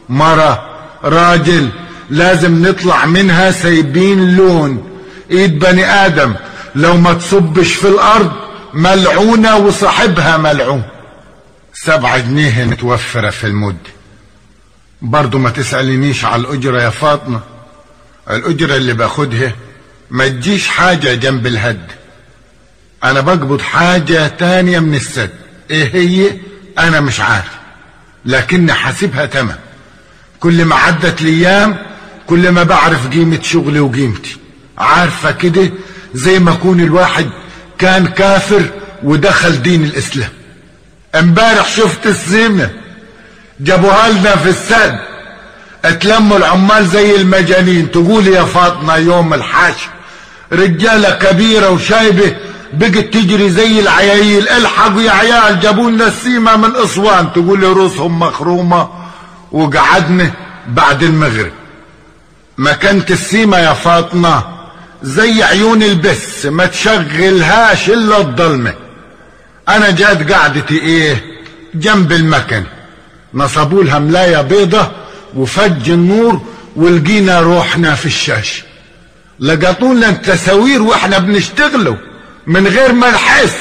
[0.08, 0.70] مرة
[1.04, 1.68] راجل
[2.10, 4.90] لازم نطلع منها سايبين لون.
[5.30, 6.34] إيد بني آدم
[6.74, 8.32] لو ما تصبش في الأرض
[8.74, 10.82] ملعونة وصاحبها ملعون.
[11.74, 13.90] سبعة جنيه متوفرة في المدة
[15.02, 17.40] برضو ما تسألنيش على الأجرة يا فاطمة.
[18.30, 19.52] الأجرة اللي باخدها
[20.12, 21.86] ما تجيش حاجة جنب الهد.
[23.04, 25.30] أنا بقبض حاجة تانية من السد.
[25.70, 26.36] إيه هي؟
[26.78, 27.52] أنا مش عارف.
[28.24, 29.58] لكن حاسبها تمام.
[30.40, 31.76] كل ما عدت الأيام
[32.26, 34.36] كل ما بعرف قيمة شغلي وقيمتي.
[34.78, 35.70] عارفة كده؟
[36.14, 37.30] زي ما يكون الواحد
[37.78, 38.62] كان كافر
[39.02, 40.30] ودخل دين الإسلام.
[41.14, 42.70] امبارح شفت السيمة
[43.60, 44.98] جابوها لنا في السد.
[45.84, 47.90] اتلموا العمال زي المجانين.
[47.90, 49.88] تقول يا فاطمة يوم الحشر
[50.52, 52.36] رجالة كبيرة وشايبة
[52.72, 54.48] بقت تجري زي العيايل.
[54.48, 57.32] الحقوا يا عيال جابوا لنا السيمة من أسوان.
[57.32, 58.88] تقول لي رؤوسهم مخرومة
[59.52, 60.30] وقعدنا
[60.68, 61.52] بعد المغرب.
[62.58, 64.44] مكانة السيمة يا فاطمة
[65.02, 68.74] زي عيون البس ما تشغلهاش إلا الضلمة.
[69.68, 71.24] أنا جات قعدتي إيه؟
[71.74, 72.64] جنب المكن.
[73.34, 74.90] نصبوا لها ملاية بيضة
[75.36, 76.40] وفج النور
[76.76, 78.62] ولقينا روحنا في الشاشة
[79.40, 81.96] لقطوا لنا التساوير وإحنا بنشتغلوا
[82.46, 83.56] من غير ما نحس.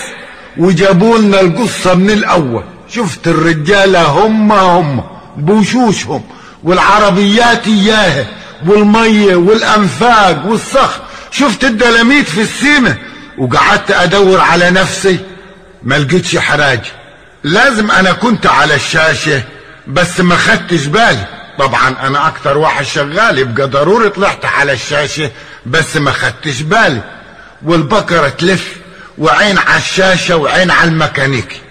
[0.57, 2.63] وجابوا لنا القصة من الأول.
[2.89, 5.03] شفت الرجالة هم هم
[5.37, 6.23] بوشوشهم
[6.63, 8.25] والعربيات إياها
[8.67, 12.95] والمية والأنفاق والصخر شفت الدلاميت في السيمة؟
[13.37, 15.19] وقعدت أدور على نفسي.
[15.83, 16.79] ما لقيتش حراج.
[17.43, 19.43] لازم أنا كنت على الشاشة
[19.87, 21.25] بس ما خدتش بالي.
[21.59, 25.31] طبعا أنا أكتر واحد شغال يبقى ضروري طلعت على الشاشة.
[25.65, 27.01] بس ما خدتش بالي.
[27.63, 28.75] والبكرة تلف
[29.17, 31.61] وعين على الشاشة وعين على الميكانيكي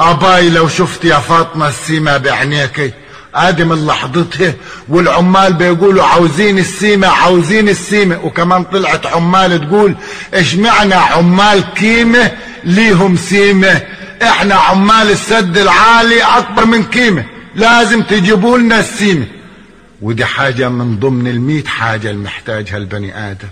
[0.00, 2.92] أباي لو شفت يا فاطمة السيمة بعينيكي
[3.34, 4.54] ادي من لحظتها
[4.88, 8.24] والعمال بيقولوا عاوزين السيمة عاوزين السيمة.
[8.24, 9.94] وكمان طلعت عمال تقول
[10.34, 12.32] اشمعنا عمال كيمة؟
[12.64, 13.82] ليهم سيمة.
[14.22, 17.24] إحنا عمال السد العالي أكبر من كيمة.
[17.54, 19.26] لازم تجيبوا لنا السيمة.
[20.02, 23.48] ودي حاجة من ضمن الميت حاجة اللي محتاجها البني آدم.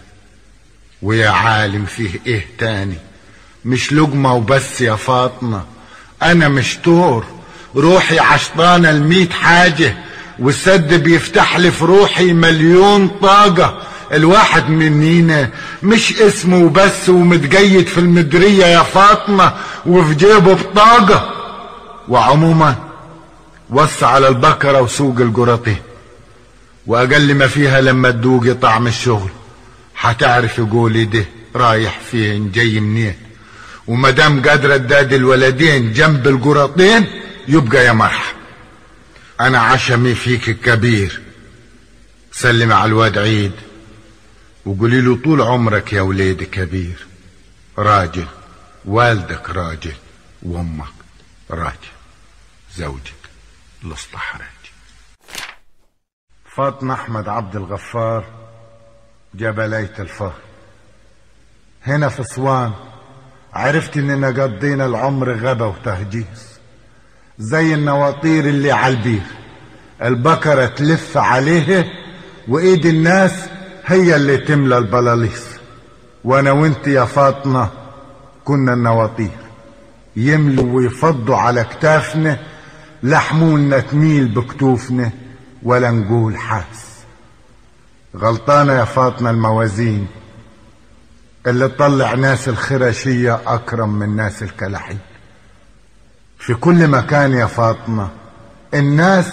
[1.02, 2.96] ويا عالم فيه إيه تاني؟
[3.64, 5.62] مش لقمة وبس يا فاطمة.
[6.22, 7.24] أنا مشتور
[7.76, 9.96] روحي عشطانة الميت حاجة.
[10.38, 13.82] والسد بيفتح لي في روحي مليون طاقة.
[14.12, 15.50] الواحد منينا
[15.82, 19.52] مش اسمه بس ومتقيد في المدرية يا فاطمة.
[19.86, 21.30] وفي جيبه بطاقة.
[22.08, 22.76] وعموما
[23.70, 25.76] وصى على البكرة وسوق القرطي.
[26.86, 29.30] وأقل ما فيها لما تدوقي طعم الشغل.
[29.94, 31.24] حتعرف قولي ده
[31.56, 33.14] رايح فين جاي منين.
[33.86, 37.06] ومدام قادرة تداد الولدين جنب القرطين
[37.48, 38.36] يبقى يا مرحب.
[39.40, 41.20] أنا عشمي فيك كبير.
[42.32, 43.52] سلم على الواد عيد.
[44.66, 47.06] وقولي له طول عمرك يا وليدي كبير.
[47.78, 48.26] راجل
[48.84, 49.94] والدك راجل
[50.42, 50.94] وأمك
[51.50, 51.94] راجل.
[52.76, 53.14] زوجك
[53.84, 54.53] الاصلح راجل
[56.56, 58.24] فاطمة أحمد عبد الغفار
[59.34, 60.34] جبلية الفهر
[61.86, 62.72] هنا في أسوان
[63.52, 66.58] عرفت إننا قضينا العمر غدا وتهجيس
[67.38, 69.22] زي النواطير اللي على البير.
[70.02, 71.92] البكرة تلف عليه
[72.48, 73.48] وإيد الناس
[73.86, 75.46] هي اللي تملى البلاليص.
[76.24, 77.70] وأنا وأنت يا فاطمة
[78.44, 79.38] كنا النواطير.
[80.16, 82.38] يملوا ويفضوا على كتافنا
[83.02, 85.10] لحمولنا تميل بكتوفنا.
[85.64, 86.94] ولا نقول حاس
[88.16, 90.06] غلطانة يا فاطمة الموازين.
[91.46, 94.98] اللي تطلع ناس الخرشية أكرم من ناس الكلاحين
[96.38, 98.08] في كل مكان يا فاطمة
[98.74, 99.26] الناس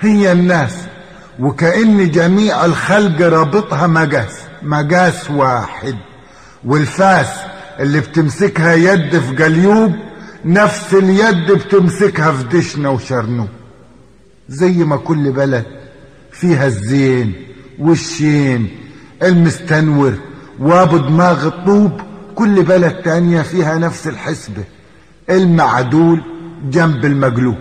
[0.00, 0.76] هي الناس
[1.40, 5.96] وكأن جميع الخلق رابطها مقاس مقاس واحد.
[6.64, 7.28] والفاس
[7.80, 9.96] اللي بتمسكها يد في قليوب
[10.44, 13.48] نفس اليد بتمسكها في دشنة وشرنوب.
[14.50, 15.64] زي ما كل بلد
[16.32, 17.32] فيها الزين
[17.78, 18.68] والشين
[19.22, 20.12] المستنور
[20.60, 22.00] وابو دماغ الطوب
[22.34, 24.64] كل بلد تانية فيها نفس الحسبة
[25.30, 26.22] المعدول
[26.70, 27.56] جنب المقلوب.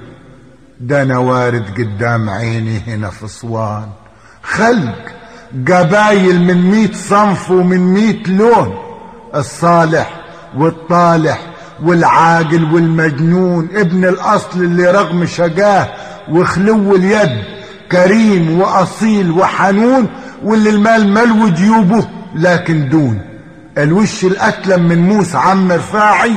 [0.81, 3.87] ده أنا وارد قدام عيني هنا في اسوان
[4.43, 4.95] خلق
[5.67, 8.77] قبايل من ميت صنف ومن ميت لون
[9.35, 10.21] الصالح
[10.57, 11.45] والطالح
[11.83, 15.89] والعاقل والمجنون ابن الأصل اللي رغم شقاه
[16.31, 17.43] وخلو اليد
[17.91, 20.07] كريم وأصيل وحنون
[20.43, 23.21] واللي المال ملو جيوبه لكن دون.
[23.77, 26.35] الوش الأتلم من موسى عم رفاعي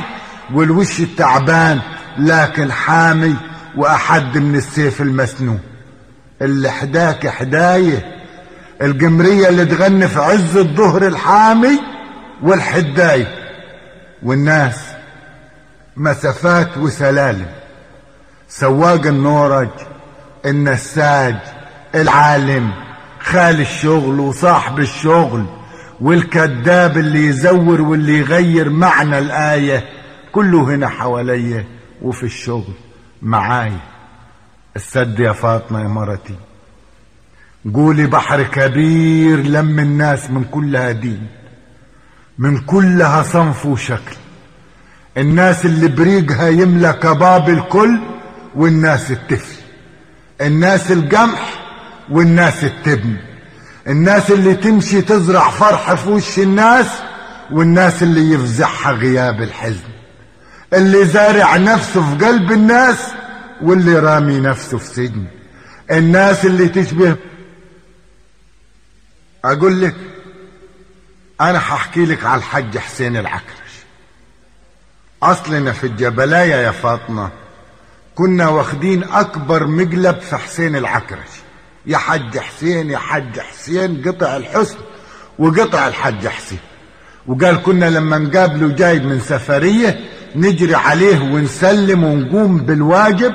[0.53, 1.79] والوش التعبان
[2.17, 3.35] لكن حامي
[3.77, 5.59] وأحد من السيف المسنون.
[6.41, 8.05] اللي حداك حداية
[8.81, 11.79] القمرية اللي تغني في عز الظهر الحامي
[12.43, 13.27] والحداية.
[14.23, 14.75] والناس
[15.97, 17.62] مسافات وسلالم.
[18.59, 19.69] سواق النورج
[20.45, 21.35] النساج
[21.95, 22.71] العالم
[23.19, 25.45] خال الشغل وصاحب الشغل
[26.01, 29.83] والكذاب اللي يزور واللي يغير معنى الآية
[30.31, 31.65] كله هنا حواليا
[32.01, 32.73] وفي الشغل.
[33.21, 33.73] معاي.
[34.75, 36.35] السد يا فاطمة يا مرتي.
[37.73, 41.27] قولي بحر كبير لم الناس من كلها دين
[42.37, 44.15] من كلها صنف وشكل.
[45.17, 48.12] الناس اللي بريقها يملى كباب الكل
[48.55, 49.55] والناس التفل.
[50.41, 51.63] الناس القمح
[52.09, 53.15] والناس التبن.
[53.87, 56.87] الناس اللي تمشي تزرع فرح في وش الناس
[57.51, 59.93] والناس اللي يفزعها غياب الحزن.
[60.73, 62.97] اللي زارع نفسه في قلب الناس
[63.61, 65.25] واللي رامي نفسه في سجن.
[65.91, 67.15] الناس اللي تشبه
[69.45, 69.95] أقول لك
[71.41, 73.73] أنا هحكي لك على الحج حسين العكرش.
[75.23, 77.29] أصلنا في الجبلاية يا فاطمة.
[78.15, 81.29] كنا واخدين أكبر مقلب في حسين العكرش.
[81.85, 84.77] يا حج حسين يا حج حسين قطع الحسن
[85.39, 86.59] وقطع الحج حسين.
[87.27, 89.99] وقال كنا لما نقابله جاي من سفرية
[90.35, 93.33] نجري عليه ونسلم ونقوم بالواجب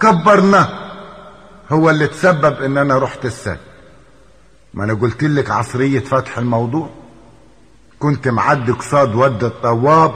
[0.00, 0.68] كبرناه.
[1.70, 3.58] هو اللي تسبب إن أنا رحت السد.
[4.74, 6.90] ما أنا قلت لك عصرية فتح الموضوع.
[7.98, 10.14] كنت معدي قصاد ود الطواب.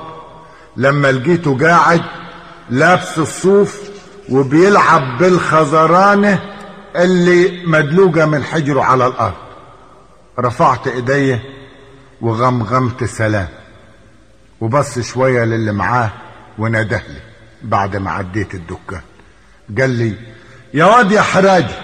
[0.76, 2.02] لما لقيته قاعد
[2.70, 3.89] لابس الصوف
[4.30, 6.38] وبيلعب بالخزرانة
[6.96, 9.34] اللي مدلوقة من حجره على الأرض.
[10.38, 11.38] رفعت إيدي
[12.20, 13.48] وغمغمت سلام.
[14.60, 16.10] وبص شوية للي معاه
[16.58, 17.20] ونده لي
[17.62, 19.00] بعد ما عديت الدكان
[19.78, 20.14] قال لي
[20.74, 21.74] يا واد يا حراجي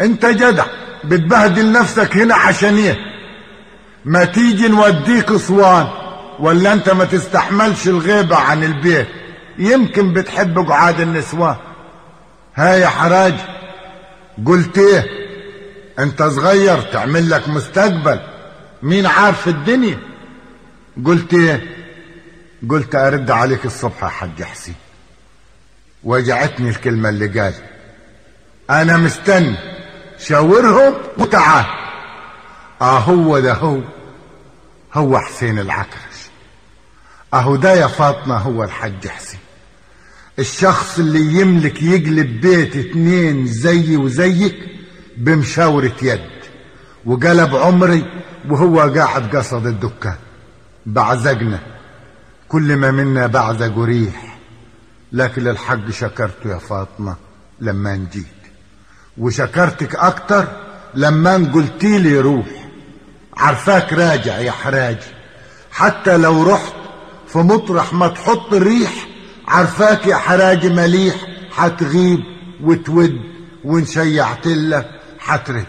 [0.00, 0.64] انت جدع
[1.04, 2.96] بتبهدل نفسك هنا عشان إيه؟
[4.04, 5.88] ما تيجي نوديك أسوان
[6.40, 9.06] ولا انت ما تستحملش الغيبة عن البيت؟
[9.58, 11.56] يمكن بتحب قعاد النسوان
[12.54, 13.34] ها يا حراج
[14.46, 15.04] قلت إيه؟
[15.98, 18.20] أنت صغير تعمل لك مستقبل.
[18.82, 19.98] مين عارف الدنيا؟
[21.06, 21.76] قلت إيه؟
[22.70, 24.74] قلت أرد عليك الصبح يا حاج حسين.
[26.04, 27.54] وجعتني الكلمة اللي قال.
[28.70, 29.56] أنا مستني
[30.18, 31.64] شاورهم وتعال.
[32.80, 33.80] آه هو ده هو.
[34.94, 36.22] هو حسين العكرش.
[37.34, 39.40] أهو ده يا فاطمة هو الحج حسين.
[40.38, 44.56] الشخص اللي يملك يقلب بيت اتنين زي وزيك
[45.16, 46.20] بمشاورة يد
[47.04, 48.04] وقلب عمري
[48.48, 50.16] وهو قاعد قصد الدكان
[50.86, 51.60] بعزقنا
[52.48, 54.38] كل ما منا بعزق وريح.
[55.12, 57.16] لكن الحق شكرته يا فاطمة
[57.60, 58.26] لما نجيت.
[59.18, 60.48] وشكرتك أكتر
[60.94, 62.46] لما قلتي لي روح.
[63.36, 65.12] عارفاك راجع يا حراجي
[65.70, 66.72] حتى لو رحت
[67.28, 69.11] في مطرح ما تحط الريح
[69.52, 71.14] عارفاك يا حراجي مليح
[71.52, 72.20] حتغيب
[72.62, 73.20] وتود
[73.64, 75.66] وان شيعت لك حترد.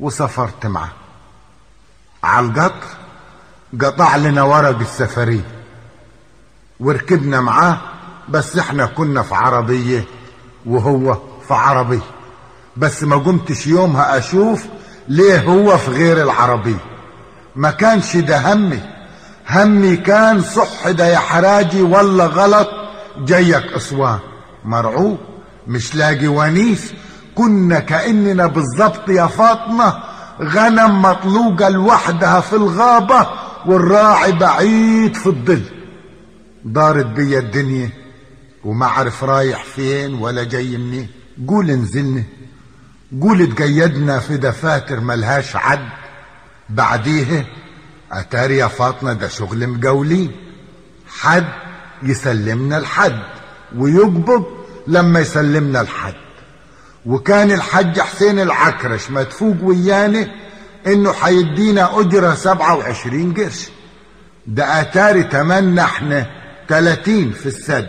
[0.00, 0.92] وسافرت معاه
[2.24, 2.86] على القطر
[3.80, 5.44] قطع لنا ورق السفرية
[6.80, 7.78] وركبنا معاه
[8.28, 10.04] بس إحنا كنا في عربية
[10.66, 11.14] وهو
[11.48, 12.00] في عربية
[12.76, 14.64] بس ما قمتش يومها أشوف
[15.08, 16.84] ليه هو في غير العربية
[17.56, 18.80] ما كانش ده همي.
[19.48, 22.68] همي كان صح ده يا حراجي ولا غلط.
[23.18, 24.18] جايك أسوان.
[24.64, 25.18] مرعوب
[25.66, 26.92] مش لاقي ونيس.
[27.34, 29.94] كنا كأننا بالظبط يا فاطمة.
[30.42, 33.26] غنم مطلوقة لوحدها في الغابة
[33.66, 35.62] والراعي بعيد في الظل.
[36.64, 37.90] دارت بيا الدنيا
[38.64, 41.08] وما عرف رايح فين ولا جاي منين.
[41.48, 42.22] قول نزلنا
[43.20, 45.88] قول اتقيدنا في دفاتر ملهاش عد.
[46.70, 47.46] بعديه
[48.12, 50.32] أتاري يا فاطمة ده شغل مقاولين
[51.08, 51.44] حد
[52.02, 53.22] يسلمنا الحد
[53.76, 54.44] ويقبض
[54.86, 56.14] لما يسلمنا الحد.
[57.06, 60.28] وكان الحج حسين العكرش مدفوق ويانا
[60.86, 63.68] إنه حيدينا سبعة وعشرين قرش.
[64.46, 66.26] ده أتاري تمنى إحنا
[66.68, 67.88] تلاتين في السد.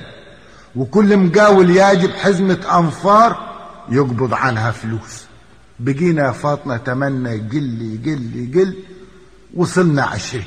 [0.75, 3.53] وكل مقاول يجب حزمة أنفار
[3.89, 5.25] يقبض عنها فلوس.
[5.79, 8.75] بقينا يا فاطمة تمنى يقل يقل يقل
[9.53, 10.45] وصلنا عشرين.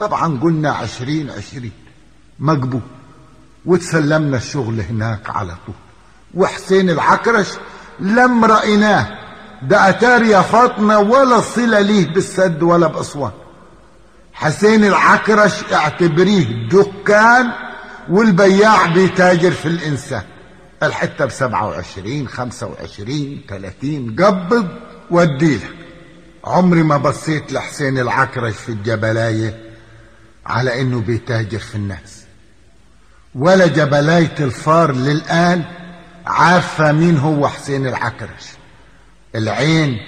[0.00, 1.72] طبعا قلنا عشرين عشرين.
[2.38, 2.80] مقبول.
[3.66, 5.74] وتسلمنا الشغل هناك على طول.
[6.34, 7.48] وحسين العكرش
[8.00, 9.06] لم رأيناه.
[9.62, 13.32] ده أتار يا فاطمة ولا صلة ليه بالسد ولا بأسوان
[14.32, 17.52] حسين العكرش اعتبريه دكان
[18.10, 20.22] والبياع بيتاجر في الإنسان.
[20.82, 24.68] الحتة بسبعة وعشرين خمسة وعشرين ثلاثين قبض
[25.10, 25.77] وديلك
[26.48, 29.60] عمري ما بصيت لحسين العكرش في الجبلاية
[30.46, 32.22] على إنه بيتاجر في الناس.
[33.34, 35.64] ولا جبلاية الفار للآن
[36.26, 38.46] عارفة مين هو حسين العكرش.
[39.34, 39.98] العين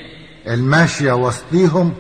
[0.47, 1.95] الماشية وسطيهم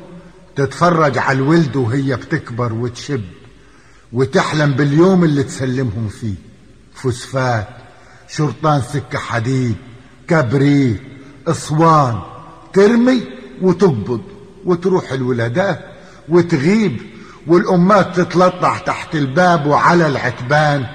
[0.57, 3.23] تتفرج على الولد وهي بتكبر وتشب
[4.12, 6.35] وتحلم باليوم اللي تسلمهم فيه.
[6.95, 7.69] فوسفات
[8.29, 9.77] شرطان سكة حديد
[10.29, 11.01] كبريت
[11.49, 12.21] أسوان
[12.73, 14.23] ترمي وتقبض
[14.65, 15.81] وتروح الولادات
[16.28, 17.01] وتغيب
[17.47, 20.87] والأمات تتلطع تحت الباب وعلى العتبان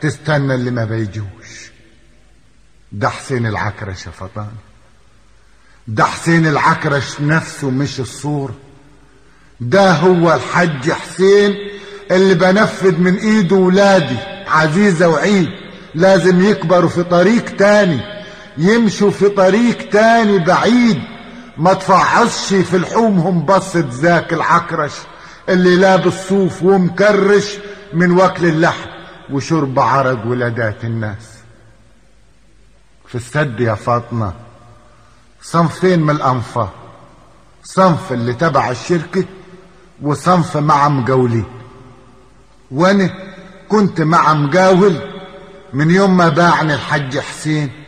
[0.00, 1.70] تستنى اللي ما بيجوش.
[2.92, 4.50] ده حسين العكرش يا فطان.
[5.88, 8.54] ده حسين العكرش نفسه مش الصورة
[9.60, 11.54] ده هو الحج حسين
[12.10, 14.16] اللي بنفذ من إيده ولادي
[14.46, 15.48] عزيزة وعيد.
[15.94, 18.00] لازم يكبروا في طريق تاني
[18.58, 21.02] يمشوا في طريق تاني بعيد.
[21.62, 24.92] ما تفعصش في لحومهم بصة ذاك العكرش
[25.48, 27.58] اللي لابس صوف ومكرش
[27.92, 28.90] من وكل اللحم
[29.32, 31.28] وشرب عرق ولادات الناس.
[33.06, 34.32] في السد يا فاطمة
[35.42, 36.70] صنفين من الأنفار
[37.64, 39.24] صنف اللي تبع الشركة
[40.02, 41.46] وصنف مع مجاولين
[42.70, 43.10] وأنا
[43.68, 45.00] كنت مع مجاول
[45.72, 47.81] من يوم ما باعني الحج حسين.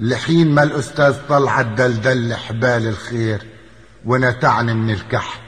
[0.00, 3.46] لحين ما الأستاذ طلعت دلدل حبال الخير
[4.04, 5.40] ونتعني من الكحت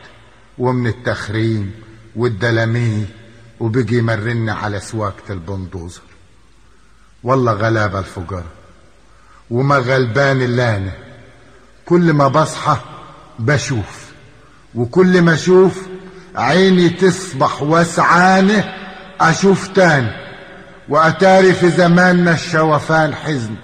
[0.59, 1.73] ومن التخريم
[2.17, 3.07] والدلاميل
[3.61, 6.03] وبقي يمرني على سواقة البندوزر
[7.23, 8.45] والله غلابة الفقراء
[9.51, 10.93] وما غلبان إلا أنا.
[11.87, 12.77] كل ما بصحى
[13.39, 14.09] بشوف
[14.75, 15.87] وكل ما أشوف
[16.37, 18.75] عيني تصبح وسعانة
[19.21, 20.29] أشوف تاني.
[20.89, 23.55] وأتاري في زماننا الشوفان حزن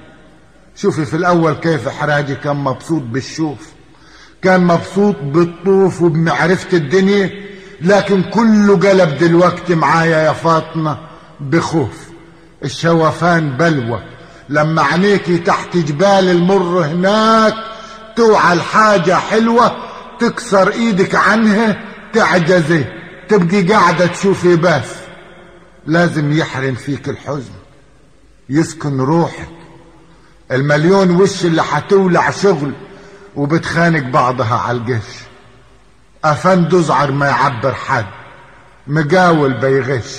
[0.85, 3.59] شوفي في الأول كيف حراجي كان مبسوط بالشوف.
[4.43, 7.31] كان مبسوط بالطوف وبمعرفة الدنيا
[7.81, 10.99] لكن كله قلب دلوقتي معايا يا فاطمة
[11.41, 12.09] بخوف.
[12.65, 14.03] الشوفان بلوى.
[14.49, 17.55] لما عينيكي تحت جبال المر هناك
[18.17, 19.77] توعى الحاجة حلوة
[20.21, 22.85] تكسر إيدك عنها تعجزي.
[23.29, 24.91] تبقي قاعدة تشوفي بس.
[25.87, 27.55] لازم يحرم فيك الحزن.
[28.49, 29.54] يسكن روحك.
[30.53, 32.73] المليون وش اللي حتولع شغل
[33.37, 35.15] وبتخانق بعضها على القش.
[36.25, 38.07] افندو زعر ما يعبر حد
[38.87, 40.17] مقاول بيغش.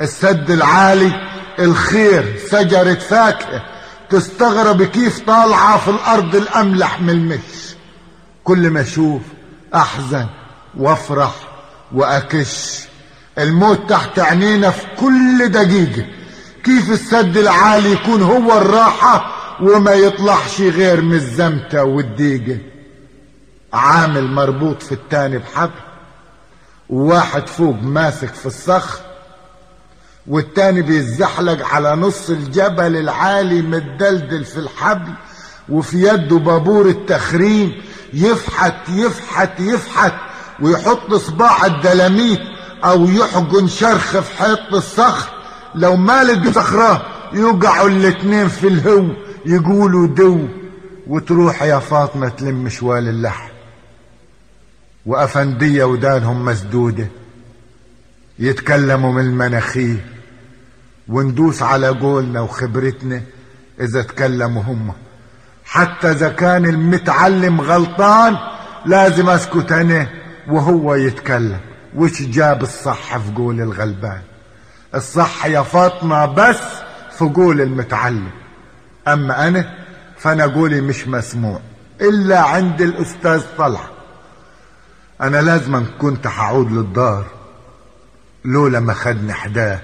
[0.00, 1.12] السد العالي
[1.58, 3.62] الخير شجرة فاكهة
[4.10, 7.74] تستغرب كيف طالعة في الأرض الأملح من المش.
[8.44, 9.22] كل ما أشوف
[9.74, 10.26] أحزن
[10.76, 11.32] وأفرح
[11.92, 12.80] وأكش.
[13.38, 16.06] الموت تحت عينينا في كل دقيقة.
[16.64, 22.58] كيف السد العالي يكون هو الراحة وما يطلعش غير من الزمتة والديقة.
[23.72, 25.70] عامل مربوط في التاني بحبل
[26.90, 28.98] وواحد فوق ماسك في الصخر
[30.26, 35.12] والتاني بيتزحلق على نص الجبل العالي متدلدل في الحبل
[35.68, 40.14] وفي يده بابور التخريم يفحت يفحت يفحت
[40.60, 42.40] ويحط صباع الدلاميت
[42.84, 45.28] أو يحجن شرخ في حيط الصخر
[45.74, 47.02] لو مالت بصخراه
[47.32, 49.06] يوقعوا الاتنين في الهو.
[49.46, 50.48] يقولوا دو
[51.06, 53.48] وتروح يا فاطمة تلم شوال اللحم
[55.06, 57.06] وأفندية ودانهم مسدودة.
[58.38, 60.04] يتكلموا من المناخير.
[61.08, 63.22] وندوس على قولنا وخبرتنا
[63.80, 64.92] إذا تكلموا هم.
[65.64, 68.36] حتى إذا كان المتعلم غلطان
[68.86, 70.08] لازم أسكت أنا
[70.48, 71.60] وهو يتكلم.
[71.96, 74.20] وش جاب الصح في قول الغلبان؟
[74.94, 76.60] الصح يا فاطمة بس
[77.18, 78.45] في قول المتعلم.
[79.08, 79.74] أما أنا
[80.18, 81.60] فأنا قولي مش مسموع
[82.00, 83.90] إلا عند الأستاذ طلعت
[85.20, 87.24] أنا لازما كنت هعود للدار
[88.44, 89.78] لولا ما خدني حداه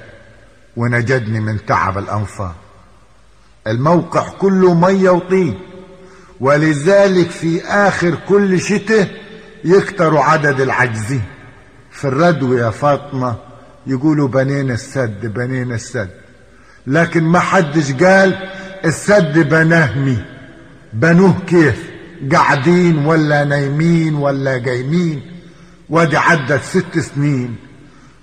[0.77, 2.55] ونجدني من تعب الانفار
[3.67, 5.59] الموقع كله مية وطين
[6.41, 9.09] ولذلك في آخر كل شتاء
[9.65, 11.23] يكتروا عدد العاجزين
[11.91, 13.37] في الردو يا فاطمة
[13.87, 16.11] يقولوا بنينا السد بنينا السد.
[16.87, 18.51] لكن ما حدش قال
[18.85, 20.25] السد بناه مين؟
[20.93, 21.91] بنوه كيف؟
[22.33, 25.23] قاعدين ولا نايمين ولا جايمين؟
[25.89, 27.57] وادي عدت ست سنين.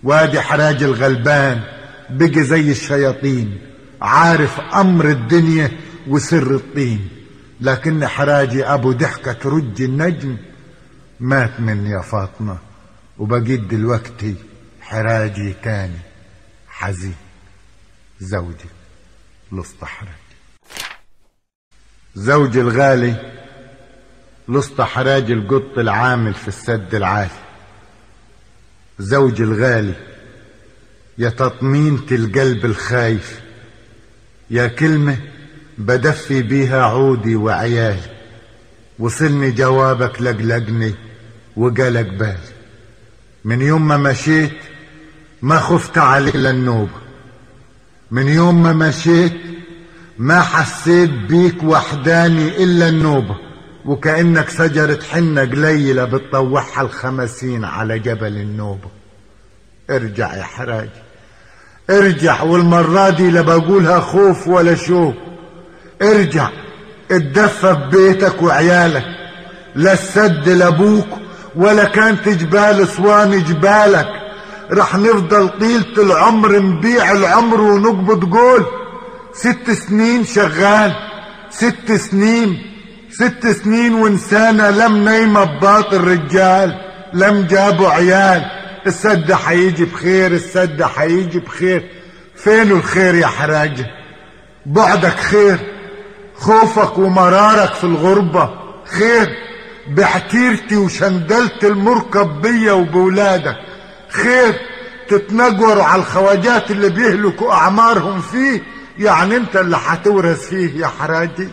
[0.04, 1.62] وادي حراج الغلبان
[2.10, 3.58] بقي زي الشياطين.
[4.02, 5.72] عارف أمر الدنيا
[6.08, 7.10] وسر الطين.
[7.62, 10.38] لكن حراجي أبو ضحكة ترج النجم.
[11.20, 12.58] مات مني يا فاطمة
[13.18, 14.36] وبقيت دلوقتي
[14.82, 16.00] حراجي تاني
[16.70, 17.16] حزين
[18.20, 18.70] زوجي
[19.86, 20.19] حراجي
[22.16, 23.16] زوجي الغالي
[24.50, 27.40] لسط حراجي القط العامل في السد العالي.
[29.00, 29.94] زوجي الغالي
[31.18, 33.40] يا تطمينة القلب الخايف
[34.50, 35.18] يا كلمة
[35.78, 38.20] بدفي بيها عودي وعيالي.
[39.00, 40.94] وصلني جوابك لقلقني
[41.56, 42.38] وقلق بالي.
[43.46, 44.58] من يوم ما مشيت
[45.42, 47.00] ما خفت عليه للنوبة.
[48.12, 49.59] من يوم ما مشيت
[50.20, 53.36] ما حسيت بيك وحداني إلا النوبة
[53.86, 58.88] وكأنك شجرة حنة قليلة بتطوعها الخمسين على جبل النوبة.
[59.90, 60.90] ارجع يا حراجي
[61.90, 65.14] ارجع والمرة دي لا بقولها خوف ولا شوق.
[66.02, 66.50] ارجع
[67.12, 69.06] اتدفى ببيتك وعيالك
[69.76, 71.08] لا السد لأبوك
[71.56, 74.08] ولا كانت جبال أسوان جبالك.
[74.72, 78.79] رح نفضل طيلة العمر نبيع العمر ونقبض قول.
[79.40, 80.96] ست سنين شغال.
[81.50, 82.62] ست سنين.
[83.12, 86.76] ست سنين وانسانة لم نايمة بباطن رجال
[87.14, 88.46] لم جابوا عيال.
[88.88, 91.90] السد حيجي بخير السد حيجي بخير.
[92.36, 93.86] فين الخير يا حراجة
[94.66, 95.60] بعدك خير.
[96.36, 98.50] خوفك ومرارك في الغربة
[98.86, 99.28] خير.
[99.88, 103.58] بعتيرتي وشندلت المركب بيا وبولادك
[104.10, 104.54] خير.
[105.08, 108.79] تتنجروا على الخواجات اللي بيهلكوا أعمارهم فيه.
[109.00, 111.50] يعني انت اللي هتورث فيه يا حراجي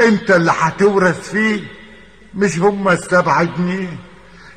[0.00, 1.60] انت اللي هتورث فيه
[2.34, 3.88] مش هما السبعة جنيه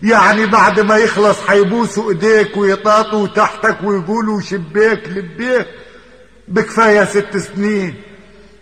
[0.04, 5.68] يعني بعد ما يخلص هيبوسوا ايديك ويطاطوا تحتك ويقولوا شبيك لبيك
[6.48, 7.96] بكفاية ست سنين.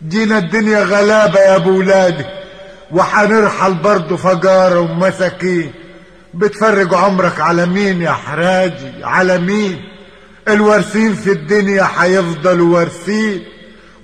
[0.07, 2.25] جينا الدنيا غلابة يا أبو ولادي
[2.91, 5.73] وحنرحل برضه فقارة ومساكين.
[6.33, 9.81] بتفرج عمرك على مين يا حراجي؟ على مين؟
[10.47, 13.43] الوارثين في الدنيا حيفضلوا وارثين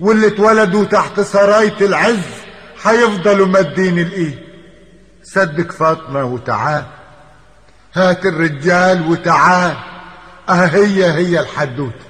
[0.03, 2.23] واللي اتولدوا تحت سراية العز
[2.83, 4.39] حيفضلوا مادين الايد
[5.23, 6.83] صدق فاطمة وتعال.
[7.93, 9.75] هات الرجال وتعال.
[10.49, 12.05] أه هي هي الحدوتة.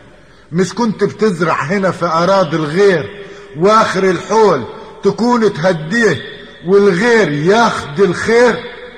[0.51, 3.25] مش كنت بتزرع هنا في أراضي الغير
[3.57, 4.63] وآخر الحول
[5.03, 6.21] تكون تهديه
[6.67, 8.55] والغير ياخد الخير؟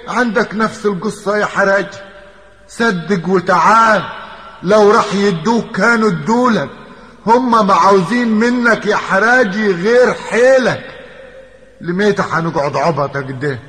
[0.08, 1.90] عندك نفس القصة يا حراج.
[2.68, 4.04] صدق وتعال.
[4.64, 6.70] لو راح يدوك كانوا ادولك
[7.28, 10.84] هم ما عاوزين منك يا حراجي غير حيلك.
[11.82, 13.60] لميت حنقعد عبطك ده.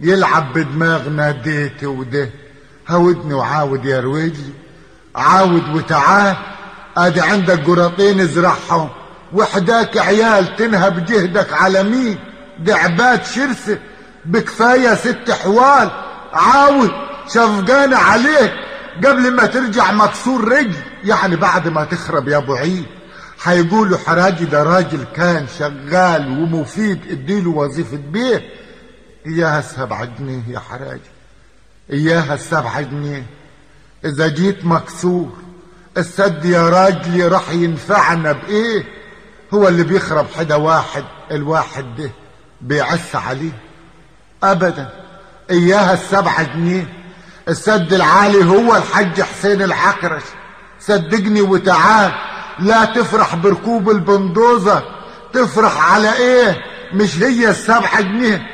[0.00, 2.30] يلعب بدماغنا ديت وده.
[2.88, 4.52] هودني وعاود يا رويجي.
[5.16, 6.36] عاود وتعال
[6.96, 8.88] أدي عندك قراطين ازرعهم.
[9.32, 12.18] وحداك عيال تنهب جهدك على مين؟
[12.58, 13.78] دي عباد شرسة
[14.24, 15.90] بكفاية ست حوال.
[16.32, 16.90] عاود.
[17.28, 18.52] شفقان عليك.
[19.06, 22.86] قبل ما ترجع مكسور رجل يعني بعد ما تخرب يا أبو عيد.
[23.42, 28.48] هيقولوا حراجي ده راجل كان شغال ومفيد اديله وظيفة بيه
[29.26, 31.10] إياها السبعة جنيه يا حراجي.
[31.92, 33.26] إياها السبعة جنيه.
[34.04, 35.32] إذا جيت مكسور
[35.98, 38.84] السد يا راجلي راح ينفعنا بإيه؟
[39.54, 42.10] هو اللي بيخرب حدا واحد الواحد ده
[42.60, 43.52] بيعس عليه.
[44.42, 44.88] ابدا.
[45.50, 46.99] إياها السبعة جنيه.
[47.48, 50.22] السد العالي هو الحج حسين العكرش
[50.80, 52.12] صدقني وتعال
[52.58, 54.82] لا تفرح بركوب البندوزة.
[55.32, 56.58] تفرح على إيه؟
[56.94, 58.46] مش هي السبعة جنيه؟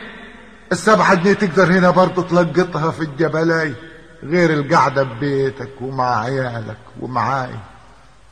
[0.72, 3.74] السبعة جنيه تقدر هنا برضو تلقطها في الجبلاي
[4.22, 7.54] غير القعدة ببيتك ومع عيالك ومعاي.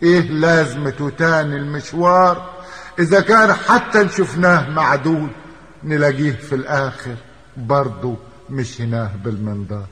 [0.02, 2.50] إيه لازمته تاني المشوار؟
[2.98, 5.28] إذا كان حتى شفناه معدول
[5.84, 7.14] نلاقيه في الآخر
[7.56, 8.16] برضو
[8.50, 9.86] مشيناه بالمنظار.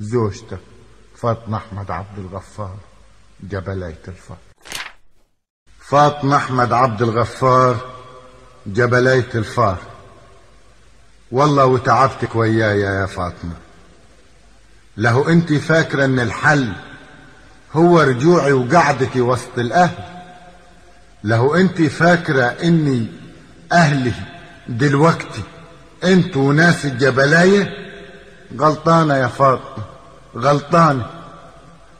[0.00, 0.60] زوجتك
[1.16, 2.76] فاطمة أحمد عبد الغفار
[3.42, 4.36] جبلية الفار
[5.80, 7.94] فاطمة أحمد عبد الغفار
[8.66, 9.78] جبلية الفار.
[11.32, 13.54] والله وتعبتك وياي يا فاطمة.
[14.96, 16.72] له أنت فاكرة إن الحل
[17.72, 20.04] هو رجوعي وقعدتي وسط الأهل؟
[21.24, 23.06] له أنت فاكرة إني
[23.72, 24.12] أهلي
[24.68, 25.42] دلوقتي
[26.04, 27.83] أنتوا ناس الجبلاية
[28.58, 29.84] غلطانة يا فاطمة
[30.36, 31.06] غلطانة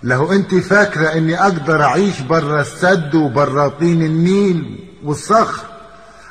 [0.03, 5.63] له أنت فاكرة إني أقدر أعيش برا السد وبرا طين النيل والصخر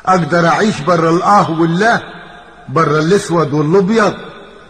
[0.05, 2.01] أقدر أعيش برا الآه والله
[2.69, 4.13] برا الأسود والأبيض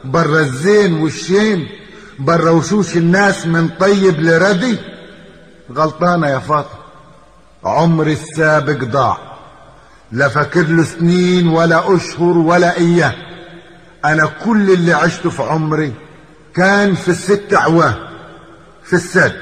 [0.03, 1.67] برا الزين والشين
[2.19, 4.77] برا وشوش الناس من طيب لردي.
[5.75, 6.83] غلطانة يا فاطمة
[7.63, 9.17] عمري السابق ضاع.
[10.11, 13.13] لا فاكر له سنين ولا أشهر ولا أيام.
[14.05, 15.93] أنا كل اللي عشته في عمري
[16.55, 17.95] كان في الست أعوام
[18.83, 19.35] في السد.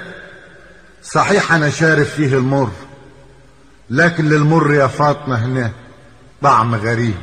[1.03, 2.71] صحيح أنا شارب فيه المر
[3.89, 5.71] لكن للمر يا فاطمة هنا
[6.41, 7.15] طعم غريب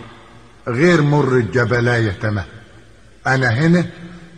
[0.69, 2.45] غير مر الجبلاية تمام
[3.27, 3.87] أنا هنا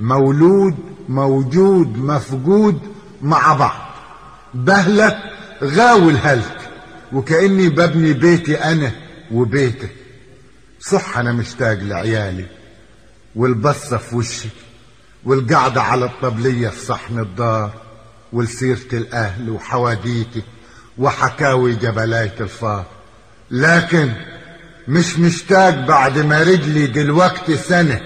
[0.00, 0.76] مولود
[1.08, 2.80] موجود مفقود
[3.22, 3.90] مع بعض.
[4.54, 5.18] بهلك
[5.64, 6.56] غاوي الهلك
[7.12, 8.92] وكأني ببني بيتي أنا
[9.32, 9.88] وبيته.
[10.80, 12.59] صح أنا مشتاق لعيالي.
[13.36, 14.48] والبصة في وشي
[15.24, 17.70] والقعدة على الطبلية في صحن الدار
[18.32, 20.42] والسيرة الأهل وحواديتي
[20.98, 22.84] وحكاوي جبلاية الفار.
[23.50, 24.12] لكن
[24.88, 28.00] مش مشتاق بعد ما رجلي دلوقتي سنة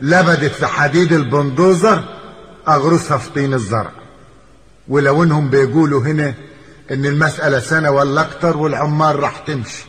[0.00, 2.04] لبدت في حديد البندوزر
[2.68, 3.92] أغرسها في طين الزرع.
[4.88, 6.34] ولو إنهم بيقولوا هنا
[6.90, 9.84] إن المسألة سنة ولا أكتر والعمال راح تمشي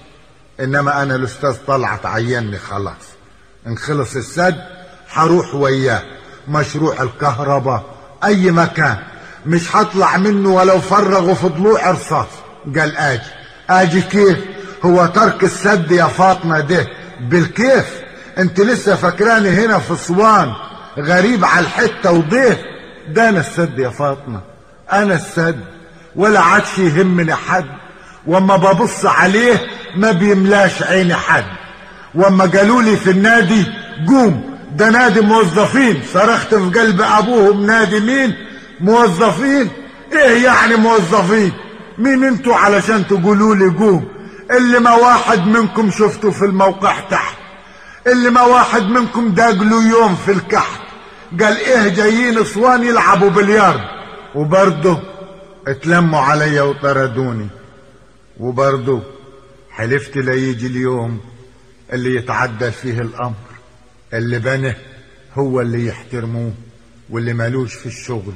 [0.59, 3.14] إنما أنا الأستاذ طلعت عيني خلاص.
[3.67, 4.55] ان خلص السد
[5.07, 6.01] حروح وياه.
[6.47, 7.83] مشروع الكهرباء
[8.23, 8.97] أي مكان.
[9.45, 12.27] مش هطلع منه ولو فرغوا في ضلوع رصاص.
[12.79, 13.21] قال آجي.
[13.69, 14.37] آجي كيف؟
[14.85, 16.87] هو ترك السد يا فاطمة ده.
[17.21, 18.01] بالكيف؟
[18.37, 20.53] أنت لسه فاكراني هنا في أسوان.
[20.99, 22.57] غريب على الحتة وضيف.
[23.09, 24.41] ده أنا السد يا فاطمة.
[24.93, 25.59] أنا السد.
[26.15, 27.65] ولا عادش يهمني حد.
[28.27, 31.45] واما ببص عليه ما بيملاش عيني حد.
[32.15, 33.65] واما قالوا لي في النادي
[34.07, 36.01] قوم ده نادي موظفين.
[36.13, 38.35] صرخت في قلب أبوهم نادي مين؟
[38.79, 39.69] موظفين.
[40.13, 41.51] إيه يعني موظفين؟
[41.97, 44.07] مين أنتوا علشان تقولوا لي قوم؟
[44.51, 47.35] اللي ما واحد منكم شفته في الموقع تحت.
[48.07, 50.81] اللي ما واحد منكم داقلوا يوم في الكحت.
[51.41, 53.81] قال إيه جايين إسوان يلعبوا بليارد
[54.35, 54.99] وبرضه
[55.67, 57.47] اتلموا عليا وطردوني.
[58.39, 59.01] وبرضه
[59.71, 61.19] حلفت لا يجي اليوم.
[61.93, 63.33] اللي يتعدى فيه الأمر
[64.13, 64.75] اللي بنه
[65.35, 66.53] هو اللي يحترموه
[67.09, 68.33] واللي مالوش في الشغل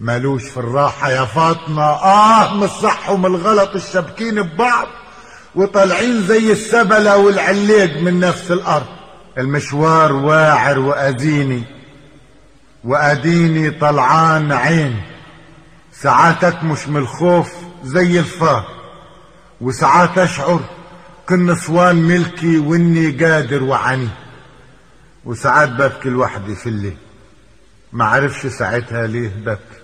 [0.00, 1.10] مالوش في الراحة.
[1.10, 4.86] يا فاطمة آه من الصح ومن الغلط الشابكين ببعض
[5.54, 8.86] وطالعين زي السبلة والعليق من نفس الأرض.
[9.38, 11.62] المشوار واعر وأديني
[12.84, 15.02] وأديني طلعان عين.
[15.92, 17.52] ساعات مش من الخوف
[17.84, 18.64] زي الفار
[19.60, 20.60] وساعات أشعر
[21.28, 24.08] كن نسوان ملكي وإني قادر وعني.
[25.24, 26.96] وساعات ببكي لوحدي في الليل.
[27.92, 29.82] ما عرفش ساعتها ليه ببكي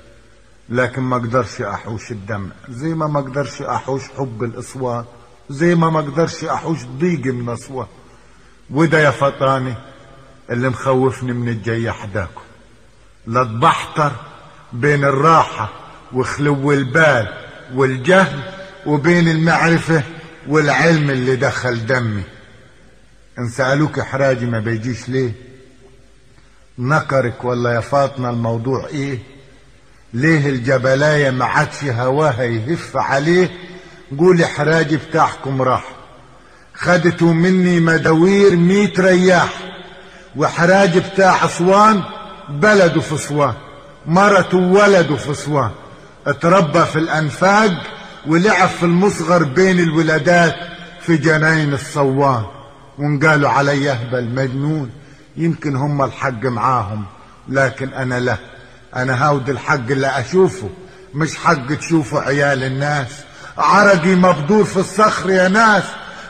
[0.68, 2.50] لكن ما أقدرش أحوش الدمع.
[2.68, 5.04] زي ما ما أقدرش أحوش حب الأسوان.
[5.50, 7.86] زي ما ما أقدرش أحوش ضيق من أسوان.
[8.70, 9.74] وده يا فطاني
[10.50, 12.40] اللي مخوفني من الجاي حداكم
[13.26, 14.12] لا اتبحتر
[14.72, 15.70] بين الراحة
[16.12, 17.28] وخلو البال
[17.74, 18.42] والجهل
[18.86, 20.02] وبين المعرفة
[20.48, 22.22] والعلم اللي دخل دمي.
[23.38, 25.32] إن سألوك حراجي ما بيجيش ليه؟
[26.78, 29.18] نكرك ولا يا فاطمة الموضوع إيه؟
[30.14, 33.50] ليه الجبلاية ما عادش هواها يهف عليه؟
[34.18, 35.84] قول حراجي بتاعكم راح.
[36.74, 39.52] خدتوا مني مداوير ميت رياح.
[40.36, 42.02] وحراج بتاع أسوان
[42.48, 43.54] بلده في أسوان.
[44.06, 45.70] مرته وولده في أسوان.
[46.26, 50.54] اتربى في الأنفاق ولعب في المصغر بين الولادات
[51.00, 52.42] في جناين الصوان
[52.98, 54.90] وانقالوا علي اهبل مجنون
[55.36, 57.04] يمكن هم الحق معاهم
[57.48, 58.36] لكن أنا لا.
[58.96, 60.68] أنا هاود الحق اللي أشوفه
[61.14, 63.08] مش حق تشوفوا عيال الناس.
[63.58, 65.82] عرقي مبدور في الصخر يا ناس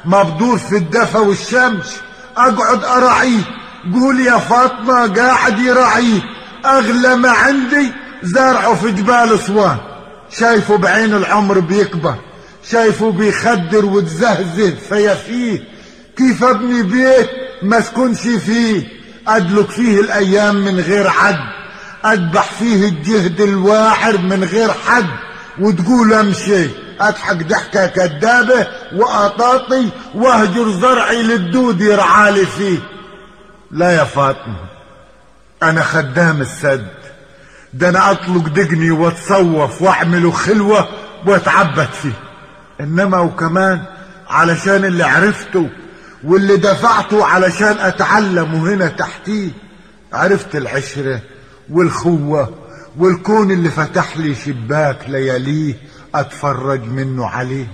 [0.05, 2.01] مبدور في الدفا والشمس
[2.37, 3.43] أقعد أراعيه
[3.93, 6.21] قول يا فاطمة قاعد يراعيه.
[6.67, 7.93] أغلى ما عندي
[8.23, 9.77] زرعه في جبال أسوان.
[10.31, 12.15] شايفه بعين العمر بيكبر
[12.71, 15.65] شايفه بيخدر وتزهزه فيفيه
[16.17, 17.31] كيف ابني بيت
[17.63, 18.89] ما اسكنش فيه؟
[19.29, 21.39] أدلك فيه الأيام من غير عد
[22.07, 25.07] أذبح فيه الجهد الواعر من غير حد
[25.61, 26.67] وتقول أمشي
[27.01, 32.79] أضحك ضحكة كدابة وأطاطي وأهجر زرعي للدود يرعالي فيه.
[33.71, 34.57] لا يا فاطمة
[35.63, 36.87] أنا خدام السد.
[37.75, 40.89] ده أنا أطلق دقني وأتصوف وأعمله خلوة
[41.27, 42.13] وأتعبد فيه.
[42.81, 43.83] إنما وكمان
[44.29, 45.69] علشان اللي عرفته
[46.25, 49.51] واللي دفعته علشان أتعلمه هنا تحتيه
[50.13, 51.21] عرفت العشرة
[51.71, 52.55] والخوة
[52.99, 55.75] والكون اللي فتح لي شباك لياليه
[56.15, 57.67] أتفرج منه عليه.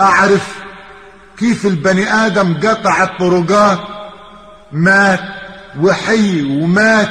[0.00, 0.54] أعرف
[1.38, 3.78] كيف البني آدم قطع الطرقات
[4.72, 5.20] مات
[5.80, 7.08] وحي ومات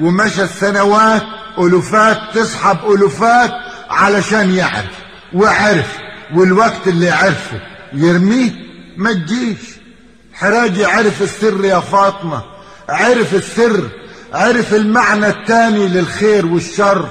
[0.00, 1.22] ومشى السنوات
[1.58, 3.50] ألوفات تسحب ألوفات
[3.90, 4.98] علشان يعرف
[5.34, 5.98] وعرف
[6.34, 7.60] والوقت اللي عرفه
[7.92, 8.50] يرميه
[8.96, 9.58] ما تجيش.
[10.34, 12.42] حراجي عرف السر يا فاطمة
[12.88, 13.88] عرف السر
[14.32, 17.08] عرف المعنى التاني للخير والشر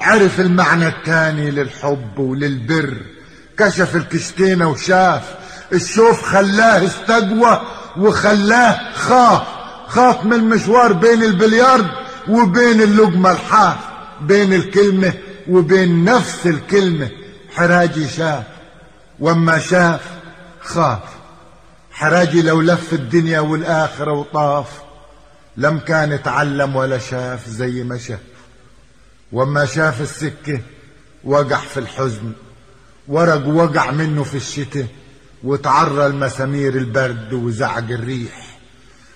[0.00, 2.96] عرف المعنى التاني للحب وللبر.
[3.58, 5.22] كشف الكشتينة وشاف
[5.72, 7.60] الشوف خلاه استقوى
[7.96, 9.42] وخلاه خاف
[9.88, 11.86] خاف من المشوار بين البليارد
[12.28, 13.76] وبين اللقمة الحاف
[14.20, 15.12] بين الكلمة
[15.48, 17.10] وبين نفس الكلمة.
[17.54, 18.44] حراجي شاف
[19.20, 20.00] وما شاف
[20.60, 21.02] خاف.
[21.92, 24.68] حراجي لو لف الدنيا والآخرة وطاف
[25.56, 28.20] لم كان اتعلم ولا شاف زي ما شاف.
[29.32, 30.60] وما شاف السكة
[31.24, 32.32] وقع في الحزن
[33.08, 34.86] ورق وقع منه في الشتاء
[35.44, 38.58] وتعرى المسامير البرد وزعق الريح.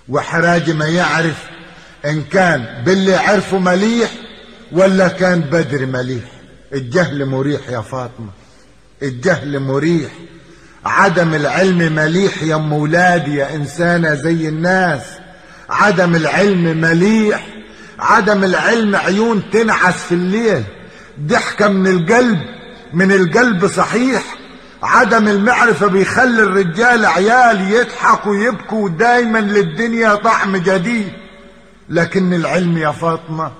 [0.08, 1.44] وحراجي ما يعرف
[2.04, 4.10] إن كان باللي عرفه مليح
[4.72, 6.24] ولا كان بدر مليح.
[6.72, 8.30] الجهل مريح يا فاطمة
[9.02, 10.10] الجهل مريح.
[10.84, 15.02] عدم العلم مليح يا ام ولادي يا إنسانة زي الناس.
[15.70, 17.46] عدم العلم مليح
[17.98, 20.62] عدم العلم عيون تنعس في الليل.
[21.20, 22.38] ضحكة من القلب
[22.92, 24.22] من القلب صحيح.
[24.82, 31.23] عدم المعرفة بيخلي الرجال عيال يضحكوا ويبكوا دايما للدنيا طعم جديد.
[31.88, 33.52] لكن العلم يا فاطمة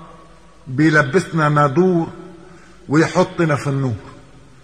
[0.66, 2.08] بيلبسنا نادور
[2.88, 3.94] ويحطنا في النور.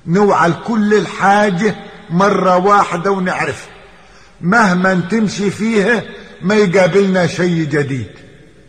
[0.07, 1.77] نوعى لكل الحاجة
[2.11, 3.75] مرة واحدة ونعرفها
[4.41, 6.03] مهما تمشي فيها
[6.43, 8.11] ما يقابلنا شيء جديد.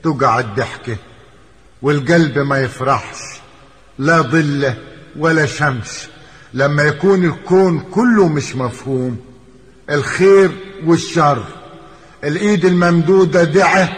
[0.04, 0.96] تقع الضحكة
[1.82, 3.18] والقلب ما يفرحش.
[4.00, 4.78] لا ظله
[5.18, 6.10] ولا شمس.
[6.54, 9.18] لما يكون الكون كله مش مفهوم.
[9.90, 10.52] الخير
[10.86, 11.44] والشر.
[12.24, 13.90] الإيد الممدودة دعة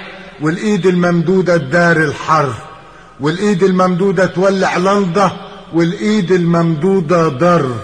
[0.41, 2.53] والإيد الممدودة دار الحر
[3.19, 5.31] والإيد الممدودة تولع لنضة
[5.73, 7.75] والإيد الممدودة ضر.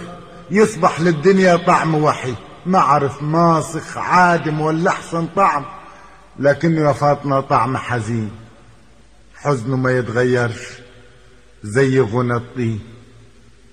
[0.51, 2.33] يصبح للدنيا طعم وحي.
[2.65, 5.65] ما عرف ماسخ عادم ولا احسن طعم.
[6.39, 8.31] لكنه يا فاطمة طعم حزين.
[9.35, 10.67] حزنه ما يتغيرش.
[11.63, 12.79] زي غنى الطين.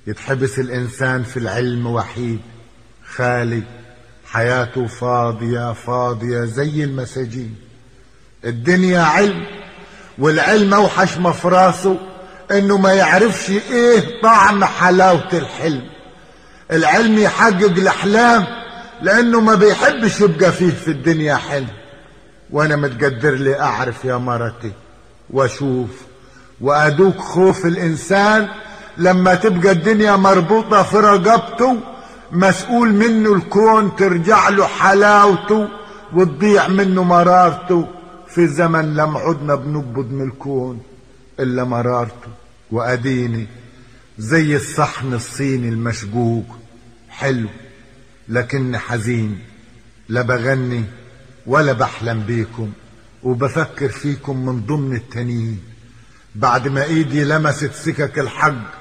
[0.06, 2.40] يتحبس الإنسان في العلم وحيد.
[3.06, 3.62] خالي
[4.26, 7.65] حياته فاضية فاضية زي المساجين.
[8.46, 9.44] الدنيا علم
[10.18, 11.96] والعلم أوحش ما في راسه
[12.50, 15.82] إنه ما يعرفش إيه طعم حلاوة الحلم.
[16.72, 18.46] العلم يحقق الأحلام
[19.02, 21.68] لأنه ما بيحبش يبقى فيه في الدنيا حلم.
[22.50, 24.72] وأنا متقدر لي أعرف يا مرتي
[25.30, 25.88] وأشوف
[26.60, 28.48] وادوك خوف الإنسان
[28.98, 31.76] لما تبقى الدنيا مربوطة في رقبته
[32.32, 35.68] مسؤول منه الكون ترجع له حلاوته
[36.14, 37.88] وتضيع منه مرارته.
[38.36, 40.82] في زمن لم عدنا بنقبض من الكون
[41.40, 42.28] إلا مرارته
[42.70, 43.46] وأديني
[44.18, 46.44] زي الصحن الصيني المشقوق.
[47.08, 47.48] حلو
[48.28, 49.38] لكن حزين
[50.08, 50.84] لا بغني
[51.46, 52.70] ولا بحلم بيكم
[53.22, 55.60] وبفكر فيكم من ضمن التانيين
[56.34, 58.72] بعد ما إيدي لمست سكك الحق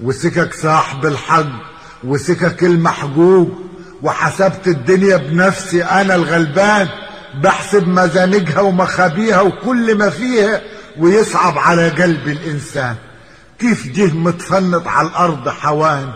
[0.00, 1.52] وسكك صاحب الحق
[2.04, 3.48] وسكك المحجوج
[4.02, 6.88] وحسبت الدنيا بنفسي أنا الغلبان
[7.34, 10.60] بحسب مزانجها ومخابيها وكل ما فيها
[10.98, 12.94] ويصعب على قلب الإنسان.
[13.58, 16.08] كيف جه متفنط على الأرض حوان؟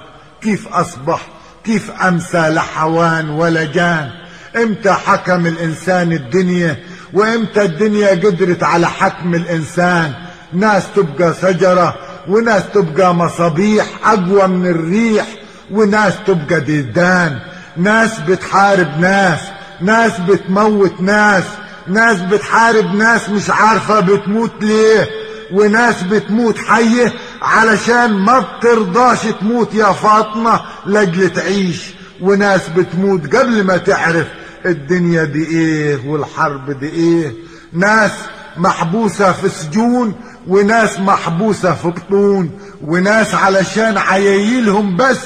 [0.43, 1.27] كيف أصبح؟
[1.65, 4.11] كيف أمسى لحوان ولا جان؟
[4.57, 6.77] إمتى حكم الإنسان الدنيا؟
[7.13, 10.13] وإمتى الدنيا قدرت على حكم الإنسان؟
[10.53, 11.95] ناس تبقى شجرة
[12.29, 15.27] وناس تبقى مصابيح أقوى من الريح
[15.71, 17.39] وناس تبقى ديدان.
[17.77, 19.41] ناس بتحارب ناس
[19.85, 21.45] ناس بتموت ناس
[21.87, 25.09] ناس بتحارب ناس مش عارفة بتموت ليه
[25.53, 27.13] وناس بتموت حية
[27.43, 31.83] علشان ما بترضاش تموت يا فاطمة لأجل تعيش
[32.21, 34.27] وناس بتموت قبل ما تعرف
[34.67, 37.33] الدنيا دي إيه والحرب دي إيه.
[37.73, 38.11] ناس
[38.57, 40.15] محبوسة في سجون
[40.47, 42.51] وناس محبوسة في بطون
[42.83, 45.19] وناس علشان عيايلهم بس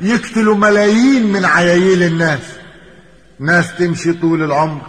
[0.00, 2.40] يقتلوا ملايين من عيايل الناس.
[3.40, 4.82] ناس تمشي طول العمر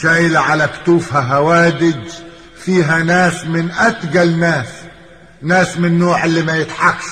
[0.00, 2.08] شايلة على كتوفها هوادج
[2.56, 4.68] فيها ناس من أتقل ناس
[5.42, 7.06] ناس من النوع اللي ما يضحكش.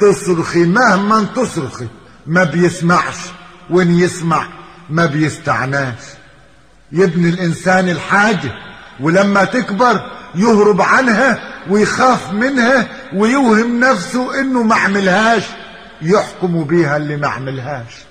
[0.00, 1.86] تصرخي مهما تصرخي
[2.26, 3.16] ما بيسمعش
[3.70, 4.46] وإن يسمع
[4.90, 5.98] ما بيستعناش.
[6.92, 8.52] يبني الإنسان الحاجة
[9.00, 11.38] ولما تكبر يهرب عنها
[11.70, 15.42] ويخاف منها ويوهم نفسه إنه ما عملهاش
[16.02, 18.05] يحكموا بيها اللي ما عملهاش.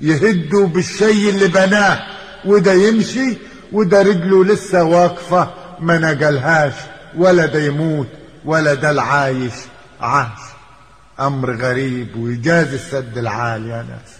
[0.00, 2.00] يهدوا بالشي اللي بناه
[2.44, 3.38] وده يمشي
[3.72, 5.50] وده رجله لسه واقفة
[5.80, 6.72] ما نقلهاش
[7.16, 8.06] ولا ده يموت
[8.44, 9.52] ولا ده العايش
[10.00, 10.38] عاش.
[11.20, 14.12] أمر غريب ويجاز السد العالي يا ناس.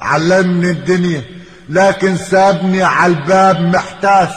[0.00, 1.22] علمني الدنيا
[1.68, 4.28] لكن سابني على الباب محتاس.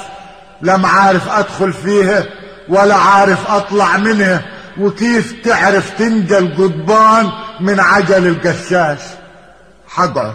[0.62, 2.26] لم عارف أدخل فيها
[2.70, 4.46] ولا عارف أطلع منها.
[4.80, 7.30] وكيف تعرف تنجى القضبان
[7.60, 9.00] من عجل القشاش؟
[9.88, 10.34] حقعد.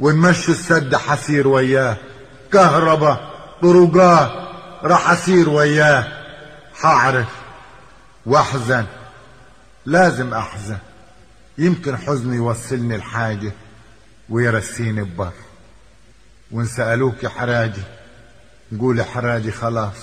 [0.00, 1.96] ونمشي السد حسير وياه.
[2.52, 3.30] كهرباء
[3.62, 4.30] طرقات
[4.82, 6.06] راح أسير وياه.
[6.74, 7.28] حعرف
[8.26, 8.84] وأحزن
[9.86, 10.78] لازم أحزن.
[11.58, 13.52] يمكن حزني يوصلني الحاجة
[14.28, 15.32] ويرسيني ببر
[16.50, 17.82] وإن سألوك يا حراجي
[18.80, 19.94] قول حراجي خلاص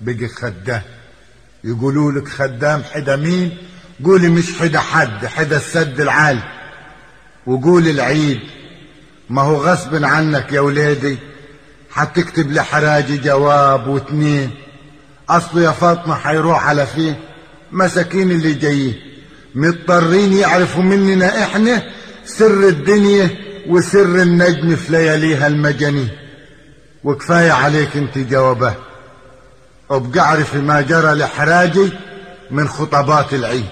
[0.00, 0.82] بقي خدام.
[1.64, 3.58] يقولوا لك خدام حدا مين؟
[4.04, 6.42] قولي مش حدا حد حدا السد العالي
[7.46, 8.40] وقول العيد
[9.30, 11.18] ما هو غصب عنك يا ولادي
[11.90, 14.50] حتكتب لحراجي جواب واتنين.
[15.28, 17.14] اصله يا فاطمة حيروح على فين
[17.72, 18.94] مساكين اللي جايين.
[19.54, 21.82] مضطرين يعرفوا مننا إحنا
[22.24, 23.30] سر الدنيا
[23.68, 26.08] وسر النجم في لياليها المجانين.
[27.04, 28.78] وكفاية عليك أنت جوابات
[29.88, 31.92] وابقى اعرفي ما جرى لحراجي
[32.50, 33.68] من خطبات العيد.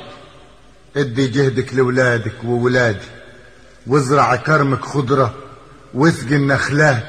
[0.97, 3.12] ادي جهدك لولادك وولادي.
[3.87, 5.35] وازرع كرمك خضرة
[5.95, 7.05] واسقي النخلات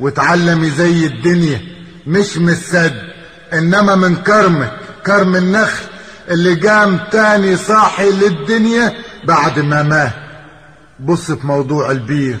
[0.00, 1.60] وتعلمي زي الدنيا.
[2.06, 3.02] مش من السد
[3.52, 4.72] إنما من كرمك
[5.06, 5.84] كرم النخل
[6.30, 8.92] اللي قام تاني صاحي للدنيا
[9.24, 10.12] بعد ما مات.
[11.00, 12.36] بص في موضوع البير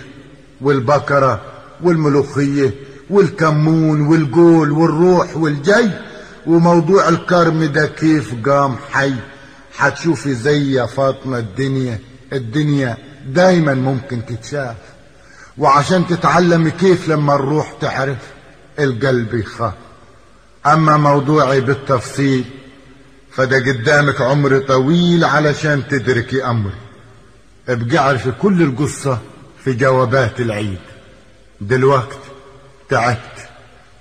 [0.60, 1.40] والبكرة
[1.82, 2.74] والملوخية
[3.10, 5.90] والكمون والجول والروح والجي
[6.46, 9.14] وموضوع الكرم ده كيف قام حي؟
[9.76, 11.98] حتشوفي زي يا فاطمة الدنيا
[12.32, 12.96] الدنيا
[13.32, 14.76] دايما ممكن تتشاف.
[15.58, 18.18] وعشان تتعلمي كيف لما الروح تعرف
[18.78, 19.72] القلب يخاف.
[20.66, 22.44] أما موضوعي بالتفصيل
[23.32, 26.74] فده قدامك عمر طويل علشان تدركي أمري.
[27.68, 29.18] ابقى اعرفي كل القصة
[29.64, 30.78] في جوابات العيد.
[31.60, 32.18] دلوقت
[32.88, 33.48] تعبت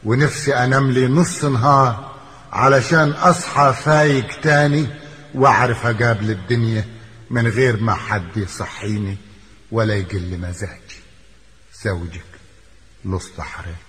[0.03, 2.11] ونفسي أنام لي نص نهار
[2.53, 4.87] علشان أصحى فايق تاني
[5.35, 6.94] وأعرف أقابل الدنيا.
[7.29, 9.17] من غير ما حد يصحيني
[9.71, 10.99] ولا يقل مزاجي.
[11.83, 12.25] زوجك
[13.43, 13.84] حرام